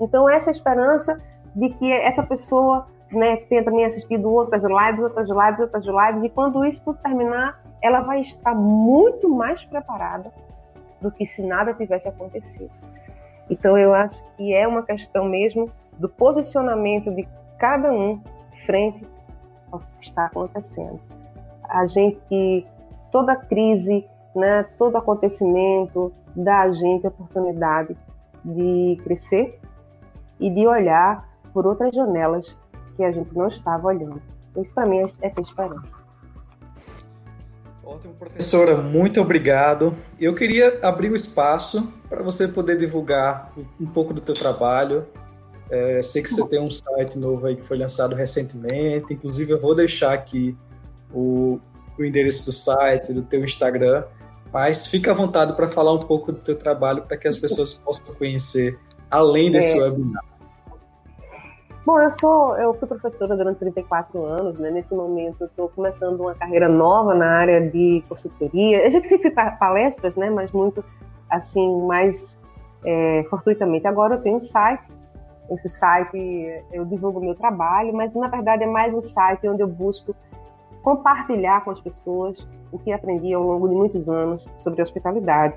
[0.00, 1.22] Então, essa é esperança
[1.54, 6.28] de que essa pessoa né, tenha também assistido outras lives, outras lives, outras lives, e
[6.30, 10.32] quando isso tudo terminar, ela vai estar muito mais preparada
[11.00, 12.70] do que se nada tivesse acontecido.
[13.50, 18.20] Então, eu acho que é uma questão mesmo do posicionamento de cada um
[18.64, 19.06] frente
[19.70, 21.00] ao que está acontecendo.
[21.68, 22.66] A gente,
[23.10, 27.96] toda crise, né, todo acontecimento dá a gente a oportunidade
[28.44, 29.58] de crescer
[30.40, 32.56] e de olhar por outras janelas
[32.96, 34.20] que a gente não estava olhando.
[34.56, 35.96] Isso para mim é, é ter esperança.
[37.84, 39.94] Ótimo, professora, muito obrigado.
[40.18, 45.06] Eu queria abrir o espaço para você poder divulgar um pouco do teu trabalho,
[45.72, 49.14] é, sei que você tem um site novo aí que foi lançado recentemente.
[49.14, 50.54] Inclusive, eu vou deixar aqui
[51.10, 51.58] o,
[51.98, 54.04] o endereço do site, do teu Instagram.
[54.52, 57.78] Mas fica à vontade para falar um pouco do teu trabalho para que as pessoas
[57.80, 58.78] possam conhecer
[59.10, 59.82] além desse é.
[59.82, 60.24] webinar.
[61.84, 64.70] Bom, eu sou, eu fui professora durante 34 anos, né?
[64.70, 68.84] Nesse momento, estou começando uma carreira nova na área de consultoria.
[68.84, 70.30] Eu já sempre palestras, né?
[70.30, 70.84] Mas muito
[71.28, 72.38] assim, mais
[72.84, 73.86] é, fortuitamente.
[73.86, 74.86] Agora eu tenho um site
[75.54, 79.68] esse site eu divulgo meu trabalho, mas na verdade é mais um site onde eu
[79.68, 80.14] busco
[80.82, 85.56] compartilhar com as pessoas o que aprendi ao longo de muitos anos sobre hospitalidade.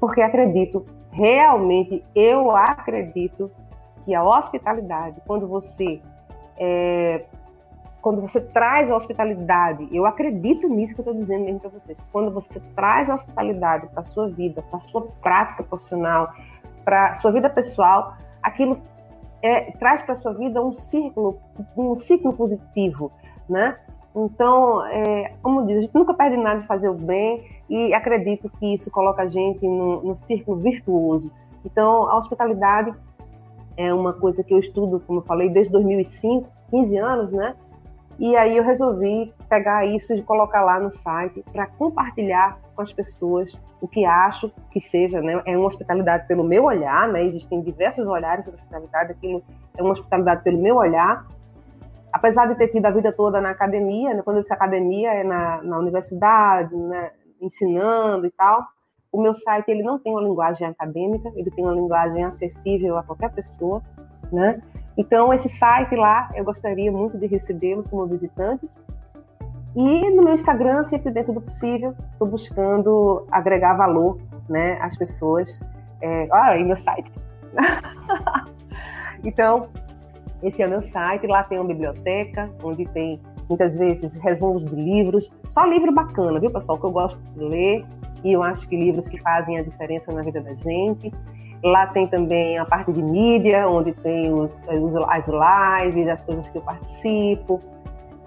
[0.00, 3.50] porque acredito, realmente eu acredito
[4.04, 6.00] que a hospitalidade, quando você
[6.56, 7.24] é,
[8.00, 12.00] quando você traz a hospitalidade, eu acredito nisso que eu estou dizendo mesmo para vocês.
[12.12, 16.32] Quando você traz a hospitalidade para a sua vida, para a sua prática profissional,
[16.84, 18.80] para a sua vida pessoal, aquilo
[19.42, 21.40] é, traz para a sua vida um círculo,
[21.76, 23.12] um ciclo positivo,
[23.48, 23.76] né?
[24.24, 28.50] Então, é, como diz, a gente nunca perde nada de fazer o bem e acredito
[28.58, 31.30] que isso coloca a gente no, no círculo virtuoso.
[31.64, 32.92] Então, a hospitalidade
[33.76, 37.54] é uma coisa que eu estudo, como eu falei, desde 2005, 15 anos, né?
[38.18, 42.92] E aí eu resolvi pegar isso e colocar lá no site para compartilhar com as
[42.92, 45.40] pessoas o que acho que seja, né?
[45.46, 47.22] É uma hospitalidade pelo meu olhar, né?
[47.22, 49.42] Existem diversos olhares sobre hospitalidade, aquilo
[49.76, 51.24] é uma hospitalidade pelo meu olhar.
[52.18, 54.22] Apesar de ter tido a vida toda na academia, né?
[54.22, 57.12] quando eu disse academia é na, na universidade, né?
[57.40, 58.66] ensinando e tal,
[59.12, 63.04] o meu site ele não tem uma linguagem acadêmica, ele tem uma linguagem acessível a
[63.04, 63.80] qualquer pessoa,
[64.32, 64.60] né?
[64.96, 68.82] Então, esse site lá, eu gostaria muito de recebê-los como visitantes.
[69.76, 74.18] E no meu Instagram, sempre dentro do possível, estou buscando agregar valor
[74.48, 75.60] né, às pessoas.
[76.00, 77.12] É, olha aí meu site.
[79.22, 79.68] então,
[80.42, 81.26] esse é o meu site.
[81.26, 85.32] Lá tem uma biblioteca, onde tem muitas vezes resumos de livros.
[85.44, 86.78] Só livro bacana, viu, pessoal?
[86.78, 87.84] Que eu gosto de ler.
[88.22, 91.12] E eu acho que livros que fazem a diferença na vida da gente.
[91.62, 94.62] Lá tem também a parte de mídia, onde tem os,
[95.08, 97.60] as lives, as coisas que eu participo.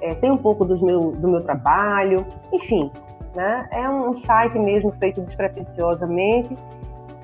[0.01, 2.25] É, tem um pouco do meu, do meu trabalho.
[2.51, 2.91] Enfim,
[3.35, 3.67] né?
[3.71, 6.57] é um site mesmo feito despretensiosamente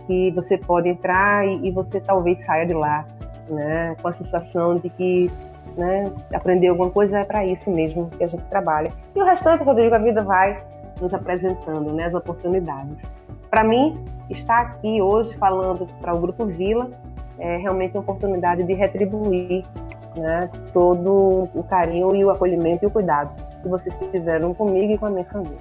[0.05, 3.05] que você pode entrar e, e você talvez saia de lá
[3.49, 3.95] né?
[4.01, 5.31] com a sensação de que
[5.77, 8.91] né, aprender alguma coisa é para isso mesmo que a gente trabalha.
[9.15, 10.63] E o restante, Rodrigo, a vida vai
[10.99, 13.03] nos apresentando né, as oportunidades.
[13.49, 16.89] Para mim, estar aqui hoje falando para o Grupo Vila
[17.39, 19.63] é realmente uma oportunidade de retribuir
[20.15, 24.97] né, todo o carinho e o acolhimento e o cuidado que vocês fizeram comigo e
[24.97, 25.57] com a minha família.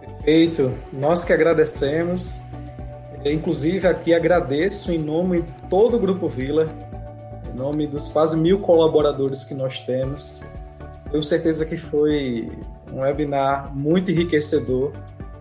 [0.00, 0.72] Perfeito.
[0.92, 2.51] Nós que agradecemos.
[3.24, 6.66] Inclusive, aqui agradeço em nome de todo o Grupo Vila,
[7.48, 10.52] em nome dos quase mil colaboradores que nós temos.
[11.10, 12.50] Tenho certeza que foi
[12.92, 14.92] um webinar muito enriquecedor.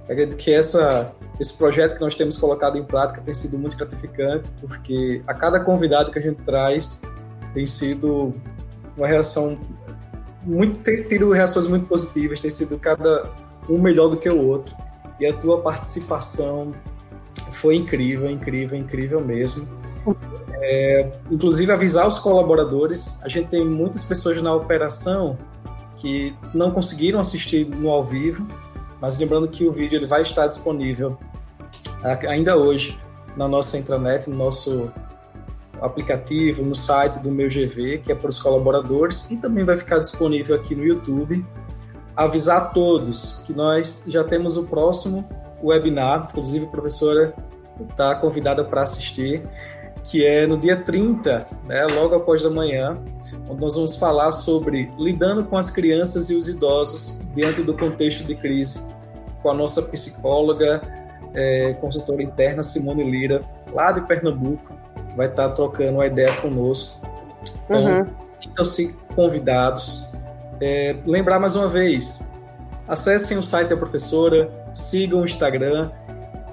[0.03, 4.47] Acredito que essa, esse projeto que nós temos colocado em prática tem sido muito gratificante,
[4.59, 7.01] porque a cada convidado que a gente traz
[7.53, 8.33] tem sido
[8.95, 9.57] uma reação
[10.43, 13.29] muito tem tido reações muito positivas, tem sido cada
[13.69, 14.75] um melhor do que o outro.
[15.19, 16.73] E a tua participação
[17.51, 19.67] foi incrível, incrível, incrível mesmo.
[20.53, 25.37] É, inclusive avisar os colaboradores, a gente tem muitas pessoas na operação
[25.97, 28.47] que não conseguiram assistir no ao vivo,
[28.99, 31.17] mas lembrando que o vídeo ele vai estar disponível
[32.27, 32.99] ainda hoje
[33.35, 34.91] na nossa intranet, no nosso
[35.79, 39.99] aplicativo, no site do meu GV, que é para os colaboradores, e também vai ficar
[39.99, 41.45] disponível aqui no YouTube.
[42.15, 45.27] Avisar a todos que nós já temos o próximo
[45.63, 47.33] webinar, inclusive a professora
[47.89, 49.43] está convidada para assistir,
[50.03, 52.97] que é no dia 30, né, logo após da manhã,
[53.49, 58.23] onde nós vamos falar sobre lidando com as crianças e os idosos diante do contexto
[58.23, 58.93] de crise,
[59.41, 60.81] com a nossa psicóloga,
[61.33, 64.75] é, consultora interna Simone Lira, lá de Pernambuco,
[65.15, 67.07] vai estar trocando uma ideia conosco.
[67.65, 68.05] Então, uhum.
[68.23, 70.11] sintam-se convidados.
[70.59, 72.37] É, lembrar mais uma vez,
[72.87, 75.91] acessem o site da professora, sigam o Instagram.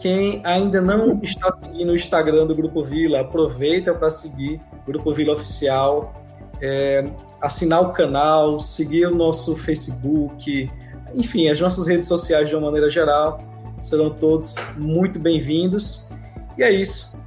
[0.00, 5.34] Quem ainda não está seguindo o Instagram do Grupo Vila, aproveita para seguir Grupo Vila
[5.34, 6.14] Oficial
[6.60, 7.04] é,
[7.40, 10.70] assinar o canal, seguir o nosso Facebook,
[11.14, 13.42] enfim, as nossas redes sociais de uma maneira geral.
[13.80, 16.10] Serão todos muito bem-vindos.
[16.56, 17.24] E é isso.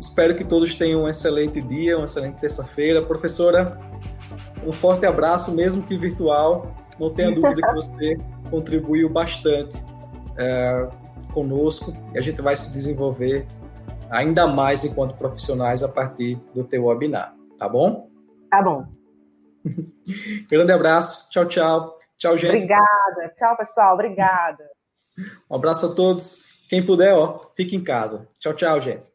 [0.00, 3.02] Espero que todos tenham um excelente dia, uma excelente terça-feira.
[3.02, 3.78] Professora,
[4.66, 6.74] um forte abraço, mesmo que virtual.
[6.98, 8.18] Não tenha dúvida que você
[8.50, 9.82] contribuiu bastante
[10.38, 10.88] é,
[11.32, 13.46] conosco e a gente vai se desenvolver
[14.10, 18.08] ainda mais enquanto profissionais a partir do teu webinar, tá bom?
[18.50, 18.86] Tá bom.
[20.48, 21.30] Grande abraço.
[21.30, 21.98] Tchau, tchau.
[22.16, 22.54] Tchau, gente.
[22.54, 23.34] Obrigada.
[23.36, 23.94] Tchau, pessoal.
[23.94, 24.64] Obrigada.
[25.50, 26.48] Um abraço a todos.
[26.68, 28.28] Quem puder, ó, fique em casa.
[28.38, 29.10] Tchau, tchau, gente.